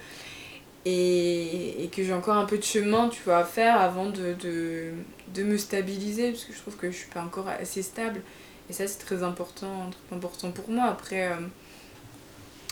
et, 0.90 1.84
et 1.84 1.88
que 1.88 2.04
j'ai 2.04 2.14
encore 2.14 2.38
un 2.38 2.46
peu 2.46 2.58
de 2.58 2.64
chemin 2.64 3.10
tu 3.10 3.22
vois, 3.24 3.40
à 3.40 3.44
faire 3.44 3.80
avant 3.80 4.10
de, 4.10 4.34
de, 4.34 4.92
de, 5.34 5.44
me 5.44 5.58
stabiliser 5.58 6.32
parce 6.32 6.46
que 6.46 6.54
je 6.54 6.60
trouve 6.60 6.76
que 6.76 6.92
je 6.92 6.98
suis 6.98 7.10
pas 7.10 7.22
encore 7.22 7.48
assez 7.48 7.82
stable 7.82 8.22
et 8.70 8.74
ça 8.74 8.88
c'est 8.88 9.00
très 9.00 9.24
important, 9.24 9.90
très 10.08 10.16
important 10.16 10.52
pour 10.52 10.70
moi 10.70 10.86
après 10.86 11.28
euh, 11.28 11.36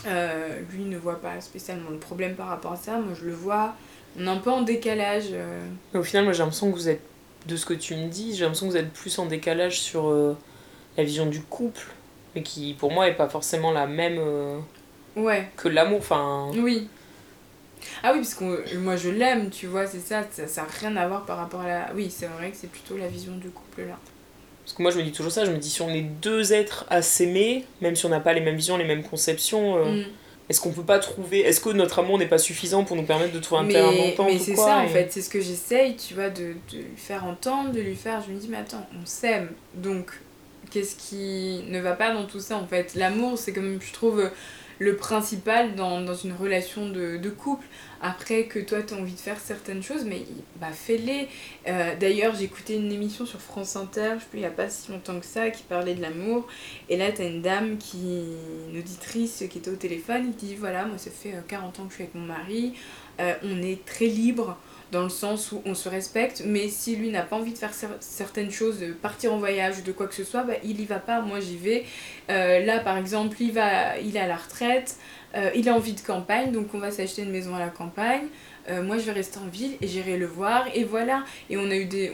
euh, 0.08 0.60
lui 0.72 0.84
ne 0.84 0.98
voit 0.98 1.22
pas 1.22 1.42
spécialement 1.42 1.90
le 1.90 1.98
problème 1.98 2.36
par 2.36 2.48
rapport 2.48 2.74
à 2.74 2.78
ça 2.78 2.98
moi 2.98 3.14
je 3.20 3.26
le 3.26 3.34
vois 3.34 3.76
on 4.20 4.26
est 4.26 4.30
un 4.30 4.38
peu 4.38 4.52
en 4.52 4.62
décalage 4.62 5.30
euh. 5.32 5.68
au 5.94 6.04
final 6.04 6.24
moi 6.24 6.34
j'ai 6.34 6.40
l'impression 6.40 6.72
que 6.72 6.76
vous 6.76 6.90
êtes 6.90 7.02
de 7.46 7.56
ce 7.56 7.66
que 7.66 7.74
tu 7.74 7.96
me 7.96 8.08
dis 8.08 8.36
j'ai 8.36 8.44
l'impression 8.44 8.68
que 8.68 8.72
vous 8.72 8.78
êtes 8.78 8.94
plus 8.94 9.18
en 9.20 9.26
décalage 9.26 9.80
sur 9.80 10.14
la 10.98 11.04
vision 11.04 11.26
du 11.26 11.42
couple 11.42 11.88
mais 12.36 12.44
qui 12.44 12.74
pour 12.74 12.92
moi 12.92 13.08
est 13.08 13.16
pas 13.16 13.30
forcément 13.30 13.72
la 13.72 13.88
même 13.88 14.18
euh, 14.20 14.60
Ouais, 15.18 15.50
que 15.58 15.68
l'amour. 15.68 16.00
Enfin, 16.00 16.52
oui. 16.56 16.88
Ah 18.04 18.12
oui, 18.14 18.20
parce 18.20 18.34
que 18.36 18.76
moi 18.78 18.96
je 18.96 19.10
l'aime, 19.10 19.50
tu 19.50 19.68
vois, 19.68 19.88
c'est 19.88 20.00
ça, 20.00 20.24
ça, 20.32 20.48
ça 20.48 20.62
a 20.64 20.68
rien 20.80 20.96
à 20.98 21.08
voir 21.08 21.26
par 21.26 21.38
rapport 21.38 21.62
à 21.62 21.68
la... 21.68 21.92
Oui, 21.96 22.10
c'est 22.16 22.28
vrai 22.28 22.52
que 22.52 22.58
c'est 22.58 22.70
plutôt 22.72 22.98
la 22.98 23.08
vision 23.08 23.36
du 23.36 23.50
couple 23.50 23.82
là. 23.82 23.98
parce 24.64 24.74
que 24.76 24.82
moi 24.82 24.92
je 24.92 24.98
me 24.98 25.04
dis 25.04 25.12
toujours 25.12 25.32
ça, 25.32 25.46
je 25.46 25.52
me 25.52 25.58
dis 25.58 25.70
si 25.70 25.82
on 25.82 25.90
est 25.90 26.02
deux 26.02 26.54
êtres 26.54 26.86
à 26.90 27.02
s'aimer, 27.02 27.66
même 27.82 27.96
si 27.96 28.06
on 28.06 28.10
n'a 28.10 28.20
pas 28.20 28.34
les 28.34 28.42
mêmes 28.42 28.56
visions, 28.58 28.78
les 28.78 28.86
mêmes 28.86 29.04
conceptions, 29.04 29.78
euh, 29.78 29.86
Mm. 30.04 30.06
est-ce 30.50 30.62
qu'on 30.62 30.72
peut 30.72 30.84
pas 30.84 31.00
trouver. 31.00 31.40
Est-ce 31.42 31.60
que 31.60 31.70
notre 31.70 32.00
amour 32.00 32.18
n'est 32.18 32.28
pas 32.28 32.38
suffisant 32.38 32.84
pour 32.86 32.96
nous 32.96 33.04
permettre 33.04 33.34
de 33.34 33.40
trouver 33.40 33.62
un 33.62 33.68
terrain 33.68 33.92
Mais, 33.92 34.12
d'entente 34.12 34.28
mais 34.32 34.40
c'est 34.40 34.56
ça 34.56 34.78
en 34.78 34.84
et- 34.84 34.88
fait, 34.90 35.12
c'est 35.12 35.22
ce 35.22 35.30
que 35.30 35.42
j'essaye, 35.42 35.96
tu 35.98 36.14
vois, 36.14 36.30
de, 36.30 36.54
de 36.72 36.78
lui 36.78 36.86
faire 36.98 37.26
entendre, 37.26 37.72
de 37.72 37.82
lui 37.82 37.96
faire. 37.96 38.22
Je 38.26 38.32
me 38.34 38.40
dis, 38.40 38.48
mais 38.50 38.58
attends, 38.58 38.86
on 39.02 39.06
s'aime. 39.06 39.50
Donc, 39.74 40.12
qu'est-ce 40.72 40.96
qui 40.96 41.64
ne 41.70 41.80
va 41.82 41.94
pas 41.94 42.14
dans 42.14 42.26
tout 42.26 42.40
ça 42.42 42.58
en 42.58 42.68
fait? 42.68 42.94
L'amour, 42.96 43.38
c'est 43.38 43.52
comme 43.54 43.80
je 43.82 43.92
trouve 43.94 44.30
le 44.80 44.96
principal 44.96 45.76
dans, 45.76 46.02
dans 46.02 46.16
une 46.16 46.34
relation 46.34 46.90
de, 46.90 47.18
de 47.18 47.30
couple. 47.30 47.66
Après 48.02 48.44
que 48.46 48.60
toi, 48.60 48.84
tu 48.84 48.94
as 48.94 48.98
envie 48.98 49.14
de 49.14 49.20
faire 49.20 49.40
certaines 49.40 49.82
choses, 49.82 50.06
mais 50.06 50.24
bah, 50.62 50.72
fais-les. 50.72 51.28
Euh, 51.68 51.96
D'ailleurs, 52.00 52.40
écouté 52.42 52.76
une 52.76 52.92
émission 52.92 53.26
sur 53.26 53.42
France 53.42 53.76
Inter, 53.76 54.14
je 54.16 54.20
sais 54.22 54.30
plus, 54.30 54.38
il 54.40 54.42
n'y 54.42 54.46
a 54.46 54.52
pas 54.52 54.70
si 54.70 54.92
longtemps 54.92 55.20
que 55.20 55.26
ça, 55.26 55.50
qui 55.50 55.64
parlait 55.64 55.96
de 55.96 56.02
l'amour. 56.02 56.48
Et 56.90 56.98
là, 56.98 57.12
tu 57.12 57.24
une 57.24 57.42
dame, 57.42 57.78
qui, 57.78 58.26
une 58.72 58.78
auditrice 58.78 59.44
qui 59.50 59.58
était 59.58 59.72
au 59.72 59.76
téléphone, 59.76 60.34
qui 60.38 60.48
dit 60.48 60.56
Voilà, 60.56 60.86
moi, 60.86 60.98
ça 60.98 61.10
fait 61.12 61.34
euh, 61.34 61.42
40 61.48 61.80
ans 61.80 61.84
que 61.86 61.90
je 61.90 61.96
suis 61.96 62.04
avec 62.04 62.16
mon 62.16 62.26
mari, 62.26 62.74
Euh, 63.20 63.34
on 63.44 63.64
est 63.64 63.84
très 63.84 64.06
libre 64.06 64.58
dans 64.92 65.04
le 65.04 65.10
sens 65.10 65.52
où 65.52 65.62
on 65.66 65.76
se 65.76 65.90
respecte, 65.90 66.44
mais 66.46 66.70
si 66.70 66.96
lui 66.96 67.10
n'a 67.10 67.24
pas 67.24 67.36
envie 67.36 67.52
de 67.54 67.58
faire 67.58 67.74
cer- 67.74 67.98
certaines 68.00 68.52
choses, 68.52 68.80
de 68.80 68.94
partir 68.94 69.34
en 69.34 69.38
voyage 69.38 69.80
ou 69.80 69.82
de 69.82 69.92
quoi 69.92 70.08
que 70.08 70.16
ce 70.16 70.24
soit, 70.24 70.44
bah, 70.44 70.54
il 70.64 70.80
y 70.80 70.86
va 70.86 71.00
pas, 71.00 71.22
moi 71.22 71.40
j'y 71.40 71.58
vais. 71.58 71.86
Euh, 72.30 72.64
là 72.66 72.80
par 72.80 72.98
exemple, 72.98 73.38
il, 73.40 73.52
va, 73.52 73.98
il 74.00 74.16
est 74.16 74.20
à 74.20 74.28
la 74.28 74.38
retraite, 74.38 74.98
euh, 75.36 75.50
il 75.56 75.68
a 75.70 75.74
envie 75.74 75.94
de 75.94 76.02
campagne, 76.02 76.52
donc 76.52 76.74
on 76.74 76.80
va 76.80 76.92
s'acheter 76.92 77.24
une 77.24 77.32
maison 77.32 77.56
à 77.56 77.60
la 77.60 77.70
campagne. 77.70 78.28
Euh, 78.70 78.84
moi 78.84 78.98
je 78.98 79.04
vais 79.04 79.14
rester 79.14 79.40
en 79.40 79.48
ville 79.48 79.78
et 79.80 79.88
j'irai 79.88 80.18
le 80.18 80.26
voir 80.26 80.66
et 80.76 80.84
voilà 80.84 81.24
et 81.50 81.56
on 81.56 81.72
a 81.72 81.76
eu 81.78 81.86
des 81.86 82.12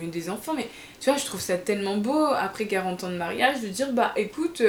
eu 0.00 0.06
des 0.06 0.30
enfants 0.30 0.54
mais 0.54 0.68
tu 1.00 1.10
vois 1.10 1.18
je 1.18 1.24
trouve 1.24 1.40
ça 1.40 1.58
tellement 1.58 1.96
beau 1.96 2.24
après 2.24 2.66
40 2.66 3.02
ans 3.02 3.10
de 3.10 3.16
mariage 3.16 3.60
de 3.60 3.66
dire 3.66 3.92
bah 3.92 4.12
écoute 4.16 4.62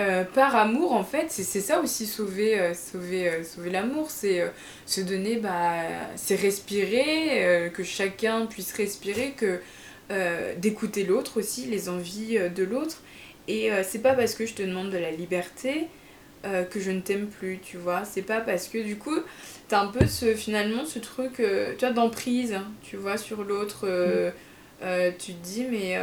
euh, 0.00 0.24
par 0.24 0.56
amour 0.56 0.92
en 0.92 1.04
fait 1.04 1.26
c'est 1.28 1.60
ça 1.60 1.80
aussi 1.80 2.06
sauver 2.06 2.58
euh, 2.58 2.72
sauver 2.72 3.28
euh, 3.28 3.44
sauver 3.44 3.68
l'amour 3.68 4.10
c'est 4.10 4.42
se 4.86 5.02
donner 5.02 5.36
bah 5.36 5.74
c'est 6.16 6.34
respirer 6.34 7.70
que 7.74 7.84
chacun 7.84 8.46
puisse 8.46 8.72
respirer 8.72 9.32
que 9.32 9.60
d'écouter 10.58 11.04
l'autre 11.04 11.38
aussi 11.38 11.66
les 11.66 11.88
envies 11.88 12.38
de 12.54 12.64
l'autre. 12.64 13.00
Et 13.48 13.70
c'est 13.82 14.00
pas 14.00 14.12
parce 14.12 14.34
que 14.34 14.44
je 14.44 14.52
te 14.52 14.62
demande 14.62 14.90
de 14.90 14.98
la 14.98 15.10
liberté 15.10 15.88
que 16.42 16.80
je 16.80 16.90
ne 16.90 17.00
t'aime 17.00 17.28
plus 17.28 17.60
tu 17.60 17.78
vois. 17.78 18.04
C'est 18.04 18.22
pas 18.22 18.40
parce 18.40 18.68
que 18.68 18.76
du 18.76 18.98
coup 18.98 19.16
t'as 19.68 19.80
un 19.80 19.86
peu 19.86 20.06
ce 20.06 20.34
finalement 20.34 20.84
ce 20.84 20.98
truc 20.98 21.36
tu 21.36 21.78
vois 21.80 21.92
d'emprise 21.92 22.52
hein, 22.52 22.66
tu 22.82 22.96
vois 22.96 23.16
sur 23.16 23.42
l'autre 23.42 23.86
euh, 24.84 25.12
tu 25.16 25.34
te 25.34 25.44
dis 25.44 25.64
mais 25.70 25.96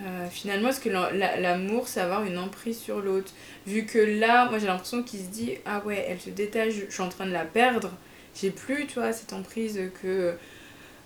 euh, 0.00 0.28
finalement, 0.30 0.68
est-ce 0.68 0.80
que 0.80 0.88
la- 0.90 1.10
la- 1.12 1.36
l'amour, 1.40 1.88
c'est 1.88 2.00
avoir 2.00 2.24
une 2.24 2.38
emprise 2.38 2.78
sur 2.78 3.00
l'autre? 3.00 3.32
Vu 3.66 3.86
que 3.86 3.98
là, 3.98 4.48
moi 4.50 4.58
j'ai 4.58 4.66
l'impression 4.66 5.02
qu'il 5.02 5.20
se 5.20 5.26
dit 5.26 5.52
Ah 5.64 5.82
ouais, 5.86 6.04
elle 6.08 6.20
se 6.20 6.30
détache, 6.30 6.74
je 6.88 6.92
suis 6.92 7.02
en 7.02 7.08
train 7.08 7.26
de 7.26 7.32
la 7.32 7.44
perdre, 7.44 7.90
j'ai 8.40 8.50
plus, 8.50 8.86
tu 8.86 8.94
vois, 9.00 9.12
cette 9.12 9.32
emprise 9.32 9.80
que, 10.02 10.34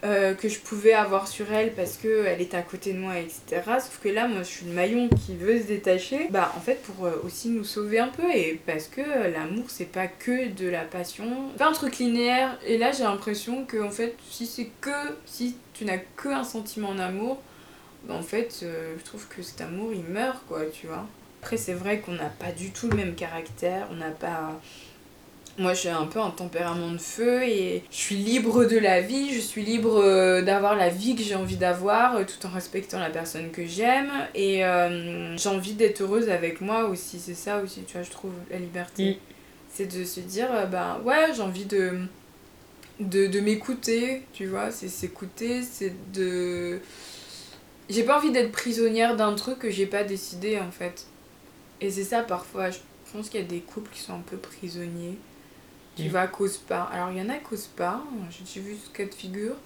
euh, 0.04 0.34
que 0.34 0.48
je 0.48 0.58
pouvais 0.60 0.94
avoir 0.94 1.28
sur 1.28 1.52
elle 1.52 1.72
parce 1.74 1.96
qu'elle 1.98 2.40
était 2.40 2.56
à 2.56 2.62
côté 2.62 2.92
de 2.94 2.98
moi, 2.98 3.18
etc. 3.18 3.80
Sauf 3.80 4.00
que 4.02 4.08
là, 4.08 4.28
moi 4.28 4.40
je 4.42 4.48
suis 4.48 4.66
le 4.66 4.72
maillon 4.72 5.08
qui 5.08 5.36
veut 5.36 5.58
se 5.60 5.64
détacher, 5.66 6.28
bah 6.30 6.52
en 6.56 6.60
fait, 6.60 6.82
pour 6.82 7.04
euh, 7.06 7.20
aussi 7.24 7.50
nous 7.50 7.64
sauver 7.64 7.98
un 8.00 8.08
peu, 8.08 8.30
et 8.34 8.60
parce 8.66 8.86
que 8.88 9.02
l'amour, 9.02 9.66
c'est 9.68 9.90
pas 9.92 10.06
que 10.08 10.48
de 10.48 10.68
la 10.68 10.82
passion, 10.84 11.48
pas 11.58 11.68
un 11.68 11.72
truc 11.72 11.98
linéaire. 11.98 12.58
Et 12.66 12.78
là, 12.78 12.92
j'ai 12.92 13.04
l'impression 13.04 13.64
que, 13.66 13.82
en 13.82 13.90
fait, 13.90 14.14
si 14.30 14.46
c'est 14.46 14.70
que, 14.80 14.90
si 15.26 15.56
tu 15.74 15.84
n'as 15.84 15.98
que 16.16 16.28
un 16.30 16.44
sentiment 16.44 16.88
en 16.90 16.98
amour, 16.98 17.36
bah, 17.36 17.42
en 18.08 18.22
fait, 18.22 18.60
euh, 18.62 18.96
je 18.98 19.04
trouve 19.04 19.26
que 19.28 19.42
cet 19.42 19.60
amour, 19.60 19.92
il 19.92 20.04
meurt, 20.04 20.38
quoi, 20.48 20.62
tu 20.66 20.86
vois. 20.86 21.06
Après, 21.42 21.56
c'est 21.56 21.74
vrai 21.74 22.00
qu'on 22.00 22.12
n'a 22.12 22.28
pas 22.28 22.52
du 22.52 22.70
tout 22.70 22.88
le 22.88 22.96
même 22.96 23.14
caractère, 23.14 23.88
on 23.90 23.94
n'a 23.94 24.10
pas... 24.10 24.60
Moi, 25.58 25.74
j'ai 25.74 25.90
un 25.90 26.06
peu 26.06 26.20
un 26.20 26.30
tempérament 26.30 26.92
de 26.92 26.98
feu 26.98 27.42
et 27.42 27.82
je 27.90 27.96
suis 27.96 28.16
libre 28.16 28.64
de 28.64 28.78
la 28.78 29.00
vie, 29.00 29.34
je 29.34 29.40
suis 29.40 29.62
libre 29.62 30.00
euh, 30.00 30.42
d'avoir 30.42 30.76
la 30.76 30.88
vie 30.88 31.16
que 31.16 31.22
j'ai 31.22 31.34
envie 31.34 31.56
d'avoir 31.56 32.16
euh, 32.16 32.24
tout 32.24 32.46
en 32.46 32.50
respectant 32.50 32.98
la 32.98 33.10
personne 33.10 33.50
que 33.50 33.66
j'aime 33.66 34.10
et 34.34 34.64
euh, 34.64 35.36
j'ai 35.36 35.48
envie 35.48 35.74
d'être 35.74 36.02
heureuse 36.02 36.30
avec 36.30 36.60
moi 36.60 36.84
aussi, 36.84 37.18
c'est 37.18 37.34
ça 37.34 37.60
aussi, 37.62 37.82
tu 37.82 37.94
vois, 37.94 38.02
je 38.02 38.10
trouve, 38.10 38.32
la 38.50 38.58
liberté. 38.58 39.10
Mm. 39.10 39.16
C'est 39.72 39.98
de 39.98 40.04
se 40.04 40.20
dire, 40.20 40.48
ben 40.70 40.98
ouais, 41.04 41.32
j'ai 41.34 41.42
envie 41.42 41.66
de, 41.66 41.98
de, 43.00 43.26
de 43.26 43.40
m'écouter, 43.40 44.22
tu 44.32 44.46
vois, 44.46 44.70
c'est 44.70 44.88
s'écouter, 44.88 45.62
c'est 45.62 45.94
de... 46.12 46.80
J'ai 47.90 48.04
pas 48.04 48.18
envie 48.18 48.30
d'être 48.30 48.52
prisonnière 48.52 49.16
d'un 49.16 49.34
truc 49.34 49.58
que 49.58 49.70
j'ai 49.70 49.86
pas 49.86 50.04
décidé 50.04 50.58
en 50.58 50.70
fait. 50.70 51.06
Et 51.80 51.90
c'est 51.90 52.04
ça 52.04 52.22
parfois, 52.22 52.70
je 52.70 52.78
pense 53.12 53.28
qu'il 53.28 53.40
y 53.40 53.42
a 53.42 53.46
des 53.46 53.60
couples 53.60 53.90
qui 53.92 54.00
sont 54.00 54.14
un 54.14 54.22
peu 54.24 54.36
prisonniers. 54.36 55.18
Tu 55.96 56.04
Mm. 56.04 56.08
vas 56.08 56.20
à 56.22 56.26
cause 56.28 56.56
pas. 56.56 56.88
Alors 56.92 57.10
il 57.10 57.18
y 57.18 57.20
en 57.22 57.28
a 57.28 57.34
qui 57.34 57.44
causent 57.44 57.66
pas, 57.76 58.02
j'ai 58.46 58.60
vu 58.60 58.76
ce 58.76 58.90
cas 58.96 59.04
de 59.04 59.14
figure. 59.14 59.56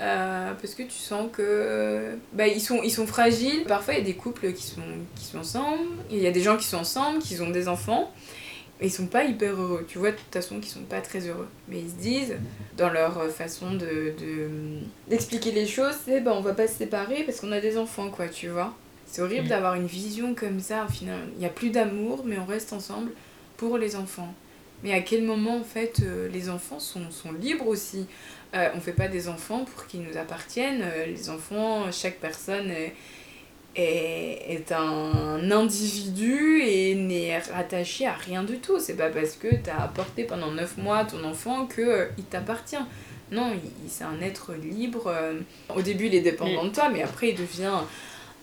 Euh, 0.00 0.52
parce 0.54 0.74
que 0.74 0.82
tu 0.82 0.90
sens 0.98 1.28
que 1.32 2.16
bah, 2.32 2.48
ils, 2.48 2.60
sont, 2.60 2.82
ils 2.82 2.90
sont 2.90 3.06
fragiles. 3.06 3.64
Parfois 3.64 3.94
il 3.94 3.98
y 3.98 4.02
a 4.02 4.04
des 4.04 4.14
couples 4.14 4.52
qui 4.52 4.62
sont, 4.64 4.80
qui 5.14 5.24
sont 5.24 5.38
ensemble, 5.38 5.84
il 6.10 6.18
y 6.18 6.26
a 6.26 6.32
des 6.32 6.40
gens 6.40 6.56
qui 6.56 6.64
sont 6.66 6.78
ensemble, 6.78 7.20
qui 7.20 7.40
ont 7.40 7.50
des 7.50 7.68
enfants, 7.68 8.10
et 8.82 8.86
ils 8.86 8.90
sont 8.90 9.06
pas 9.06 9.24
hyper 9.24 9.54
heureux. 9.54 9.86
Tu 9.88 9.96
vois 9.98 10.10
de 10.10 10.16
toute 10.16 10.32
façon 10.34 10.60
qu'ils 10.60 10.70
sont 10.72 10.82
pas 10.82 11.00
très 11.00 11.20
heureux. 11.28 11.48
Mais 11.68 11.78
ils 11.80 11.88
se 11.88 11.94
disent, 11.94 12.34
dans 12.76 12.90
leur 12.90 13.30
façon 13.30 13.72
de, 13.74 14.12
de- 14.18 14.50
d'expliquer 15.08 15.52
les 15.52 15.66
choses, 15.66 15.94
c'est 16.04 16.20
bah, 16.20 16.34
on 16.36 16.42
va 16.42 16.52
pas 16.52 16.66
se 16.68 16.74
séparer 16.74 17.22
parce 17.24 17.40
qu'on 17.40 17.52
a 17.52 17.60
des 17.60 17.78
enfants, 17.78 18.10
quoi, 18.10 18.28
tu 18.28 18.48
vois. 18.48 18.74
C'est 19.06 19.22
horrible 19.22 19.46
Mm. 19.46 19.48
d'avoir 19.50 19.74
une 19.76 19.86
vision 19.86 20.34
comme 20.34 20.60
ça, 20.60 20.84
au 20.86 20.92
final. 20.92 21.20
Il 21.36 21.38
n'y 21.38 21.46
a 21.46 21.50
plus 21.50 21.70
d'amour, 21.70 22.24
mais 22.26 22.36
on 22.38 22.44
reste 22.46 22.72
ensemble 22.74 23.12
pour 23.56 23.78
les 23.78 23.94
enfants. 23.96 24.34
Mais 24.82 24.92
à 24.92 25.00
quel 25.00 25.22
moment, 25.22 25.58
en 25.58 25.64
fait, 25.64 26.00
euh, 26.02 26.28
les 26.28 26.50
enfants 26.50 26.80
sont, 26.80 27.10
sont 27.10 27.30
libres 27.32 27.68
aussi? 27.68 28.06
Euh, 28.54 28.68
On 28.74 28.80
fait 28.80 28.92
pas 28.92 29.06
des 29.08 29.28
enfants 29.28 29.64
pour 29.64 29.86
qu'ils 29.86 30.02
nous 30.02 30.16
appartiennent. 30.18 30.82
Euh, 30.82 31.06
les 31.06 31.30
enfants, 31.30 31.92
chaque 31.92 32.18
personne 32.18 32.68
est, 32.70 32.94
est, 33.74 34.72
un 34.72 35.50
individu 35.50 36.60
et 36.62 36.94
n'est 36.94 37.38
rattaché 37.38 38.06
à 38.06 38.12
rien 38.14 38.42
du 38.42 38.58
tout. 38.58 38.78
C'est 38.78 38.96
pas 38.96 39.08
parce 39.08 39.32
que 39.36 39.48
tu 39.48 39.70
as 39.70 39.82
apporté 39.82 40.24
pendant 40.24 40.50
9 40.50 40.76
mois 40.78 41.04
ton 41.04 41.22
enfant 41.24 41.66
que 41.66 41.80
euh, 41.82 42.06
il 42.18 42.24
t'appartient. 42.24 42.76
Non, 43.30 43.52
il- 43.54 43.90
c'est 43.90 44.04
un 44.04 44.20
être 44.20 44.52
libre. 44.54 45.04
euh, 45.06 45.40
Au 45.74 45.82
début, 45.82 46.06
il 46.06 46.14
est 46.14 46.20
dépendant 46.20 46.64
de 46.64 46.70
toi, 46.70 46.90
mais 46.92 47.02
après, 47.02 47.30
il 47.30 47.36
devient 47.36 47.78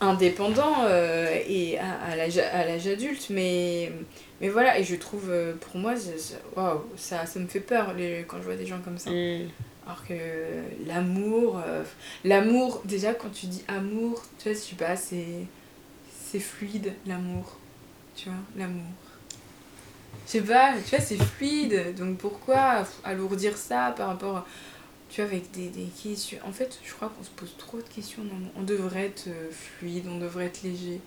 indépendant 0.01 0.83
euh, 0.85 1.37
et 1.47 1.77
à, 1.77 2.15
l'âge 2.15 2.87
adulte. 2.87 3.27
Mais, 3.29 3.91
mais 4.41 4.49
voilà, 4.49 4.79
et 4.79 4.83
je 4.83 4.95
trouve, 4.95 5.31
pour 5.59 5.79
moi, 5.79 5.93
ça, 6.95 7.25
ça 7.25 7.39
me 7.39 7.47
fait 7.47 7.59
peur 7.59 7.93
quand 8.27 8.37
je 8.37 8.43
vois 8.43 8.55
des 8.55 8.65
gens 8.65 8.79
comme 8.83 8.97
ça. 8.97 9.11
Mm. 9.11 9.49
Alors 9.89 10.05
que 10.05 10.13
l'amour, 10.85 11.59
euh, 11.65 11.83
l'amour, 12.23 12.83
déjà 12.85 13.15
quand 13.15 13.29
tu 13.29 13.47
dis 13.47 13.63
amour, 13.67 14.21
tu 14.37 14.49
vois, 14.49 14.53
je 14.53 14.63
sais 14.63 14.75
pas, 14.75 14.95
c'est, 14.95 15.47
c'est 16.27 16.39
fluide 16.39 16.93
l'amour. 17.07 17.57
Tu 18.15 18.29
vois, 18.29 18.37
l'amour. 18.55 18.85
Je 20.27 20.31
sais 20.33 20.41
pas, 20.41 20.75
tu 20.87 20.95
vois, 20.95 21.03
c'est 21.03 21.17
fluide. 21.17 21.95
Donc 21.97 22.19
pourquoi 22.19 22.83
alourdir 23.03 23.57
ça 23.57 23.91
par 23.97 24.09
rapport, 24.09 24.45
tu 25.09 25.21
vois, 25.21 25.31
avec 25.31 25.49
des, 25.49 25.69
des 25.69 25.85
questions? 25.85 26.37
En 26.45 26.51
fait, 26.51 26.77
je 26.85 26.93
crois 26.93 27.09
qu'on 27.09 27.23
se 27.23 27.31
pose 27.31 27.55
trop 27.57 27.77
de 27.77 27.89
questions 27.89 28.21
amour. 28.21 28.51
On 28.55 28.61
devrait 28.61 29.07
être 29.07 29.25
euh, 29.29 29.49
fluide, 29.51 30.05
on 30.07 30.19
devrait 30.19 30.45
être 30.45 30.61
léger. 30.61 31.01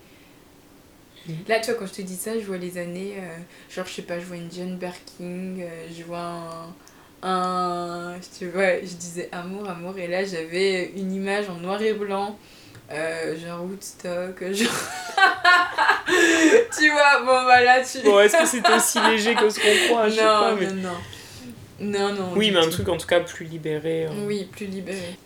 Mhm. 1.29 1.35
Là, 1.47 1.61
tu 1.61 1.71
vois, 1.71 1.79
quand 1.79 1.85
je 1.87 1.93
te 1.93 2.01
dis 2.01 2.17
ça, 2.17 2.37
je 2.37 2.43
vois 2.43 2.57
les 2.57 2.77
années, 2.77 3.13
euh, 3.17 3.37
genre, 3.69 3.85
je 3.85 3.93
sais 3.93 4.01
pas, 4.01 4.19
je 4.19 4.25
vois 4.25 4.35
une 4.35 4.51
Jane 4.51 4.75
Birkin, 4.75 5.55
euh, 5.61 5.87
je 5.97 6.03
vois 6.03 6.19
un 6.19 6.75
un 7.23 8.15
je, 8.41 8.45
ouais, 8.47 8.81
je 8.83 8.95
disais 8.95 9.29
amour 9.31 9.69
amour 9.69 9.97
et 9.97 10.07
là 10.07 10.23
j'avais 10.25 10.91
une 10.95 11.13
image 11.13 11.49
en 11.49 11.55
noir 11.55 11.81
et 11.81 11.93
blanc 11.93 12.37
euh, 12.91 13.35
genre 13.39 13.63
Woodstock 13.63 14.43
genre 14.51 14.71
tu 16.77 16.89
vois 16.91 17.19
bon 17.19 17.43
voilà 17.43 17.81
tu 17.83 17.99
Bon, 18.03 18.19
est-ce 18.19 18.37
que 18.37 18.45
c'était 18.45 18.73
aussi 18.73 18.99
léger 19.01 19.35
que 19.35 19.49
ce 19.49 19.59
qu'on 19.59 19.87
croit? 19.87 20.09
Je 20.09 20.15
sais 20.15 20.23
non, 20.23 20.39
pas, 20.39 20.55
mais- 20.55 20.67
non 20.67 20.91
non 21.79 22.09
non 22.09 22.13
non 22.13 22.33
Oui, 22.35 22.51
mais 22.51 22.59
un 22.59 22.63
tout. 22.63 22.71
truc 22.71 22.89
en 22.89 22.97
tout 22.97 23.07
cas 23.07 23.19
plus 23.21 23.45
libéré. 23.45 24.05
euh. 24.05 24.09
oui 24.27 24.47
plus 24.51 24.65
libéré 24.65 25.17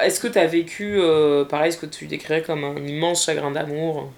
Est-ce 0.00 0.20
que 0.20 0.28
t'as 0.28 0.46
vécu, 0.46 0.96
euh, 1.00 1.44
pareil, 1.44 1.72
ce 1.72 1.78
que 1.78 1.86
tu 1.86 2.06
décrirais 2.06 2.42
comme 2.42 2.64
un 2.64 2.76
immense 2.76 3.24
chagrin 3.24 3.50
d'amour? 3.50 4.10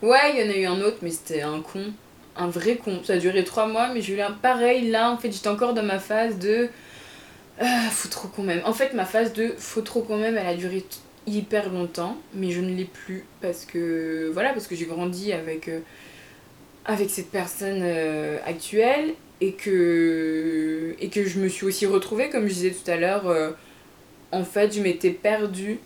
Ouais 0.00 0.32
il 0.34 0.40
y 0.40 0.48
en 0.48 0.52
a 0.52 0.56
eu 0.56 0.66
un 0.66 0.80
autre 0.84 0.98
mais 1.02 1.10
c'était 1.10 1.42
un 1.42 1.60
con 1.60 1.92
un 2.36 2.48
vrai 2.48 2.76
con. 2.76 3.00
Ça 3.04 3.14
a 3.14 3.18
duré 3.18 3.44
trois 3.44 3.66
mois 3.66 3.88
mais 3.92 4.00
j'ai 4.02 4.14
eu 4.14 4.20
un 4.20 4.32
pareil. 4.32 4.90
Là 4.90 5.10
en 5.10 5.18
fait 5.18 5.32
j'étais 5.32 5.48
encore 5.48 5.74
dans 5.74 5.82
ma 5.82 5.98
phase 5.98 6.38
de 6.38 6.68
ah, 7.60 7.88
faut 7.90 8.08
trop 8.08 8.28
quand 8.28 8.42
même 8.42 8.62
en 8.64 8.72
fait 8.72 8.94
ma 8.94 9.04
phase 9.04 9.32
de 9.32 9.54
faut 9.58 9.82
trop 9.82 10.02
quand 10.02 10.16
même 10.16 10.36
elle 10.36 10.46
a 10.46 10.54
duré 10.54 10.84
hyper 11.26 11.70
longtemps, 11.70 12.16
mais 12.34 12.50
je 12.50 12.60
ne 12.60 12.74
l'ai 12.74 12.84
plus 12.84 13.24
parce 13.40 13.64
que 13.64 14.30
voilà, 14.32 14.52
parce 14.52 14.66
que 14.66 14.74
j'ai 14.74 14.86
grandi 14.86 15.32
avec, 15.32 15.68
euh, 15.68 15.80
avec 16.84 17.10
cette 17.10 17.30
personne 17.30 17.80
euh, 17.82 18.38
actuelle 18.46 19.14
et 19.40 19.52
que, 19.52 20.94
et 21.00 21.08
que 21.08 21.24
je 21.24 21.38
me 21.38 21.48
suis 21.48 21.66
aussi 21.66 21.86
retrouvée, 21.86 22.30
comme 22.30 22.48
je 22.48 22.54
disais 22.54 22.70
tout 22.70 22.90
à 22.90 22.96
l'heure, 22.96 23.26
euh, 23.28 23.50
en 24.30 24.44
fait, 24.44 24.74
je 24.74 24.80
m'étais 24.80 25.10
perdue 25.10 25.78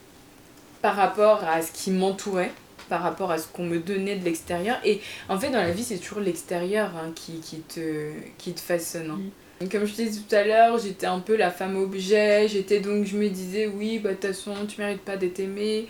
par 0.82 0.96
rapport 0.96 1.42
à 1.44 1.62
ce 1.62 1.72
qui 1.72 1.90
m'entourait, 1.90 2.52
par 2.88 3.02
rapport 3.02 3.30
à 3.30 3.38
ce 3.38 3.46
qu'on 3.48 3.64
me 3.64 3.78
donnait 3.78 4.16
de 4.16 4.24
l'extérieur. 4.24 4.78
Et 4.84 5.00
en 5.28 5.38
fait, 5.38 5.50
dans 5.50 5.58
la 5.62 5.70
vie, 5.72 5.82
c'est 5.84 5.98
toujours 5.98 6.20
l'extérieur 6.20 6.90
hein, 6.96 7.10
qui, 7.14 7.40
qui, 7.40 7.58
te, 7.60 8.10
qui 8.38 8.52
te 8.52 8.60
façonne. 8.60 9.10
hein. 9.10 9.66
Comme 9.72 9.86
je 9.86 9.94
disais 9.94 10.20
tout 10.20 10.34
à 10.34 10.44
l'heure, 10.44 10.78
j'étais 10.78 11.06
un 11.06 11.20
peu 11.20 11.34
la 11.34 11.50
femme 11.50 11.76
objet, 11.76 12.46
j'étais 12.46 12.80
donc, 12.80 13.06
je 13.06 13.16
me 13.16 13.28
disais, 13.30 13.66
oui, 13.66 13.98
bah 13.98 14.10
de 14.10 14.14
toute 14.16 14.26
façon, 14.26 14.52
tu 14.68 14.80
mérites 14.82 15.00
pas 15.00 15.16
d'être 15.16 15.40
aimée, 15.40 15.86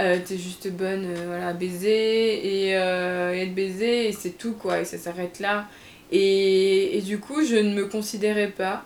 euh, 0.00 0.18
t'es 0.24 0.36
juste 0.36 0.68
bonne 0.72 1.04
euh, 1.06 1.24
voilà, 1.28 1.48
à 1.48 1.52
baiser 1.52 2.68
et, 2.70 2.76
euh, 2.76 3.32
et 3.32 3.42
être 3.42 3.54
baisée, 3.54 4.08
et 4.08 4.12
c'est 4.12 4.36
tout, 4.36 4.54
quoi, 4.54 4.80
et 4.80 4.84
ça 4.84 4.98
s'arrête 4.98 5.38
là. 5.38 5.68
Et, 6.10 6.98
et 6.98 7.02
du 7.02 7.20
coup, 7.20 7.44
je 7.44 7.54
ne 7.54 7.72
me 7.72 7.86
considérais 7.86 8.48
pas, 8.50 8.84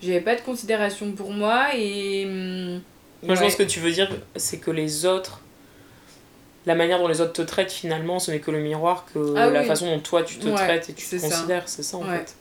j'avais 0.00 0.20
pas 0.20 0.36
de 0.36 0.42
considération 0.42 1.10
pour 1.10 1.32
moi, 1.32 1.74
et. 1.76 2.24
hum, 2.24 2.80
Moi, 3.24 3.34
je 3.34 3.40
pense 3.40 3.56
que 3.56 3.64
tu 3.64 3.80
veux 3.80 3.90
dire, 3.90 4.08
c'est 4.36 4.58
que 4.58 4.70
les 4.70 5.06
autres. 5.06 5.40
La 6.66 6.74
manière 6.74 6.98
dont 6.98 7.08
les 7.08 7.20
autres 7.20 7.32
te 7.32 7.42
traitent, 7.42 7.70
finalement, 7.72 8.18
ce 8.18 8.30
n'est 8.32 8.40
que 8.40 8.50
le 8.50 8.60
miroir 8.60 9.06
que 9.12 9.34
Ah 9.36 9.50
la 9.50 9.60
oui. 9.60 9.66
façon 9.68 9.86
dont 9.86 10.00
toi 10.00 10.22
tu 10.24 10.36
te 10.38 10.48
Ouais, 10.48 10.54
traites 10.54 10.90
et 10.90 10.94
tu 10.94 11.04
c'est 11.04 11.16
te 11.16 11.22
ça. 11.22 11.28
considères, 11.28 11.68
c'est 11.68 11.82
ça 11.82 11.96
en 11.96 12.02
Ouais. 12.02 12.18
fait. 12.18 12.34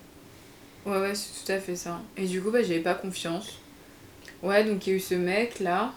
Ouais, 0.85 0.97
ouais, 0.99 1.15
c'est 1.15 1.45
tout 1.45 1.51
à 1.51 1.59
fait 1.59 1.75
ça. 1.75 1.99
Et 2.17 2.25
du 2.25 2.41
coup, 2.41 2.51
bah, 2.51 2.61
j'avais 2.61 2.79
pas 2.79 2.95
confiance. 2.95 3.59
Ouais, 4.43 4.63
donc 4.63 4.85
il 4.85 4.89
y 4.91 4.93
a 4.93 4.95
eu 4.97 4.99
ce 4.99 5.15
mec 5.15 5.59
là. 5.59 5.93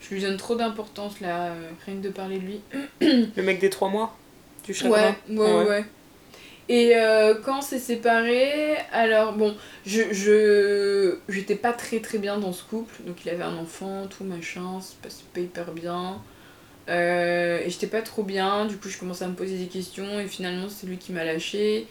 Je 0.00 0.14
lui 0.14 0.20
donne 0.20 0.36
trop 0.36 0.56
d'importance 0.56 1.20
là, 1.20 1.46
euh, 1.52 1.70
rien 1.86 1.96
que 1.96 2.00
de 2.02 2.08
parler 2.10 2.38
de 2.38 2.44
lui. 2.44 2.60
Le 3.00 3.42
mec 3.42 3.60
des 3.60 3.70
trois 3.70 3.88
mois 3.88 4.16
Du 4.64 4.74
chagrin 4.74 5.14
Ouais, 5.28 5.36
ouais, 5.36 5.52
ouais. 5.52 5.68
ouais. 5.68 5.84
Et 6.68 6.96
euh, 6.96 7.34
quand 7.44 7.58
on 7.58 7.62
s'est 7.62 7.78
séparés, 7.78 8.76
alors 8.92 9.32
bon, 9.34 9.56
je 9.84 10.12
je 10.12 11.18
j'étais 11.28 11.56
pas 11.56 11.72
très 11.72 12.00
très 12.00 12.18
bien 12.18 12.38
dans 12.38 12.52
ce 12.52 12.62
couple, 12.62 12.94
donc 13.06 13.24
il 13.24 13.30
avait 13.30 13.42
un 13.42 13.56
enfant, 13.56 14.06
tout 14.06 14.24
machin, 14.24 14.80
ça 14.80 14.90
se 14.92 14.94
passait 14.96 15.24
pas 15.34 15.40
hyper 15.40 15.72
bien. 15.72 16.20
Euh, 16.88 17.60
et 17.64 17.70
j'étais 17.70 17.86
pas 17.86 18.02
trop 18.02 18.22
bien, 18.24 18.64
du 18.66 18.76
coup 18.76 18.88
je 18.88 18.98
commençais 18.98 19.24
à 19.24 19.28
me 19.28 19.34
poser 19.34 19.56
des 19.56 19.66
questions 19.66 20.18
et 20.20 20.26
finalement 20.26 20.68
c'est 20.68 20.86
lui 20.86 20.98
qui 20.98 21.12
m'a 21.12 21.24
lâché. 21.24 21.86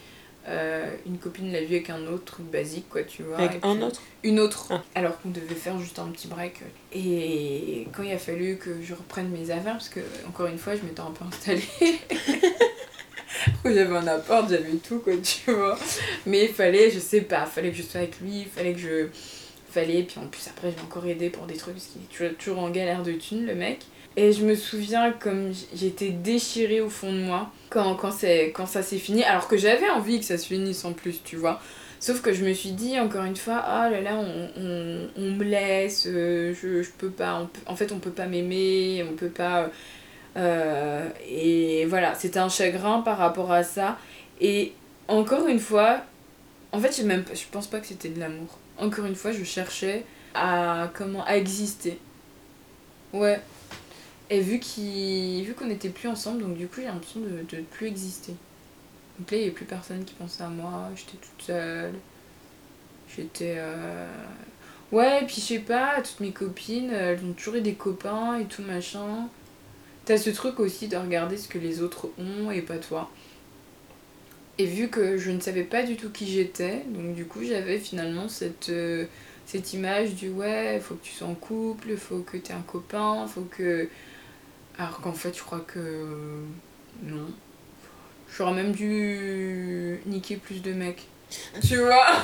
Euh, 0.48 0.90
une 1.06 1.20
copine 1.20 1.52
l'a 1.52 1.60
vu 1.62 1.76
avec 1.76 1.92
un 1.92 2.08
autre 2.08 2.26
truc 2.26 2.48
basique 2.48 2.90
quoi 2.90 3.04
tu 3.04 3.22
vois. 3.22 3.38
Avec 3.38 3.64
un 3.64 3.80
autre 3.82 4.02
une 4.24 4.40
autre, 4.40 4.68
Ah. 4.72 4.84
alors 4.96 5.20
qu'on 5.22 5.30
devait 5.30 5.56
faire 5.56 5.80
juste 5.80 5.98
un 6.00 6.08
petit 6.08 6.28
break. 6.28 6.62
Et 6.94 7.88
quand 7.96 8.04
il 8.04 8.12
a 8.12 8.18
fallu 8.18 8.58
que 8.58 8.82
je 8.84 8.94
reprenne 8.94 9.30
mes 9.30 9.50
affaires, 9.52 9.74
parce 9.74 9.90
que 9.90 10.00
encore 10.28 10.48
une 10.48 10.58
fois, 10.60 10.76
je 10.76 10.82
m'étais 10.82 11.00
un 11.02 11.12
peu 11.12 11.26
installée. 11.26 11.64
j'avais 13.66 13.96
un 13.96 14.08
apport, 14.08 14.48
j'avais 14.50 14.76
tout, 14.88 15.00
quoi, 15.00 15.14
tu 15.18 15.52
vois. 15.52 15.78
Mais 16.26 16.46
il 16.46 16.54
fallait, 16.54 16.92
je 16.92 17.00
sais 17.00 17.22
pas, 17.22 17.46
fallait 17.46 17.72
que 17.72 17.78
je 17.78 17.84
sois 17.84 18.02
avec 18.02 18.20
lui, 18.20 18.46
fallait 18.46 18.74
que 18.74 18.80
je. 18.80 19.08
Fallait, 19.72 20.04
puis 20.04 20.20
en 20.20 20.28
plus 20.28 20.48
après, 20.48 20.72
je 20.72 20.76
l'ai 20.76 20.82
encore 20.82 21.06
aidé 21.06 21.30
pour 21.30 21.46
des 21.46 21.56
trucs, 21.56 21.76
parce 21.76 21.88
qu'il 21.88 22.26
est 22.26 22.30
toujours, 22.34 22.60
en 22.60 22.70
galère 22.70 23.04
de 23.04 23.14
thunes, 23.14 23.46
le 23.46 23.56
mec. 23.56 23.80
Et 24.18 24.34
je 24.34 24.44
me 24.44 24.56
souviens 24.56 25.14
comme 25.14 25.54
j'étais 25.74 26.10
déchirée 26.10 26.82
au 26.82 26.90
fond 26.90 27.14
de 27.14 27.20
moi 27.20 27.50
quand, 27.70 27.96
quand, 27.96 28.12
quand 28.54 28.66
ça 28.66 28.84
s'est 28.84 28.98
fini, 28.98 29.24
alors 29.24 29.48
que 29.48 29.56
j'avais 29.56 29.90
envie 29.90 30.20
que 30.20 30.26
ça 30.26 30.38
se 30.38 30.48
finisse 30.48 30.84
en 30.84 30.92
plus, 30.92 31.22
tu 31.24 31.38
vois. 31.38 31.62
Sauf 32.02 32.22
que 32.22 32.34
je 32.34 32.44
me 32.44 32.52
suis 32.52 32.72
dit, 32.72 33.00
encore 33.00 33.24
une 33.24 33.36
fois, 33.38 33.58
ah 33.66 33.90
là 33.90 34.02
là, 34.02 34.16
on, 34.16 34.50
on, 34.58 35.08
on 35.16 35.32
me 35.32 35.44
laisse, 35.46 36.06
euh, 36.08 36.54
je, 36.62 36.84
je 36.84 36.90
peux 36.98 37.12
pas, 37.12 37.48
en 37.66 37.76
fait, 37.78 37.92
on 37.94 38.00
peut 38.00 38.12
pas 38.12 38.26
m'aimer, 38.26 39.06
on 39.10 39.16
peut 39.16 39.30
pas. 39.30 39.70
euh, 40.36 41.08
et 41.30 41.86
voilà, 41.86 42.16
c'était 42.16 42.40
un 42.40 42.50
chagrin 42.50 43.02
par 43.02 43.18
rapport 43.18 43.52
à 43.52 43.64
ça. 43.64 43.98
Et 44.42 44.74
encore 45.08 45.48
une 45.48 45.60
fois, 45.60 46.02
en 46.74 46.80
fait, 46.80 46.94
j'ai 46.96 47.04
même, 47.04 47.24
je 47.34 47.44
pense 47.52 47.68
pas 47.68 47.80
que 47.80 47.88
c'était 47.88 48.10
de 48.10 48.20
l'amour. 48.20 48.58
Encore 48.78 49.06
une 49.06 49.16
fois, 49.16 49.32
je 49.32 49.44
cherchais 49.44 50.06
à, 50.34 50.92
comment, 50.96 51.24
à 51.26 51.36
exister. 51.38 52.00
Ouais. 53.14 53.42
Et 54.30 54.42
vu 54.42 54.60
qu'il 54.60 55.44
vu 55.46 55.54
qu'on 55.56 55.68
n'était 55.68 55.90
plus 55.90 56.10
ensemble, 56.10 56.42
donc 56.44 56.58
du 56.58 56.68
coup, 56.68 56.78
j'ai 56.82 56.86
l'impression 56.88 57.22
de, 57.22 57.44
de 57.44 57.62
plus 57.64 57.88
exister. 57.88 58.34
Donc 59.20 59.32
là, 59.32 59.38
il 59.38 59.42
n'y 59.42 59.46
avait 59.48 59.56
plus 59.56 59.66
personne 59.66 60.06
qui 60.06 60.16
pensait 60.16 60.44
à 60.44 60.50
moi, 60.50 60.92
j'étais 60.96 61.18
toute 61.18 61.42
seule. 61.46 62.02
J'étais. 63.08 63.56
euh, 63.58 64.08
Ouais, 64.92 65.24
et 65.24 65.26
puis 65.26 65.36
je 65.38 65.42
sais 65.42 65.60
pas, 65.60 66.02
toutes 66.04 66.20
mes 66.22 66.34
copines, 66.34 66.92
elles 66.92 67.24
ont 67.26 67.34
toujours 67.34 67.56
eu 67.56 67.62
des 67.62 67.76
copains 67.76 68.40
et 68.40 68.46
tout 68.48 68.62
machin. 68.64 69.30
T'as 70.06 70.18
ce 70.18 70.30
truc 70.32 70.60
aussi 70.60 70.88
de 70.90 70.98
regarder 70.98 71.38
ce 71.38 71.48
que 71.50 71.60
les 71.60 71.82
autres 71.82 72.10
ont 72.20 72.52
et 72.52 72.62
pas 72.64 72.78
toi. 72.80 73.12
Et 74.58 74.66
vu 74.66 74.90
que 74.90 75.18
je 75.18 75.32
ne 75.32 75.40
savais 75.40 75.64
pas 75.64 75.84
du 75.84 75.96
tout 75.96 76.10
qui 76.12 76.28
j'étais, 76.32 76.84
donc 76.88 77.16
du 77.16 77.26
coup 77.26 77.40
j'avais 77.44 77.80
finalement 77.80 78.28
cette, 78.30 78.70
euh, 78.70 79.06
cette 79.46 79.74
image 79.74 80.14
du 80.14 80.30
ouais, 80.30 80.80
faut 80.84 80.96
que 80.96 81.04
tu 81.04 81.14
sois 81.14 81.28
en 81.28 81.34
couple, 81.36 81.96
faut 81.98 82.20
que 82.20 82.38
t'aies 82.38 82.54
un 82.54 82.62
copain, 82.62 83.26
faut 83.28 83.48
que. 83.50 83.88
Alors 84.78 85.02
qu'en 85.02 85.14
fait, 85.14 85.36
je 85.38 85.42
crois 85.44 85.62
que. 85.66 86.44
Non. 87.04 87.28
J'aurais 88.38 88.54
même 88.54 88.72
dû 88.72 90.00
niquer 90.06 90.36
plus 90.38 90.62
de 90.62 90.74
mecs. 90.74 91.08
Tu 91.66 91.78
vois? 91.78 92.06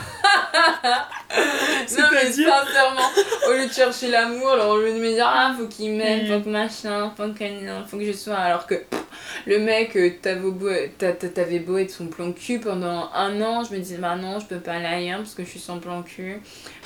Non 1.97 2.05
mais 2.11 2.25
sincèrement, 2.31 3.09
au 3.47 3.53
lieu 3.53 3.67
de 3.67 3.71
chercher 3.73 4.09
l'amour, 4.09 4.49
alors 4.51 4.71
au 4.71 4.79
lieu 4.81 4.93
de 4.93 4.99
me 4.99 5.09
dire 5.13 5.25
ah 5.27 5.53
faut 5.57 5.67
qu'il 5.67 5.91
m'aime, 5.95 6.25
Mm. 6.25 6.33
faut 6.37 6.43
que 6.43 6.49
machin, 6.49 7.13
faut 7.15 7.27
que, 7.33 7.87
faut 7.87 7.97
que 7.97 8.05
je 8.05 8.11
sois, 8.11 8.35
alors 8.35 8.65
que 8.67 8.75
pff, 8.75 9.03
le 9.47 9.59
mec 9.59 9.95
euh, 9.95 10.11
t'avais 10.21 10.41
beau, 10.51 10.69
t'a- 10.97 11.13
t'a- 11.13 11.29
t'avais 11.29 11.59
beau 11.59 11.77
être 11.77 11.89
son 11.91 12.07
plan 12.07 12.31
cul 12.33 12.59
pendant 12.59 13.09
un 13.13 13.41
an, 13.41 13.63
je 13.63 13.73
me 13.73 13.79
disais 13.79 13.97
bah 13.97 14.15
non 14.15 14.39
je 14.39 14.45
peux 14.45 14.59
pas 14.59 14.73
aller 14.73 14.85
ailleurs 14.85 15.19
parce 15.19 15.33
que 15.33 15.43
je 15.43 15.49
suis 15.49 15.59
sans 15.59 15.79
plan 15.79 16.03
cul. 16.03 16.39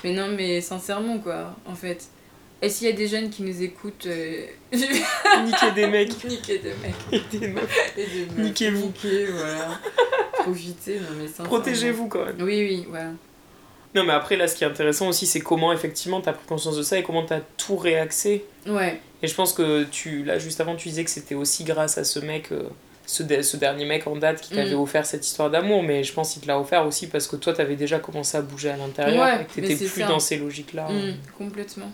Mais 0.04 0.14
non 0.14 0.28
mais 0.30 0.62
sincèrement 0.62 1.18
quoi, 1.20 1.56
en 1.66 1.76
fait. 1.76 2.06
Et 2.64 2.70
s'il 2.70 2.86
y 2.88 2.92
a 2.92 2.94
des 2.94 3.08
jeunes 3.08 3.32
qui 3.32 3.42
nous 3.42 3.64
écoutent, 3.64 4.06
euh, 4.06 4.46
Niquer 4.72 5.72
des 5.74 5.88
mecs 5.88 6.24
niquer 6.24 6.60
des 6.60 6.74
mecs 6.76 6.94
et 7.34 7.38
des 7.40 7.48
meufs. 7.48 7.92
et 7.98 8.06
des 8.06 8.26
meufs. 8.28 8.38
Niquez-vous. 8.38 8.94
Voilà. 9.34 9.80
Profitez, 10.34 11.00
non 11.00 11.08
mais 11.18 11.28
sincèrement. 11.28 11.50
Protégez-vous 11.50 12.08
quand 12.08 12.24
même. 12.26 12.36
Oui, 12.40 12.60
oui, 12.70 12.86
voilà. 12.90 13.10
Non, 13.94 14.06
mais 14.06 14.14
après, 14.14 14.38
là, 14.38 14.48
ce 14.48 14.56
qui 14.56 14.64
est 14.64 14.68
intéressant 14.68 15.10
aussi, 15.10 15.26
c'est 15.26 15.42
comment 15.42 15.74
effectivement 15.74 16.22
t'as 16.22 16.32
pris 16.34 16.46
conscience 16.48 16.78
de 16.78 16.82
ça 16.84 16.98
et 16.98 17.04
comment 17.04 17.26
t'as 17.26 17.42
tout 17.58 17.76
réaxé. 17.76 18.46
Ouais, 18.66 19.02
Et 19.24 19.28
je 19.28 19.36
pense 19.36 19.54
que 19.54 19.84
tu, 19.84 20.24
là, 20.24 20.40
juste 20.40 20.60
avant, 20.62 20.76
tu 20.76 20.90
disais 20.90 21.04
que 21.04 21.10
c'était 21.12 21.36
aussi 21.36 21.64
grâce 21.64 21.98
à 21.98 22.04
ce 22.04 22.20
mec, 22.20 22.52
euh, 22.52 22.64
ce, 23.06 23.24
de- 23.24 23.42
ce 23.42 23.56
dernier 23.58 23.86
mec 23.86 24.08
en 24.08 24.16
date 24.16 24.42
qui 24.42 24.50
t'avait 24.56 24.74
Mm. 24.76 24.80
offert 24.80 25.06
cette 25.06 25.26
histoire 25.26 25.50
d'amour, 25.52 25.84
mais 25.84 26.04
je 26.04 26.14
pense 26.14 26.34
qu'il 26.34 26.42
te 26.42 26.48
l'a 26.48 26.60
offert 26.60 26.86
aussi 26.88 27.08
parce 27.08 27.28
que 27.28 27.36
toi, 27.36 27.54
t'avais 27.54 27.76
déjà 27.76 28.00
commencé 28.00 28.38
à 28.38 28.42
bouger 28.42 28.70
à 28.70 28.78
l'intérieur 28.78 29.24
Ouais, 29.24 29.42
et 29.42 29.46
que 29.46 29.54
t'étais 29.68 29.76
plus 29.86 30.02
ça. 30.02 30.08
dans 30.08 30.20
ces 30.20 30.38
logiques-là. 30.38 30.90
Mm, 30.90 31.14
complètement. 31.38 31.92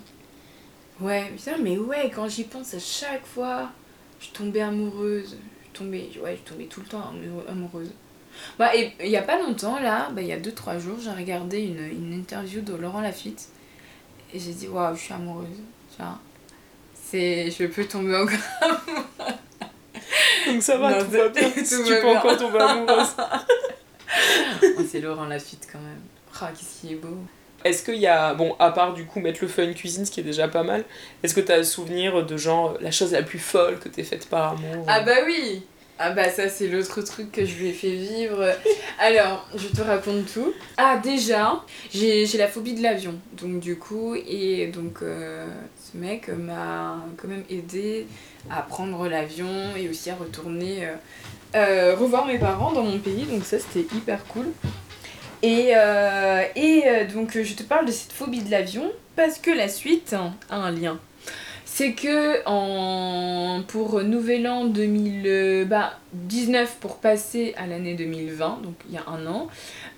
Ouais, 0.99 1.25
putain, 1.35 1.57
mais 1.61 1.77
ouais, 1.77 2.09
quand 2.13 2.27
j'y 2.27 2.43
pense 2.43 2.73
à 2.73 2.79
chaque 2.79 3.25
fois, 3.25 3.69
je 4.19 4.29
tombais 4.29 4.61
amoureuse. 4.61 5.37
Je 5.73 5.79
tombais, 5.79 6.09
ouais, 6.23 6.39
je 6.43 6.49
tombais 6.51 6.65
tout 6.65 6.79
le 6.79 6.87
temps 6.87 7.01
amou- 7.11 7.43
amoureuse. 7.47 7.91
Bah, 8.57 8.75
et 8.75 8.93
il 9.03 9.09
y 9.09 9.17
a 9.17 9.21
pas 9.21 9.39
longtemps, 9.39 9.79
là, 9.79 10.09
bah, 10.11 10.21
il 10.21 10.27
y 10.27 10.31
a 10.33 10.39
2-3 10.39 10.79
jours, 10.79 10.97
j'ai 11.03 11.11
regardé 11.11 11.59
une, 11.61 11.79
une 11.85 12.13
interview 12.13 12.61
de 12.61 12.73
Laurent 12.73 13.01
Lafitte. 13.01 13.47
Et 14.33 14.39
j'ai 14.39 14.53
dit, 14.53 14.67
waouh, 14.67 14.95
je 14.95 15.01
suis 15.01 15.13
amoureuse. 15.13 15.47
Tu 15.95 16.01
vois. 16.01 16.19
C'est. 17.09 17.49
Je 17.51 17.65
peux 17.65 17.85
tomber 17.85 18.15
encore. 18.15 18.37
Donc 20.47 20.61
ça 20.61 20.77
va, 20.77 20.91
Non, 20.91 21.05
tout 21.05 21.11
va 21.11 21.29
bien. 21.29 21.49
tout 21.49 21.63
Si 21.65 21.75
va 21.75 21.83
tu 21.83 22.01
peux 22.01 22.07
encore 22.07 22.37
tomber 22.37 22.59
amoureuse. 22.59 23.07
Oh, 23.19 24.81
c'est 24.89 25.01
Laurent 25.01 25.25
Lafitte 25.25 25.67
quand 25.71 25.79
même. 25.79 26.01
Ah, 26.41 26.51
qu'est-ce 26.57 26.81
qu'il 26.81 26.93
est 26.93 26.95
beau. 26.95 27.17
Est-ce 27.63 27.83
qu'il 27.83 27.95
y 27.95 28.07
a, 28.07 28.33
bon, 28.33 28.55
à 28.59 28.71
part 28.71 28.93
du 28.93 29.05
coup 29.05 29.19
mettre 29.19 29.39
le 29.41 29.47
feu 29.47 29.63
à 29.63 29.65
une 29.65 29.73
cuisine, 29.73 30.05
ce 30.05 30.11
qui 30.11 30.19
est 30.19 30.23
déjà 30.23 30.47
pas 30.47 30.63
mal, 30.63 30.85
est-ce 31.23 31.33
que 31.33 31.41
t'as 31.41 31.57
un 31.59 31.63
souvenir 31.63 32.25
de 32.25 32.37
genre 32.37 32.77
la 32.79 32.91
chose 32.91 33.11
la 33.11 33.23
plus 33.23 33.39
folle 33.39 33.79
que 33.79 33.89
t'aies 33.89 34.03
faite 34.03 34.29
par 34.29 34.51
amour 34.53 34.85
Ah 34.87 35.01
bah 35.01 35.15
oui 35.25 35.63
Ah 35.99 36.11
bah 36.11 36.29
ça 36.29 36.47
c'est 36.47 36.67
l'autre 36.67 37.01
truc 37.01 37.31
que 37.31 37.43
je 37.43 37.55
lui 37.55 37.69
ai 37.69 37.73
fait 37.73 37.89
vivre. 37.91 38.53
Alors, 38.99 39.47
je 39.55 39.67
te 39.67 39.81
raconte 39.81 40.31
tout. 40.31 40.53
Ah 40.77 40.99
déjà, 41.01 41.63
j'ai 41.91 42.27
la 42.37 42.47
phobie 42.47 42.73
de 42.73 42.83
l'avion. 42.83 43.15
Donc 43.33 43.59
du 43.59 43.77
coup, 43.77 44.15
et 44.15 44.67
donc 44.67 45.01
euh, 45.01 45.47
ce 45.75 45.97
mec 45.97 46.29
m'a 46.29 47.03
quand 47.17 47.27
même 47.27 47.43
aidé 47.49 48.05
à 48.51 48.61
prendre 48.61 49.07
l'avion 49.07 49.75
et 49.75 49.89
aussi 49.89 50.11
à 50.11 50.15
retourner 50.15 50.85
euh, 50.85 50.95
euh, 51.55 51.95
revoir 51.95 52.27
mes 52.27 52.37
parents 52.37 52.71
dans 52.71 52.83
mon 52.83 52.99
pays. 52.99 53.23
Donc 53.23 53.43
ça 53.43 53.57
c'était 53.57 53.95
hyper 53.95 54.23
cool. 54.25 54.45
Et, 55.41 55.73
donc 57.11 57.41
je 57.41 57.53
te 57.55 57.63
parle 57.63 57.87
de 57.87 57.91
cette 57.91 58.11
phobie 58.11 58.43
de 58.43 58.51
l'avion 58.51 58.91
parce 59.15 59.39
que 59.39 59.49
la 59.49 59.67
suite 59.67 60.13
a 60.13 60.55
un 60.55 60.71
lien. 60.71 60.99
C'est 61.77 61.93
que 61.93 62.41
pour 63.67 64.01
Nouvel 64.01 64.47
An 64.47 64.65
2019, 64.65 65.67
bah, 65.67 65.99
19 66.13 66.77
pour 66.79 66.97
passer 66.97 67.53
à 67.55 67.67
l'année 67.67 67.93
2020, 67.93 68.61
donc 68.63 68.73
il 68.89 68.95
y 68.95 68.97
a 68.97 69.07
un 69.07 69.27
an, 69.27 69.47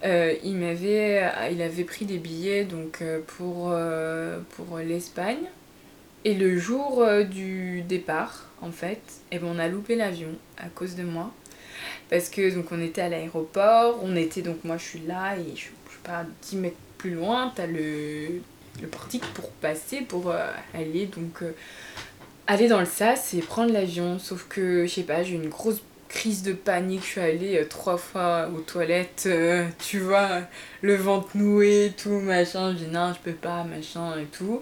euh, 0.04 0.34
il, 0.44 0.58
m'avait, 0.58 1.24
il 1.50 1.62
avait 1.62 1.86
pris 1.86 2.04
des 2.04 2.18
billets 2.18 2.66
donc, 2.66 3.02
euh, 3.02 3.22
pour, 3.26 3.70
euh, 3.72 4.42
pour 4.58 4.80
l'Espagne 4.80 5.46
Et 6.26 6.34
le 6.34 6.60
jour 6.60 7.02
euh, 7.02 7.24
du 7.24 7.82
départ, 7.84 8.50
en 8.62 8.72
fait, 8.72 9.00
eh 9.32 9.40
ben, 9.40 9.48
on 9.50 9.58
a 9.58 9.70
loupé 9.70 9.96
l'avion 9.96 10.36
à 10.58 10.68
cause 10.68 10.98
de 10.98 11.04
moi. 11.04 11.32
Parce 12.10 12.28
que 12.28 12.54
donc 12.54 12.74
on 12.74 12.82
était 12.82 13.04
à 13.04 13.08
l'aéroport, 13.08 14.02
on 14.04 14.18
était 14.18 14.42
donc 14.42 14.66
moi 14.66 14.76
je 14.76 14.84
suis 14.84 15.02
là 15.08 15.38
et 15.38 15.56
je, 15.56 15.62
je 15.62 15.94
sais 15.94 16.04
pas 16.04 16.26
10 16.42 16.58
mètres 16.58 16.76
plus 16.98 17.12
loin, 17.12 17.54
t'as 17.56 17.68
le, 17.68 18.42
le 18.82 18.88
portique 18.88 19.26
pour 19.34 19.50
passer, 19.50 20.02
pour 20.02 20.30
euh, 20.30 20.52
aller 20.74 21.06
donc 21.06 21.42
euh, 21.42 21.52
aller 22.48 22.68
dans 22.68 22.80
le 22.80 22.86
sas 22.86 23.34
et 23.34 23.40
prendre 23.40 23.72
l'avion. 23.72 24.20
Sauf 24.20 24.48
que 24.48 24.86
je 24.86 24.92
sais 24.92 25.04
pas, 25.04 25.24
j'ai 25.24 25.36
une 25.36 25.50
grosse 25.50 25.82
crise 26.08 26.42
de 26.42 26.54
panique, 26.54 27.02
je 27.02 27.08
suis 27.08 27.22
allée 27.22 27.58
euh, 27.58 27.66
trois 27.66 27.98
fois 27.98 28.50
aux 28.56 28.62
toilettes, 28.62 29.30
tu 29.80 30.00
vois, 30.00 30.42
le 30.82 30.96
ventre 30.96 31.30
noué, 31.36 31.94
tout, 31.96 32.20
machin, 32.20 32.72
je 32.72 32.86
dis 32.86 32.92
non, 32.92 33.14
je 33.14 33.20
peux 33.20 33.38
pas, 33.38 33.64
machin 33.64 34.20
et 34.20 34.26
tout. 34.26 34.62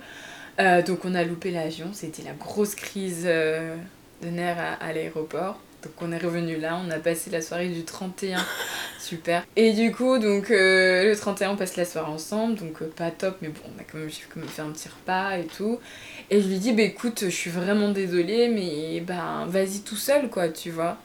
Donc 0.88 1.06
on 1.06 1.14
a 1.14 1.24
loupé 1.24 1.52
l'avion, 1.52 1.92
c'était 1.94 2.24
la 2.24 2.34
grosse 2.34 2.74
crise 2.74 3.26
de 3.26 4.28
nerfs 4.28 4.78
à 4.82 4.92
l'aéroport. 4.92 5.60
Donc 5.84 5.94
on 6.02 6.12
est 6.12 6.18
revenu 6.18 6.58
là, 6.58 6.80
on 6.84 6.90
a 6.90 6.98
passé 6.98 7.30
la 7.30 7.42
soirée 7.42 7.70
du 7.70 7.84
31, 7.84 8.44
super. 9.00 9.46
Et 9.56 9.74
du 9.74 9.92
coup, 9.92 10.18
donc 10.18 10.50
euh, 10.50 11.06
le 11.06 11.16
31, 11.16 11.52
on 11.52 11.56
passe 11.56 11.78
la 11.78 11.86
soirée 11.86 12.12
ensemble, 12.12 12.56
donc 12.56 12.82
euh, 12.82 12.92
pas 12.96 13.12
top, 13.12 13.38
mais 13.42 13.50
bon, 13.50 13.62
on 13.66 13.80
a 13.80 13.84
quand 13.84 14.00
même, 14.00 14.10
fait 14.10 14.62
un 14.62 14.72
petit 14.72 14.90
repas 14.90 15.38
et 15.38 15.46
tout. 15.46 15.80
Et 16.32 16.42
je 16.42 16.48
lui 16.48 16.58
dis, 16.58 16.74
bah 16.74 16.82
écoute, 16.82 17.20
je 17.26 17.30
suis 17.30 17.52
vraiment 17.52 17.90
désolée, 17.90 18.48
mais 18.50 19.02
ben 19.02 19.46
vas-y 19.48 19.82
tout 19.82 19.96
seul, 19.96 20.30
quoi, 20.30 20.50
tu 20.50 20.72
vois. 20.72 20.98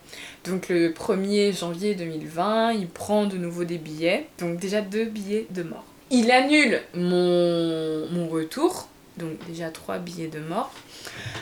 Donc 0.44 0.70
le 0.70 0.90
1er 0.90 1.56
janvier 1.56 1.94
2020, 1.94 2.72
il 2.72 2.88
prend 2.88 3.26
de 3.26 3.36
nouveau 3.36 3.64
des 3.64 3.78
billets, 3.78 4.26
donc 4.38 4.58
déjà 4.58 4.80
deux 4.80 5.04
billets 5.04 5.46
de 5.50 5.62
mort. 5.62 5.84
Il 6.10 6.30
annule 6.30 6.80
mon 6.94 8.28
retour, 8.28 8.88
donc 9.22 9.46
déjà 9.48 9.70
trois 9.70 9.98
billets 9.98 10.28
de 10.28 10.40
mort. 10.40 10.72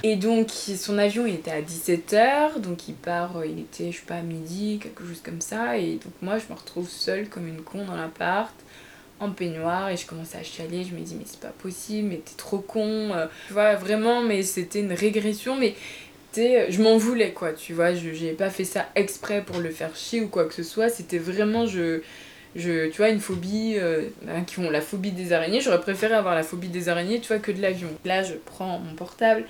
Et 0.03 0.17
donc 0.17 0.51
son 0.51 0.99
avion 0.99 1.27
il 1.27 1.35
était 1.35 1.51
à 1.51 1.61
17h, 1.63 2.61
donc 2.61 2.89
il 2.89 2.95
part, 2.95 3.39
euh, 3.39 3.47
il 3.47 3.59
était 3.61 3.91
je 3.91 3.99
sais 3.99 4.07
pas 4.07 4.17
à 4.17 4.23
midi, 4.23 4.79
quelque 4.83 5.05
chose 5.05 5.21
comme 5.25 5.41
ça. 5.41 5.77
Et 5.79 5.95
donc 5.95 6.13
moi 6.23 6.39
je 6.39 6.53
me 6.53 6.59
retrouve 6.59 6.89
seule 6.89 7.29
comme 7.29 7.49
une 7.49 7.63
con 7.63 7.85
dans 7.85 7.97
l'appart, 7.97 8.55
en 9.19 9.31
peignoir, 9.31 9.91
et 9.91 9.97
je 9.97 10.07
commence 10.07 10.35
à 10.35 10.43
chialer, 10.43 10.85
je 10.85 10.95
me 10.95 11.01
dis 11.01 11.15
mais 11.15 11.25
c'est 11.27 11.41
pas 11.41 11.49
possible, 11.59 12.09
mais 12.09 12.17
t'es 12.25 12.37
trop 12.37 12.59
con. 12.61 13.11
euh, 13.13 13.27
Tu 13.49 13.53
vois, 13.53 13.75
vraiment, 13.75 14.23
mais 14.23 14.43
c'était 14.43 14.81
une 14.81 14.93
régression, 14.93 15.57
mais 15.57 15.75
je 16.35 16.81
m'en 16.81 16.97
voulais 16.97 17.33
quoi, 17.33 17.53
tu 17.53 17.75
vois, 17.75 17.93
je 17.95 18.13
j'ai 18.13 18.33
pas 18.33 18.51
fait 18.51 18.65
ça 18.65 18.89
exprès 18.95 19.43
pour 19.45 19.59
le 19.59 19.71
faire 19.71 19.95
chier 19.97 20.21
ou 20.23 20.29
quoi 20.29 20.45
que 20.45 20.55
ce 20.55 20.63
soit, 20.63 20.89
c'était 20.89 21.19
vraiment 21.19 21.67
je 21.67 22.01
je 22.57 22.89
tu 22.89 22.97
vois 22.97 23.11
une 23.11 23.21
phobie 23.21 23.75
euh, 23.77 24.03
hein, 24.29 24.43
qui 24.45 24.59
ont 24.59 24.71
la 24.71 24.81
phobie 24.81 25.13
des 25.13 25.33
araignées, 25.33 25.61
j'aurais 25.61 25.81
préféré 25.81 26.15
avoir 26.15 26.35
la 26.35 26.43
phobie 26.43 26.69
des 26.69 26.89
araignées, 26.89 27.21
tu 27.21 27.29
vois 27.29 27.39
que 27.39 27.53
de 27.53 27.61
l'avion. 27.61 27.89
Là, 28.05 28.23
je 28.23 28.35
prends 28.35 28.79
mon 28.79 28.95
portable 28.95 29.45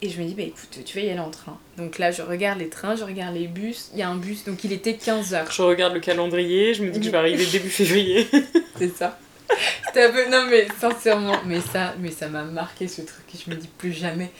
et 0.00 0.08
je 0.08 0.20
me 0.20 0.26
dis 0.26 0.34
bah 0.34 0.42
écoute, 0.42 0.78
tu 0.84 0.98
vas 0.98 1.04
y 1.04 1.10
aller 1.10 1.20
en 1.20 1.30
train. 1.30 1.58
Donc 1.76 1.98
là, 1.98 2.10
je 2.10 2.22
regarde 2.22 2.58
les 2.58 2.68
trains, 2.68 2.96
je 2.96 3.04
regarde 3.04 3.34
les 3.34 3.48
bus, 3.48 3.90
il 3.92 4.00
y 4.00 4.02
a 4.02 4.08
un 4.08 4.16
bus 4.16 4.44
donc 4.44 4.64
il 4.64 4.72
était 4.72 4.92
15h. 4.92 5.54
Je 5.54 5.62
regarde 5.62 5.94
le 5.94 6.00
calendrier, 6.00 6.74
je 6.74 6.82
me 6.82 6.90
dis 6.90 7.00
que 7.00 7.06
je 7.06 7.10
vais 7.10 7.18
arriver 7.18 7.44
début 7.52 7.70
février. 7.70 8.26
C'est 8.78 8.96
ça. 8.96 9.18
Un 9.94 10.12
peu... 10.12 10.30
Non 10.30 10.46
mais 10.48 10.68
sincèrement, 10.78 11.40
mais 11.44 11.60
ça 11.60 11.94
mais 11.98 12.10
ça 12.10 12.28
m'a 12.28 12.44
marqué 12.44 12.86
ce 12.86 13.02
truc 13.02 13.24
et 13.34 13.38
je 13.44 13.50
me 13.50 13.56
dis 13.56 13.68
plus 13.78 13.92
jamais. 13.92 14.30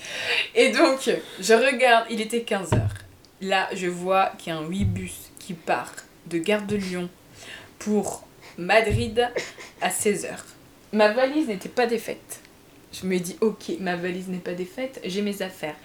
Et 0.55 0.71
donc, 0.71 1.11
je 1.41 1.55
regarde, 1.55 2.07
il 2.11 2.21
était 2.21 2.45
15h. 2.49 2.81
Là, 3.41 3.69
je 3.73 3.87
vois 3.87 4.33
qu'il 4.39 4.53
y 4.53 4.57
a 4.57 4.59
un 4.59 4.67
8 4.67 4.85
bus 4.85 5.15
qui 5.39 5.55
part 5.55 5.93
de 6.27 6.39
Gare 6.39 6.67
de 6.67 6.77
Lyon 6.77 7.09
pour 7.79 8.27
Madrid 8.57 9.29
à 9.81 9.91
16h. 9.91 10.29
Ma 10.93 11.13
valise 11.13 11.49
n'était 11.49 11.69
pas 11.69 11.87
défaite. 11.87 12.41
Je 12.93 13.07
me 13.07 13.19
dis, 13.19 13.37
ok, 13.41 13.73
ma 13.81 13.97
valise 13.97 14.29
n'est 14.29 14.39
pas 14.39 14.55
défaite, 14.55 15.01
j'ai 15.05 15.23
mes 15.23 15.43
affaires. 15.43 15.77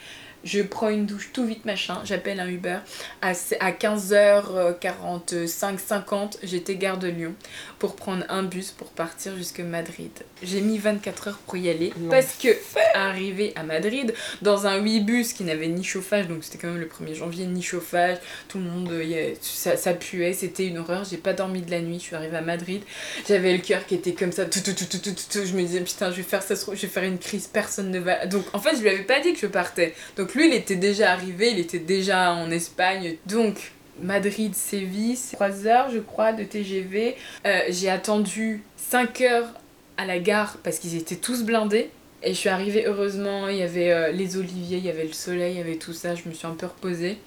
Je 0.44 0.62
prends 0.62 0.90
une 0.90 1.06
douche 1.06 1.30
tout 1.32 1.46
vite, 1.46 1.66
machin, 1.66 2.02
j'appelle 2.04 2.40
un 2.40 2.48
Uber. 2.48 2.80
À, 3.22 3.32
à 3.60 3.72
15h45, 3.72 5.78
50, 5.78 6.40
j'étais 6.44 6.76
gare 6.76 6.98
de 6.98 7.08
Lyon 7.08 7.34
pour 7.80 7.96
prendre 7.96 8.26
un 8.30 8.44
bus 8.44 8.72
pour 8.72 8.90
partir 8.90 9.36
jusque 9.38 9.60
Madrid. 9.60 10.12
J'ai 10.42 10.62
mis 10.62 10.78
24 10.78 11.28
heures 11.30 11.38
pour 11.38 11.58
y 11.58 11.70
aller 11.70 11.94
parce 12.10 12.36
que, 12.36 12.50
arrivé 12.94 13.54
à 13.56 13.64
Madrid, 13.64 14.14
dans 14.42 14.68
un 14.68 14.78
8 14.78 15.00
bus 15.02 15.34
qui 15.34 15.44
n'avait 15.46 15.68
ni 15.68 15.84
chauffage, 15.84 16.28
donc 16.28 16.44
c'était 16.44 16.58
quand 16.58 16.68
même 16.68 16.80
le 16.80 16.88
1er 16.88 17.16
janvier, 17.16 17.46
ni 17.46 17.62
chauffage, 17.62 18.18
tout 18.50 18.58
le 18.58 18.66
monde, 18.66 18.92
euh, 18.92 19.34
ça, 19.42 19.78
ça 19.78 19.94
puait, 19.94 20.34
c'était 20.34 20.68
une 20.68 20.78
horreur, 20.78 21.06
j'ai 21.06 21.18
pas 21.18 21.34
dormi 21.34 21.62
de 21.62 21.72
la 21.72 21.80
nuit, 21.80 22.00
je 22.00 22.04
suis 22.04 22.16
arrivée 22.16 22.38
à 22.38 22.42
Madrid, 22.42 22.82
j'avais 23.28 23.54
le 23.54 23.60
cœur 23.60 23.86
qui 23.86 23.96
était 23.96 24.14
comme 24.14 24.32
ça, 24.32 24.46
tout, 24.46 24.60
tout, 24.60 24.74
tout, 24.74 24.86
tout, 24.86 25.00
tout, 25.00 25.12
tout, 25.12 25.24
tout. 25.32 25.46
je 25.46 25.54
me 25.54 25.62
disais 25.62 25.82
putain, 25.82 26.12
je 26.12 26.18
vais 26.18 26.24
faire 26.24 26.44
ça, 26.44 26.56
je 26.56 26.82
vais 26.82 26.88
faire 26.88 27.04
une 27.04 27.20
crise, 27.20 27.48
personne 27.48 27.92
ne 27.92 28.00
va. 28.00 28.26
Donc 28.26 28.44
en 28.54 28.60
fait, 28.60 28.76
je 28.76 28.82
lui 28.82 28.90
avais 28.90 29.04
pas 29.04 29.20
dit 29.22 29.34
que 29.34 29.40
je 29.40 29.48
partais. 29.48 29.94
Donc 30.18 30.33
lui, 30.36 30.48
il 30.48 30.54
était 30.54 30.76
déjà 30.76 31.12
arrivé, 31.12 31.52
il 31.52 31.60
était 31.60 31.80
déjà 31.80 32.34
en 32.34 32.52
Espagne. 32.52 33.18
Donc 33.26 33.72
Madrid, 34.02 34.56
Séville, 34.56 35.18
3 35.34 35.68
heures, 35.68 35.90
je 35.92 36.00
crois, 36.00 36.34
de 36.34 36.44
TGV. 36.44 37.16
Euh, 37.46 37.60
j'ai 37.70 37.90
attendu 37.90 38.64
5 38.78 39.22
heures 39.22 39.50
à 39.98 40.06
la 40.06 40.20
gare 40.20 40.58
parce 40.64 40.80
qu'ils 40.80 40.96
étaient 40.96 41.16
tous 41.16 41.44
blindés. 41.44 41.90
Et 42.24 42.30
je 42.34 42.40
suis 42.40 42.50
arrivée, 42.50 42.86
heureusement, 42.88 43.50
il 43.50 43.58
y 43.58 43.64
avait 43.64 43.92
euh, 43.92 44.12
les 44.12 44.38
oliviers, 44.38 44.78
il 44.78 44.86
y 44.86 44.90
avait 44.90 45.06
le 45.06 45.14
soleil, 45.14 45.56
il 45.56 45.58
y 45.58 45.62
avait 45.62 45.76
tout 45.76 45.92
ça, 45.92 46.16
je 46.16 46.28
me 46.28 46.34
suis 46.34 46.48
un 46.48 46.54
peu 46.54 46.68
reposée. 46.68 47.18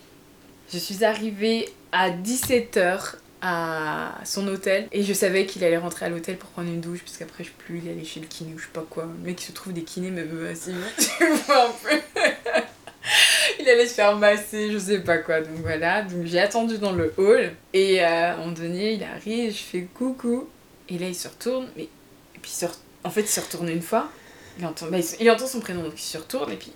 Je 0.72 0.78
suis 0.78 1.04
arrivée 1.04 1.68
à 1.92 2.10
17h 2.10 3.16
à 3.42 4.14
son 4.24 4.48
hôtel 4.48 4.88
et 4.92 5.02
je 5.02 5.12
savais 5.12 5.44
qu'il 5.44 5.62
allait 5.62 5.76
rentrer 5.76 6.06
à 6.06 6.08
l'hôtel 6.08 6.38
pour 6.38 6.48
prendre 6.48 6.68
une 6.68 6.80
douche 6.80 7.00
parce 7.00 7.18
qu'après 7.18 7.44
je 7.44 7.50
plus 7.50 7.82
il 7.84 7.90
allait 7.90 8.04
chez 8.04 8.18
le 8.18 8.26
kiné 8.26 8.54
ou 8.54 8.58
je 8.58 8.64
sais 8.64 8.70
pas 8.72 8.84
quoi 8.88 9.04
le 9.04 9.26
mec 9.26 9.36
qui 9.36 9.44
se 9.44 9.52
trouve 9.52 9.74
des 9.74 9.82
kinés 9.82 10.10
mais 10.10 10.24
assez 10.50 10.72
vite 10.96 11.12
tu 11.18 11.26
vois 11.46 11.66
un 11.66 11.72
peu 11.82 12.30
il 13.60 13.68
allait 13.68 13.86
se 13.86 13.94
faire 13.94 14.16
masser 14.16 14.70
je 14.72 14.78
sais 14.78 15.00
pas 15.00 15.18
quoi. 15.18 15.40
Donc 15.40 15.58
voilà 15.62 16.02
donc 16.02 16.24
j'ai 16.24 16.38
attendu 16.38 16.78
dans 16.78 16.92
le 16.92 17.12
hall. 17.16 17.52
Et 17.72 18.02
euh, 18.02 18.06
à 18.06 18.34
un 18.34 18.36
moment 18.38 18.52
donné 18.52 18.94
il 18.94 19.04
arrive 19.04 19.52
je 19.52 19.62
fais 19.62 19.88
coucou. 19.94 20.48
Et 20.88 20.98
là 20.98 21.08
il 21.08 21.14
se 21.14 21.28
retourne 21.28 21.68
mais 21.76 21.84
et 21.84 22.38
puis 22.40 22.50
se 22.50 22.66
en 23.04 23.10
fait 23.10 23.22
il 23.22 23.28
se 23.28 23.40
retourne 23.40 23.68
une 23.68 23.82
fois. 23.82 24.10
Il 24.58 24.64
entend, 24.64 24.86
bah, 24.86 24.98
il, 25.20 25.30
entend 25.30 25.46
son 25.46 25.60
prénom 25.60 25.82
donc 25.82 25.94
il 25.96 26.02
se 26.02 26.16
retourne 26.16 26.50
et 26.50 26.56
puis 26.56 26.72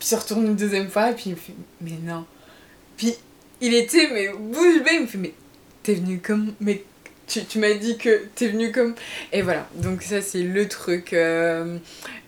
il 0.00 0.04
se 0.04 0.16
retourne 0.16 0.44
une 0.44 0.56
deuxième 0.56 0.88
fois 0.88 1.10
et 1.10 1.14
puis 1.14 1.24
il 1.26 1.32
me 1.32 1.36
fait 1.36 1.54
mais 1.80 1.92
non. 2.02 2.24
Puis 2.96 3.14
il 3.60 3.74
était 3.74 4.08
mais 4.12 4.28
bouche 4.28 4.82
bée 4.82 4.94
il 4.94 5.02
me 5.02 5.06
fait 5.06 5.18
mais 5.18 5.34
t'es 5.82 5.94
venu 5.94 6.18
comme 6.18 6.54
mais 6.60 6.84
tu, 7.32 7.44
tu 7.44 7.58
m'as 7.58 7.72
dit 7.72 7.96
que 7.96 8.26
t'es 8.34 8.48
venu 8.48 8.72
comme 8.72 8.94
et 9.32 9.42
voilà. 9.42 9.66
Donc 9.76 10.02
ça 10.02 10.20
c'est 10.20 10.42
le 10.42 10.68
truc 10.68 11.12
euh, 11.12 11.78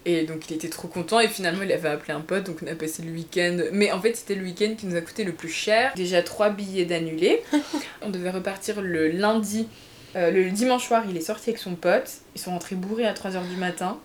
et 0.06 0.24
donc 0.24 0.50
il 0.50 0.56
était 0.56 0.68
trop 0.68 0.88
content 0.88 1.20
et 1.20 1.28
finalement 1.28 1.62
il 1.62 1.72
avait 1.72 1.90
appelé 1.90 2.14
un 2.14 2.20
pote 2.20 2.44
donc 2.44 2.58
on 2.64 2.66
a 2.66 2.74
passé 2.74 3.02
le 3.02 3.12
week-end. 3.12 3.58
Mais 3.72 3.92
en 3.92 4.00
fait 4.00 4.16
c'était 4.16 4.34
le 4.34 4.44
week-end 4.44 4.74
qui 4.78 4.86
nous 4.86 4.96
a 4.96 5.00
coûté 5.02 5.24
le 5.24 5.32
plus 5.32 5.50
cher. 5.50 5.92
Déjà 5.94 6.22
trois 6.22 6.50
billets 6.50 6.86
d'annulés. 6.86 7.42
On 8.02 8.10
devait 8.10 8.30
repartir 8.30 8.80
le 8.80 9.08
lundi 9.08 9.68
Euh, 10.16 10.30
le 10.30 10.48
dimanche 10.50 10.86
soir 10.86 11.02
il 11.10 11.16
est 11.16 11.20
sorti 11.20 11.50
avec 11.50 11.60
son 11.60 11.74
pote. 11.74 12.08
Ils 12.36 12.40
sont 12.40 12.52
rentrés 12.52 12.76
bourrés 12.76 13.06
à 13.06 13.12
3h 13.12 13.48
du 13.48 13.56
matin. 13.56 13.98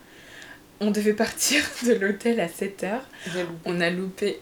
On 0.80 0.92
devait 0.92 1.14
partir 1.14 1.64
de 1.86 1.94
l'hôtel 1.94 2.40
à 2.40 2.48
7h 2.48 3.00
on 3.66 3.80
a 3.80 3.90
loupé 3.90 4.40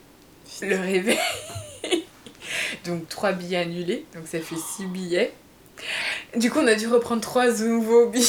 le 0.62 0.78
réveil. 0.80 1.20
donc 2.86 3.10
3 3.10 3.34
billets 3.34 3.58
annulés, 3.58 4.05
donc 4.16 4.28
ça 4.28 4.39
fait 4.39 4.55
6 4.55 4.86
billets. 4.86 5.34
Du 6.36 6.51
coup, 6.51 6.59
on 6.59 6.67
a 6.67 6.75
dû 6.75 6.88
reprendre 6.88 7.21
3 7.21 7.59
nouveaux 7.63 8.07
billets. 8.09 8.28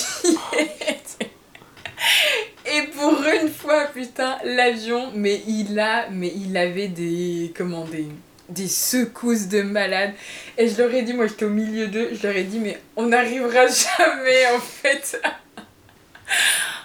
Et 2.67 2.83
pour 2.89 3.23
une 3.25 3.49
fois, 3.49 3.87
putain, 3.87 4.39
l'avion, 4.45 5.11
mais 5.15 5.43
il 5.47 5.79
a, 5.79 6.09
mais 6.11 6.33
il 6.35 6.57
avait 6.57 6.89
des, 6.89 7.53
comment, 7.57 7.85
des, 7.87 8.07
des 8.49 8.69
secousses 8.69 9.49
de 9.49 9.63
malade. 9.63 10.13
Et 10.59 10.69
je 10.69 10.77
leur 10.77 10.93
ai 10.93 11.03
dit, 11.03 11.15
moi 11.15 11.27
j'étais 11.27 11.47
au 11.47 11.51
milieu 11.51 11.89
d'eux, 11.89 12.11
je 12.13 12.27
leur 12.27 12.37
ai 12.37 12.45
dit, 12.45 12.59
mais 12.59 12.79
on 12.97 13.07
n'arrivera 13.07 13.67
jamais 13.99 14.47
en 14.55 14.61
fait. 14.61 15.21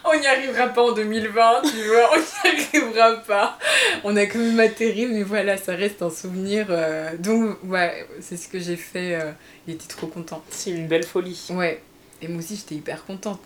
On 0.06 0.20
n'y 0.20 0.28
arrivera 0.28 0.68
pas 0.68 0.82
en 0.84 0.92
2020, 0.92 1.62
tu 1.62 1.82
vois, 1.88 2.12
on 2.14 2.20
n'y 2.20 2.50
arrivera 2.76 3.14
pas. 3.26 3.58
On 4.04 4.16
a 4.18 4.26
quand 4.26 4.40
même 4.40 4.60
atterri, 4.60 5.06
mais 5.06 5.24
voilà, 5.24 5.56
ça 5.58 5.76
reste 5.76 6.02
un 6.02 6.10
souvenir. 6.10 6.68
euh, 6.70 7.16
Donc, 7.18 7.58
ouais, 7.64 8.06
c'est 8.20 8.36
ce 8.38 8.48
que 8.50 8.60
j'ai 8.60 8.76
fait. 8.76 9.16
euh, 9.16 9.32
Il 9.68 9.76
était 9.76 9.88
trop 9.88 10.08
content. 10.08 10.44
C'est 10.50 10.72
une 10.72 10.88
belle 10.88 11.04
folie. 11.04 11.42
Ouais, 11.52 11.82
et 12.22 12.28
moi 12.28 12.40
aussi, 12.40 12.56
j'étais 12.58 12.76
hyper 12.76 13.06
contente. 13.06 13.40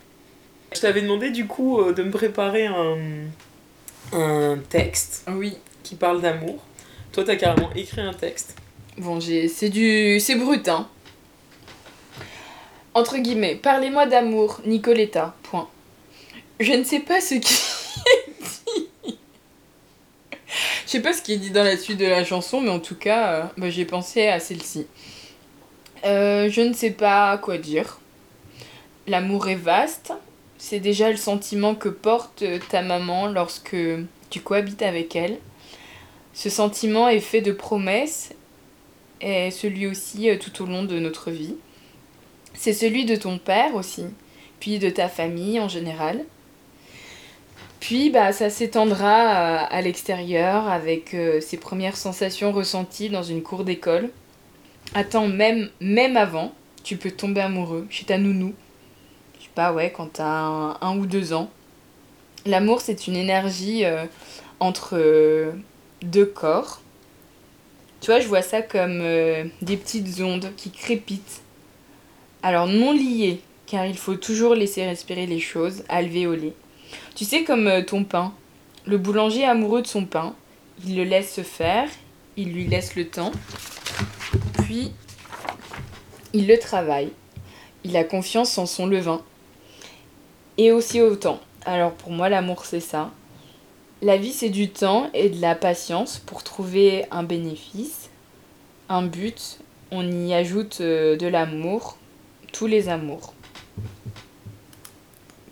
Je 0.76 0.82
t'avais 0.82 1.02
demandé 1.02 1.30
du 1.30 1.46
coup 1.48 1.80
euh, 1.80 1.94
de 1.94 2.02
me 2.04 2.12
préparer 2.12 2.66
un, 2.66 2.98
un 4.14 4.58
texte 4.70 5.26
Oui. 5.30 5.58
qui 5.84 5.96
parle 5.96 6.22
d'amour. 6.22 6.64
Toi, 7.14 7.24
t'as 7.24 7.36
carrément 7.36 7.70
écrit 7.76 8.02
un 8.02 8.14
texte. 8.14 8.56
Bon, 8.98 9.20
j'ai... 9.20 9.48
c'est 9.48 9.70
du... 9.70 10.20
C'est 10.20 10.36
brut, 10.36 10.68
hein. 10.68 10.88
Entre 12.96 13.18
guillemets, 13.20 13.56
parlez-moi 13.56 14.08
d'amour, 14.08 14.60
Nicoletta. 14.66 15.36
Point. 15.44 15.70
Je 16.60 16.74
ne 16.74 16.84
sais 16.84 17.00
pas 17.00 17.22
ce 17.22 17.36
qui 17.36 17.36
est 17.36 17.40
dit. 17.40 19.18
Je 20.86 20.92
sais 20.92 21.02
pas 21.02 21.14
ce 21.14 21.22
qui 21.22 21.34
est 21.34 21.38
dit 21.38 21.52
dans 21.52 21.64
la 21.64 21.78
suite 21.78 22.00
de 22.00 22.06
la 22.06 22.24
chanson, 22.24 22.62
mais 22.62 22.70
en 22.70 22.80
tout 22.80 22.96
cas, 22.96 23.34
euh, 23.34 23.44
bah, 23.58 23.70
j'ai 23.70 23.86
pensé 23.86 24.28
à 24.28 24.40
celle-ci. 24.40 24.88
Euh, 26.06 26.50
je 26.50 26.62
ne 26.62 26.74
sais 26.74 26.92
pas 26.92 27.38
quoi 27.38 27.58
dire. 27.58 28.00
L'amour 29.06 29.50
est 29.50 29.56
vaste. 29.56 30.14
C'est 30.58 30.80
déjà 30.80 31.12
le 31.12 31.18
sentiment 31.18 31.76
que 31.76 31.90
porte 31.90 32.44
ta 32.70 32.82
maman 32.82 33.28
lorsque 33.28 33.76
tu 34.30 34.40
cohabites 34.40 34.82
avec 34.82 35.16
elle. 35.16 35.38
Ce 36.34 36.50
sentiment 36.50 37.10
est 37.10 37.20
fait 37.20 37.42
de 37.42 37.52
promesses 37.52 38.34
et 39.22 39.52
celui 39.52 39.88
aussi 39.88 40.30
euh, 40.30 40.38
tout 40.38 40.64
au 40.64 40.66
long 40.66 40.84
de 40.84 41.00
notre 41.00 41.32
vie. 41.32 41.56
C'est 42.54 42.74
celui 42.74 43.06
de 43.06 43.16
ton 43.16 43.38
père 43.38 43.76
aussi, 43.76 44.06
puis 44.60 44.80
de 44.80 44.90
ta 44.90 45.10
famille 45.10 45.60
en 45.60 45.68
général. 45.68 46.24
Puis 47.80 48.10
bah, 48.10 48.32
ça 48.32 48.50
s'étendra 48.50 49.14
à, 49.14 49.64
à 49.66 49.82
l'extérieur 49.82 50.68
avec 50.68 51.14
euh, 51.14 51.40
ses 51.42 51.58
premières 51.58 51.98
sensations 51.98 52.52
ressenties 52.52 53.10
dans 53.10 53.24
une 53.24 53.44
cour 53.44 53.64
d'école. 53.64 54.10
Attends, 54.94 55.28
même, 55.28 55.70
même 55.80 56.18
avant, 56.18 56.54
tu 56.84 56.98
peux 56.98 57.12
tomber 57.12 57.42
amoureux 57.42 57.86
chez 57.90 58.06
ta 58.06 58.18
nounou. 58.18 58.54
Je 59.38 59.44
sais 59.44 59.52
pas, 59.54 59.74
ouais, 59.74 59.92
quand 59.96 60.14
t'as 60.14 60.26
un, 60.26 60.78
un 60.82 60.98
ou 60.98 61.06
deux 61.06 61.34
ans. 61.34 61.50
L'amour, 62.46 62.82
c'est 62.82 63.08
une 63.08 63.16
énergie 63.16 63.86
euh, 63.86 64.06
entre 64.60 64.98
euh, 64.98 65.52
deux 66.02 66.26
corps. 66.26 66.82
Tu 68.00 68.08
vois, 68.08 68.20
je 68.20 68.28
vois 68.28 68.42
ça 68.42 68.62
comme 68.62 69.00
euh, 69.02 69.44
des 69.62 69.78
petites 69.78 70.22
ondes 70.22 70.52
qui 70.56 70.72
crépitent. 70.72 71.42
Alors 72.42 72.68
non 72.68 72.94
liées, 72.94 73.42
car 73.66 73.86
il 73.86 73.98
faut 73.98 74.16
toujours 74.16 74.56
laisser 74.56 74.86
respirer 74.86 75.26
les 75.26 75.40
choses, 75.40 75.84
alvéolées. 75.90 76.54
Tu 77.16 77.26
sais, 77.26 77.44
comme 77.44 77.68
euh, 77.68 77.84
ton 77.84 78.04
pain. 78.04 78.34
Le 78.86 78.98
boulanger 78.98 79.46
amoureux 79.46 79.82
de 79.82 79.88
son 79.88 80.06
pain. 80.06 80.36
Il 80.86 80.96
le 80.96 81.04
laisse 81.04 81.34
se 81.34 81.42
faire, 81.42 81.90
il 82.36 82.54
lui 82.54 82.68
laisse 82.68 82.96
le 82.96 83.08
temps. 83.08 83.32
Puis, 84.64 84.92
il 86.34 86.48
le 86.48 86.60
travaille. 86.60 87.12
Il 87.84 87.98
a 87.98 88.04
confiance 88.04 88.58
en 88.58 88.66
son 88.66 88.86
levain. 88.86 89.22
Et 90.58 90.72
aussi 90.72 91.02
au 91.02 91.16
temps. 91.16 91.40
Alors 91.66 91.94
pour 91.94 92.12
moi, 92.12 92.30
l'amour, 92.30 92.66
c'est 92.66 92.80
ça. 92.80 93.12
La 94.02 94.18
vie, 94.18 94.32
c'est 94.32 94.50
du 94.50 94.70
temps 94.70 95.10
et 95.14 95.30
de 95.30 95.42
la 95.42 95.56
patience 95.56 96.20
pour 96.20 96.44
trouver 96.44 97.06
un 97.12 97.24
bénéfice, 97.24 98.10
un 98.90 99.04
but. 99.04 99.60
On 99.90 100.10
y 100.10 100.34
ajoute 100.34 100.80
euh, 100.82 101.18
de 101.18 101.28
l'amour, 101.28 101.98
tous 102.54 102.68
les 102.68 102.90
amours. 102.90 103.34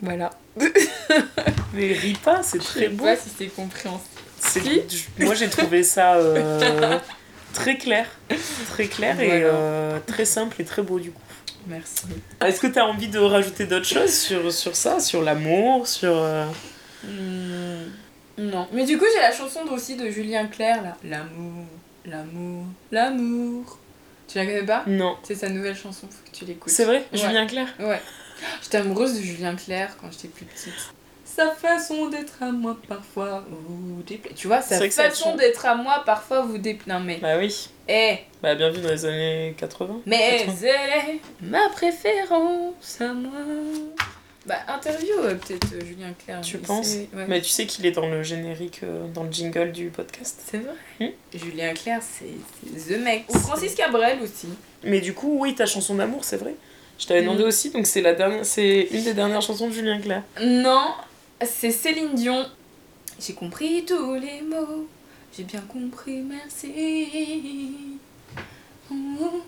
Voilà. 0.01 0.29
Mais 1.74 1.93
ris 1.93 2.18
pas, 2.24 2.41
c'est 2.43 2.60
Je 2.62 2.64
très 2.66 2.80
sais 2.82 2.88
beau. 2.89 3.03
pas 3.06 3.16
si 3.16 3.30
c'est 3.38 3.47
compréhensible. 3.47 4.10
Si. 4.39 4.60
je- 5.20 5.26
Moi 5.26 5.36
j'ai 5.36 5.49
trouvé 5.49 5.84
ça 5.84 6.16
euh, 6.16 6.97
très 7.53 7.78
clair. 7.78 8.06
Très 8.70 8.88
clair 8.88 9.20
et 9.20 9.41
euh, 9.43 9.97
très 10.06 10.26
simple 10.26 10.62
et 10.62 10.66
très 10.66 10.82
beau 10.82 10.99
du 10.99 11.12
coup. 11.12 11.22
Merci. 11.68 12.03
Est-ce 12.45 12.60
que 12.60 12.68
tu 12.68 12.78
as 12.80 12.86
envie 12.86 13.08
de 13.08 13.18
rajouter 13.20 13.66
d'autres 13.66 13.88
choses 13.88 14.14
sur, 14.14 14.53
sur 14.53 14.76
ça, 14.76 14.99
sur 14.99 15.24
l'amour, 15.24 15.88
sur... 15.88 16.16
euh, 16.16 16.45
Hmm, 17.03 17.89
non. 18.38 18.68
Mais 18.72 18.86
du 18.86 18.97
coup, 18.97 19.06
j'ai 19.14 19.20
la 19.20 19.32
chanson 19.32 19.62
aussi 19.72 19.95
de 19.95 20.10
Julien 20.10 20.45
Clerc, 20.47 20.82
là. 20.84 20.97
L'amour, 21.03 21.66
l'amour, 22.06 22.66
l'amour. 22.91 23.80
Tu 24.28 24.38
la 24.38 24.45
connais 24.45 24.64
pas? 24.64 24.84
Non. 24.88 25.18
C'est 25.24 25.36
sa 25.36 25.49
nouvelle 25.49 25.76
chanson, 25.76 26.08
faut 26.10 26.32
que 26.32 26.36
tu 26.36 26.45
l'écoutes. 26.45 26.72
C'est 26.72 26.86
vrai? 26.86 27.06
Ouais. 27.14 27.18
Julien 27.20 27.45
Clerc? 27.47 27.68
Ouais. 27.80 28.01
J'étais 28.63 28.77
amoureuse 28.77 29.15
de 29.15 29.21
Julien 29.21 29.55
Clerc 29.55 29.97
quand 29.99 30.11
j'étais 30.11 30.27
plus 30.27 30.45
petite. 30.45 30.73
Sa 31.23 31.51
façon 31.51 32.07
d'être 32.07 32.41
à 32.41 32.51
moi 32.51 32.77
parfois 32.88 33.43
vous 33.49 34.01
déplaît. 34.03 34.33
Tu 34.36 34.47
vois, 34.47 34.61
sa 34.61 34.89
façon 34.89 35.36
d'être 35.36 35.65
à 35.65 35.75
moi 35.75 36.03
parfois 36.05 36.41
vous 36.41 36.57
déplaît. 36.57 36.93
Non 36.93 36.99
mais. 37.01 37.17
Bah 37.17 37.38
oui. 37.38 37.69
Eh 37.89 38.19
Bah 38.41 38.55
bienvenue 38.55 38.83
dans 38.83 38.91
les 38.91 39.05
années 39.05 39.55
80. 39.57 40.01
Mais 40.05 40.43
80. 40.45 40.55
elle 40.63 41.15
est 41.15 41.21
ma 41.41 41.67
préférence 41.69 43.01
à 43.01 43.13
moi. 43.13 43.31
Bah, 44.45 44.57
interview 44.67 45.13
euh, 45.23 45.36
peut-être 45.36 45.73
euh, 45.73 45.86
Julien 45.86 46.13
Clerc. 46.23 46.41
Tu 46.41 46.59
penses 46.59 46.95
ouais. 47.13 47.25
Mais 47.27 47.41
tu 47.41 47.49
sais 47.49 47.65
qu'il 47.65 47.86
est 47.88 47.91
dans 47.91 48.07
le 48.07 48.21
générique, 48.21 48.81
euh, 48.83 49.07
dans 49.07 49.23
le 49.23 49.31
jingle 49.31 49.71
du 49.71 49.89
podcast. 49.89 50.39
C'est 50.45 50.59
vrai. 50.59 50.75
Hmm. 50.99 51.38
Julien 51.38 51.73
Clerc, 51.73 52.01
c'est 52.03 52.77
c'est 52.86 52.95
The 52.95 52.99
Mec. 52.99 53.25
Ou 53.29 53.39
Francis 53.39 53.73
Cabrel 53.73 54.19
aussi. 54.21 54.47
Mais 54.83 55.01
du 55.01 55.13
coup, 55.13 55.39
oui, 55.39 55.55
ta 55.55 55.65
chanson 55.65 55.95
d'amour, 55.95 56.23
c'est 56.23 56.38
vrai. 56.38 56.53
Je 56.98 57.06
t'avais 57.08 57.22
demandé 57.22 57.43
Mm. 57.43 57.48
aussi, 57.48 57.70
donc 57.72 57.86
c'est 57.88 58.02
la 58.02 58.14
dernière, 58.14 58.46
c'est 58.46 58.88
une 58.91 59.04
des 59.04 59.14
dernières 59.14 59.41
chansons 59.41 59.68
de 59.68 59.74
Julien 59.74 60.00
Clerc. 60.00 60.24
Non, 60.41 60.86
c'est 61.43 61.72
Céline 61.72 62.14
Dion. 62.16 62.46
J'ai 63.20 63.34
compris 63.34 63.84
tous 63.86 64.16
les 64.16 64.41
mots. 64.41 64.88
J'ai 65.36 65.43
bien 65.43 65.62
compris, 65.62 66.22
merci. 66.22 68.00
Oh, 68.91 69.41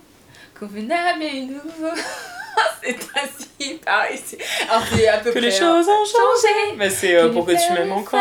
convenable 0.59 1.23
et 1.23 1.41
nouveau. 1.41 1.95
c'est 2.83 2.97
ainsi, 3.15 3.75
pareil. 3.85 4.19
c'est- 4.23 4.37
Alors, 4.69 4.83
c'est 4.93 5.07
à 5.07 5.17
peu 5.19 5.31
Que 5.31 5.39
près. 5.39 5.47
les 5.49 5.55
hein. 5.55 5.59
choses 5.59 5.87
ont 5.87 6.05
changé. 6.05 6.75
Bah 6.77 6.89
c'est 6.89 7.15
euh, 7.15 7.27
Que 7.29 7.33
pour 7.33 7.45
que 7.45 7.51
les 7.51 7.57
tu 7.57 7.73
m'aimes 7.73 7.91
encore. 7.91 8.19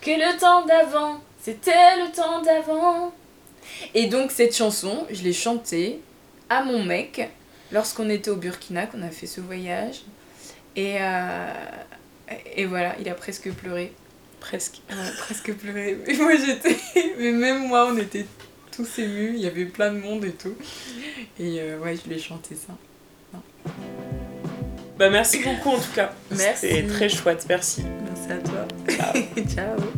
Que 0.00 0.10
le 0.10 0.38
temps 0.38 0.64
d'avant, 0.64 1.20
c'était 1.40 1.96
le 1.98 2.10
temps 2.10 2.40
d'avant. 2.42 3.12
Et 3.94 4.06
donc, 4.06 4.30
cette 4.30 4.56
chanson, 4.56 5.06
je 5.10 5.22
l'ai 5.22 5.32
chantée 5.32 6.00
à 6.48 6.62
mon 6.64 6.82
mec 6.82 7.28
lorsqu'on 7.72 8.08
était 8.08 8.30
au 8.30 8.36
Burkina, 8.36 8.86
qu'on 8.86 9.02
a 9.02 9.10
fait 9.10 9.26
ce 9.26 9.40
voyage. 9.40 10.02
Et, 10.76 10.96
euh, 11.00 11.52
et 12.54 12.66
voilà, 12.66 12.96
il 13.00 13.08
a 13.08 13.14
presque 13.14 13.50
pleuré. 13.52 13.92
Presque. 14.40 14.80
Ouais, 14.90 14.96
presque 15.18 15.52
pleuré. 15.54 15.98
Mais 16.06 16.14
moi, 16.14 16.32
j'étais. 16.36 16.76
Mais 17.18 17.32
même 17.32 17.66
moi, 17.66 17.88
on 17.92 17.96
était 17.96 18.26
tous 18.70 18.98
émus. 18.98 19.34
Il 19.34 19.40
y 19.40 19.46
avait 19.46 19.64
plein 19.64 19.92
de 19.92 19.98
monde 19.98 20.24
et 20.24 20.32
tout. 20.32 20.54
Et 21.38 21.60
euh, 21.60 21.78
ouais, 21.78 21.96
je 21.96 22.08
lui 22.08 22.16
ai 22.16 22.20
chanté 22.20 22.54
ça. 22.54 22.74
Bah 24.98 25.10
merci 25.10 25.38
beaucoup 25.38 25.70
en 25.70 25.78
tout 25.78 25.92
cas. 25.94 26.12
Merci. 26.30 26.66
C'était 26.66 26.86
très 26.88 27.08
chouette, 27.08 27.46
merci. 27.48 27.84
Merci 28.04 28.32
à 28.32 28.38
toi. 28.38 28.66
Ciao. 28.88 29.44
Ciao. 29.54 29.97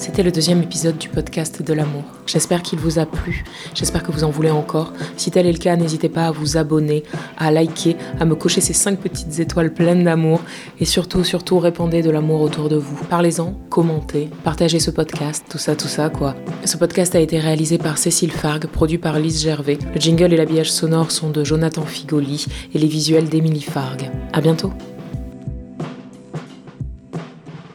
C'était 0.00 0.22
le 0.22 0.32
deuxième 0.32 0.62
épisode 0.62 0.96
du 0.96 1.10
podcast 1.10 1.62
de 1.62 1.74
l'amour. 1.74 2.04
J'espère 2.26 2.62
qu'il 2.62 2.78
vous 2.78 2.98
a 2.98 3.04
plu, 3.04 3.44
j'espère 3.74 4.02
que 4.02 4.10
vous 4.10 4.24
en 4.24 4.30
voulez 4.30 4.50
encore. 4.50 4.94
Si 5.18 5.30
tel 5.30 5.46
est 5.46 5.52
le 5.52 5.58
cas, 5.58 5.76
n'hésitez 5.76 6.08
pas 6.08 6.28
à 6.28 6.30
vous 6.30 6.56
abonner, 6.56 7.02
à 7.36 7.50
liker, 7.50 7.98
à 8.18 8.24
me 8.24 8.34
cocher 8.34 8.62
ces 8.62 8.72
5 8.72 8.98
petites 8.98 9.40
étoiles 9.40 9.74
pleines 9.74 10.02
d'amour 10.02 10.40
et 10.80 10.86
surtout, 10.86 11.22
surtout, 11.22 11.58
répandez 11.58 12.00
de 12.00 12.08
l'amour 12.08 12.40
autour 12.40 12.70
de 12.70 12.76
vous. 12.76 12.96
Parlez-en, 13.10 13.52
commentez, 13.68 14.30
partagez 14.42 14.78
ce 14.78 14.90
podcast, 14.90 15.44
tout 15.50 15.58
ça, 15.58 15.76
tout 15.76 15.86
ça 15.86 16.08
quoi. 16.08 16.34
Ce 16.64 16.78
podcast 16.78 17.14
a 17.14 17.20
été 17.20 17.38
réalisé 17.38 17.76
par 17.76 17.98
Cécile 17.98 18.32
Fargue, 18.32 18.68
produit 18.68 18.96
par 18.96 19.18
Lise 19.18 19.42
Gervais. 19.42 19.76
Le 19.94 20.00
jingle 20.00 20.32
et 20.32 20.38
l'habillage 20.38 20.72
sonore 20.72 21.10
sont 21.10 21.28
de 21.28 21.44
Jonathan 21.44 21.84
Figoli 21.84 22.46
et 22.72 22.78
les 22.78 22.88
visuels 22.88 23.28
d'Émilie 23.28 23.60
Fargue. 23.60 24.10
À 24.32 24.40
bientôt! 24.40 24.72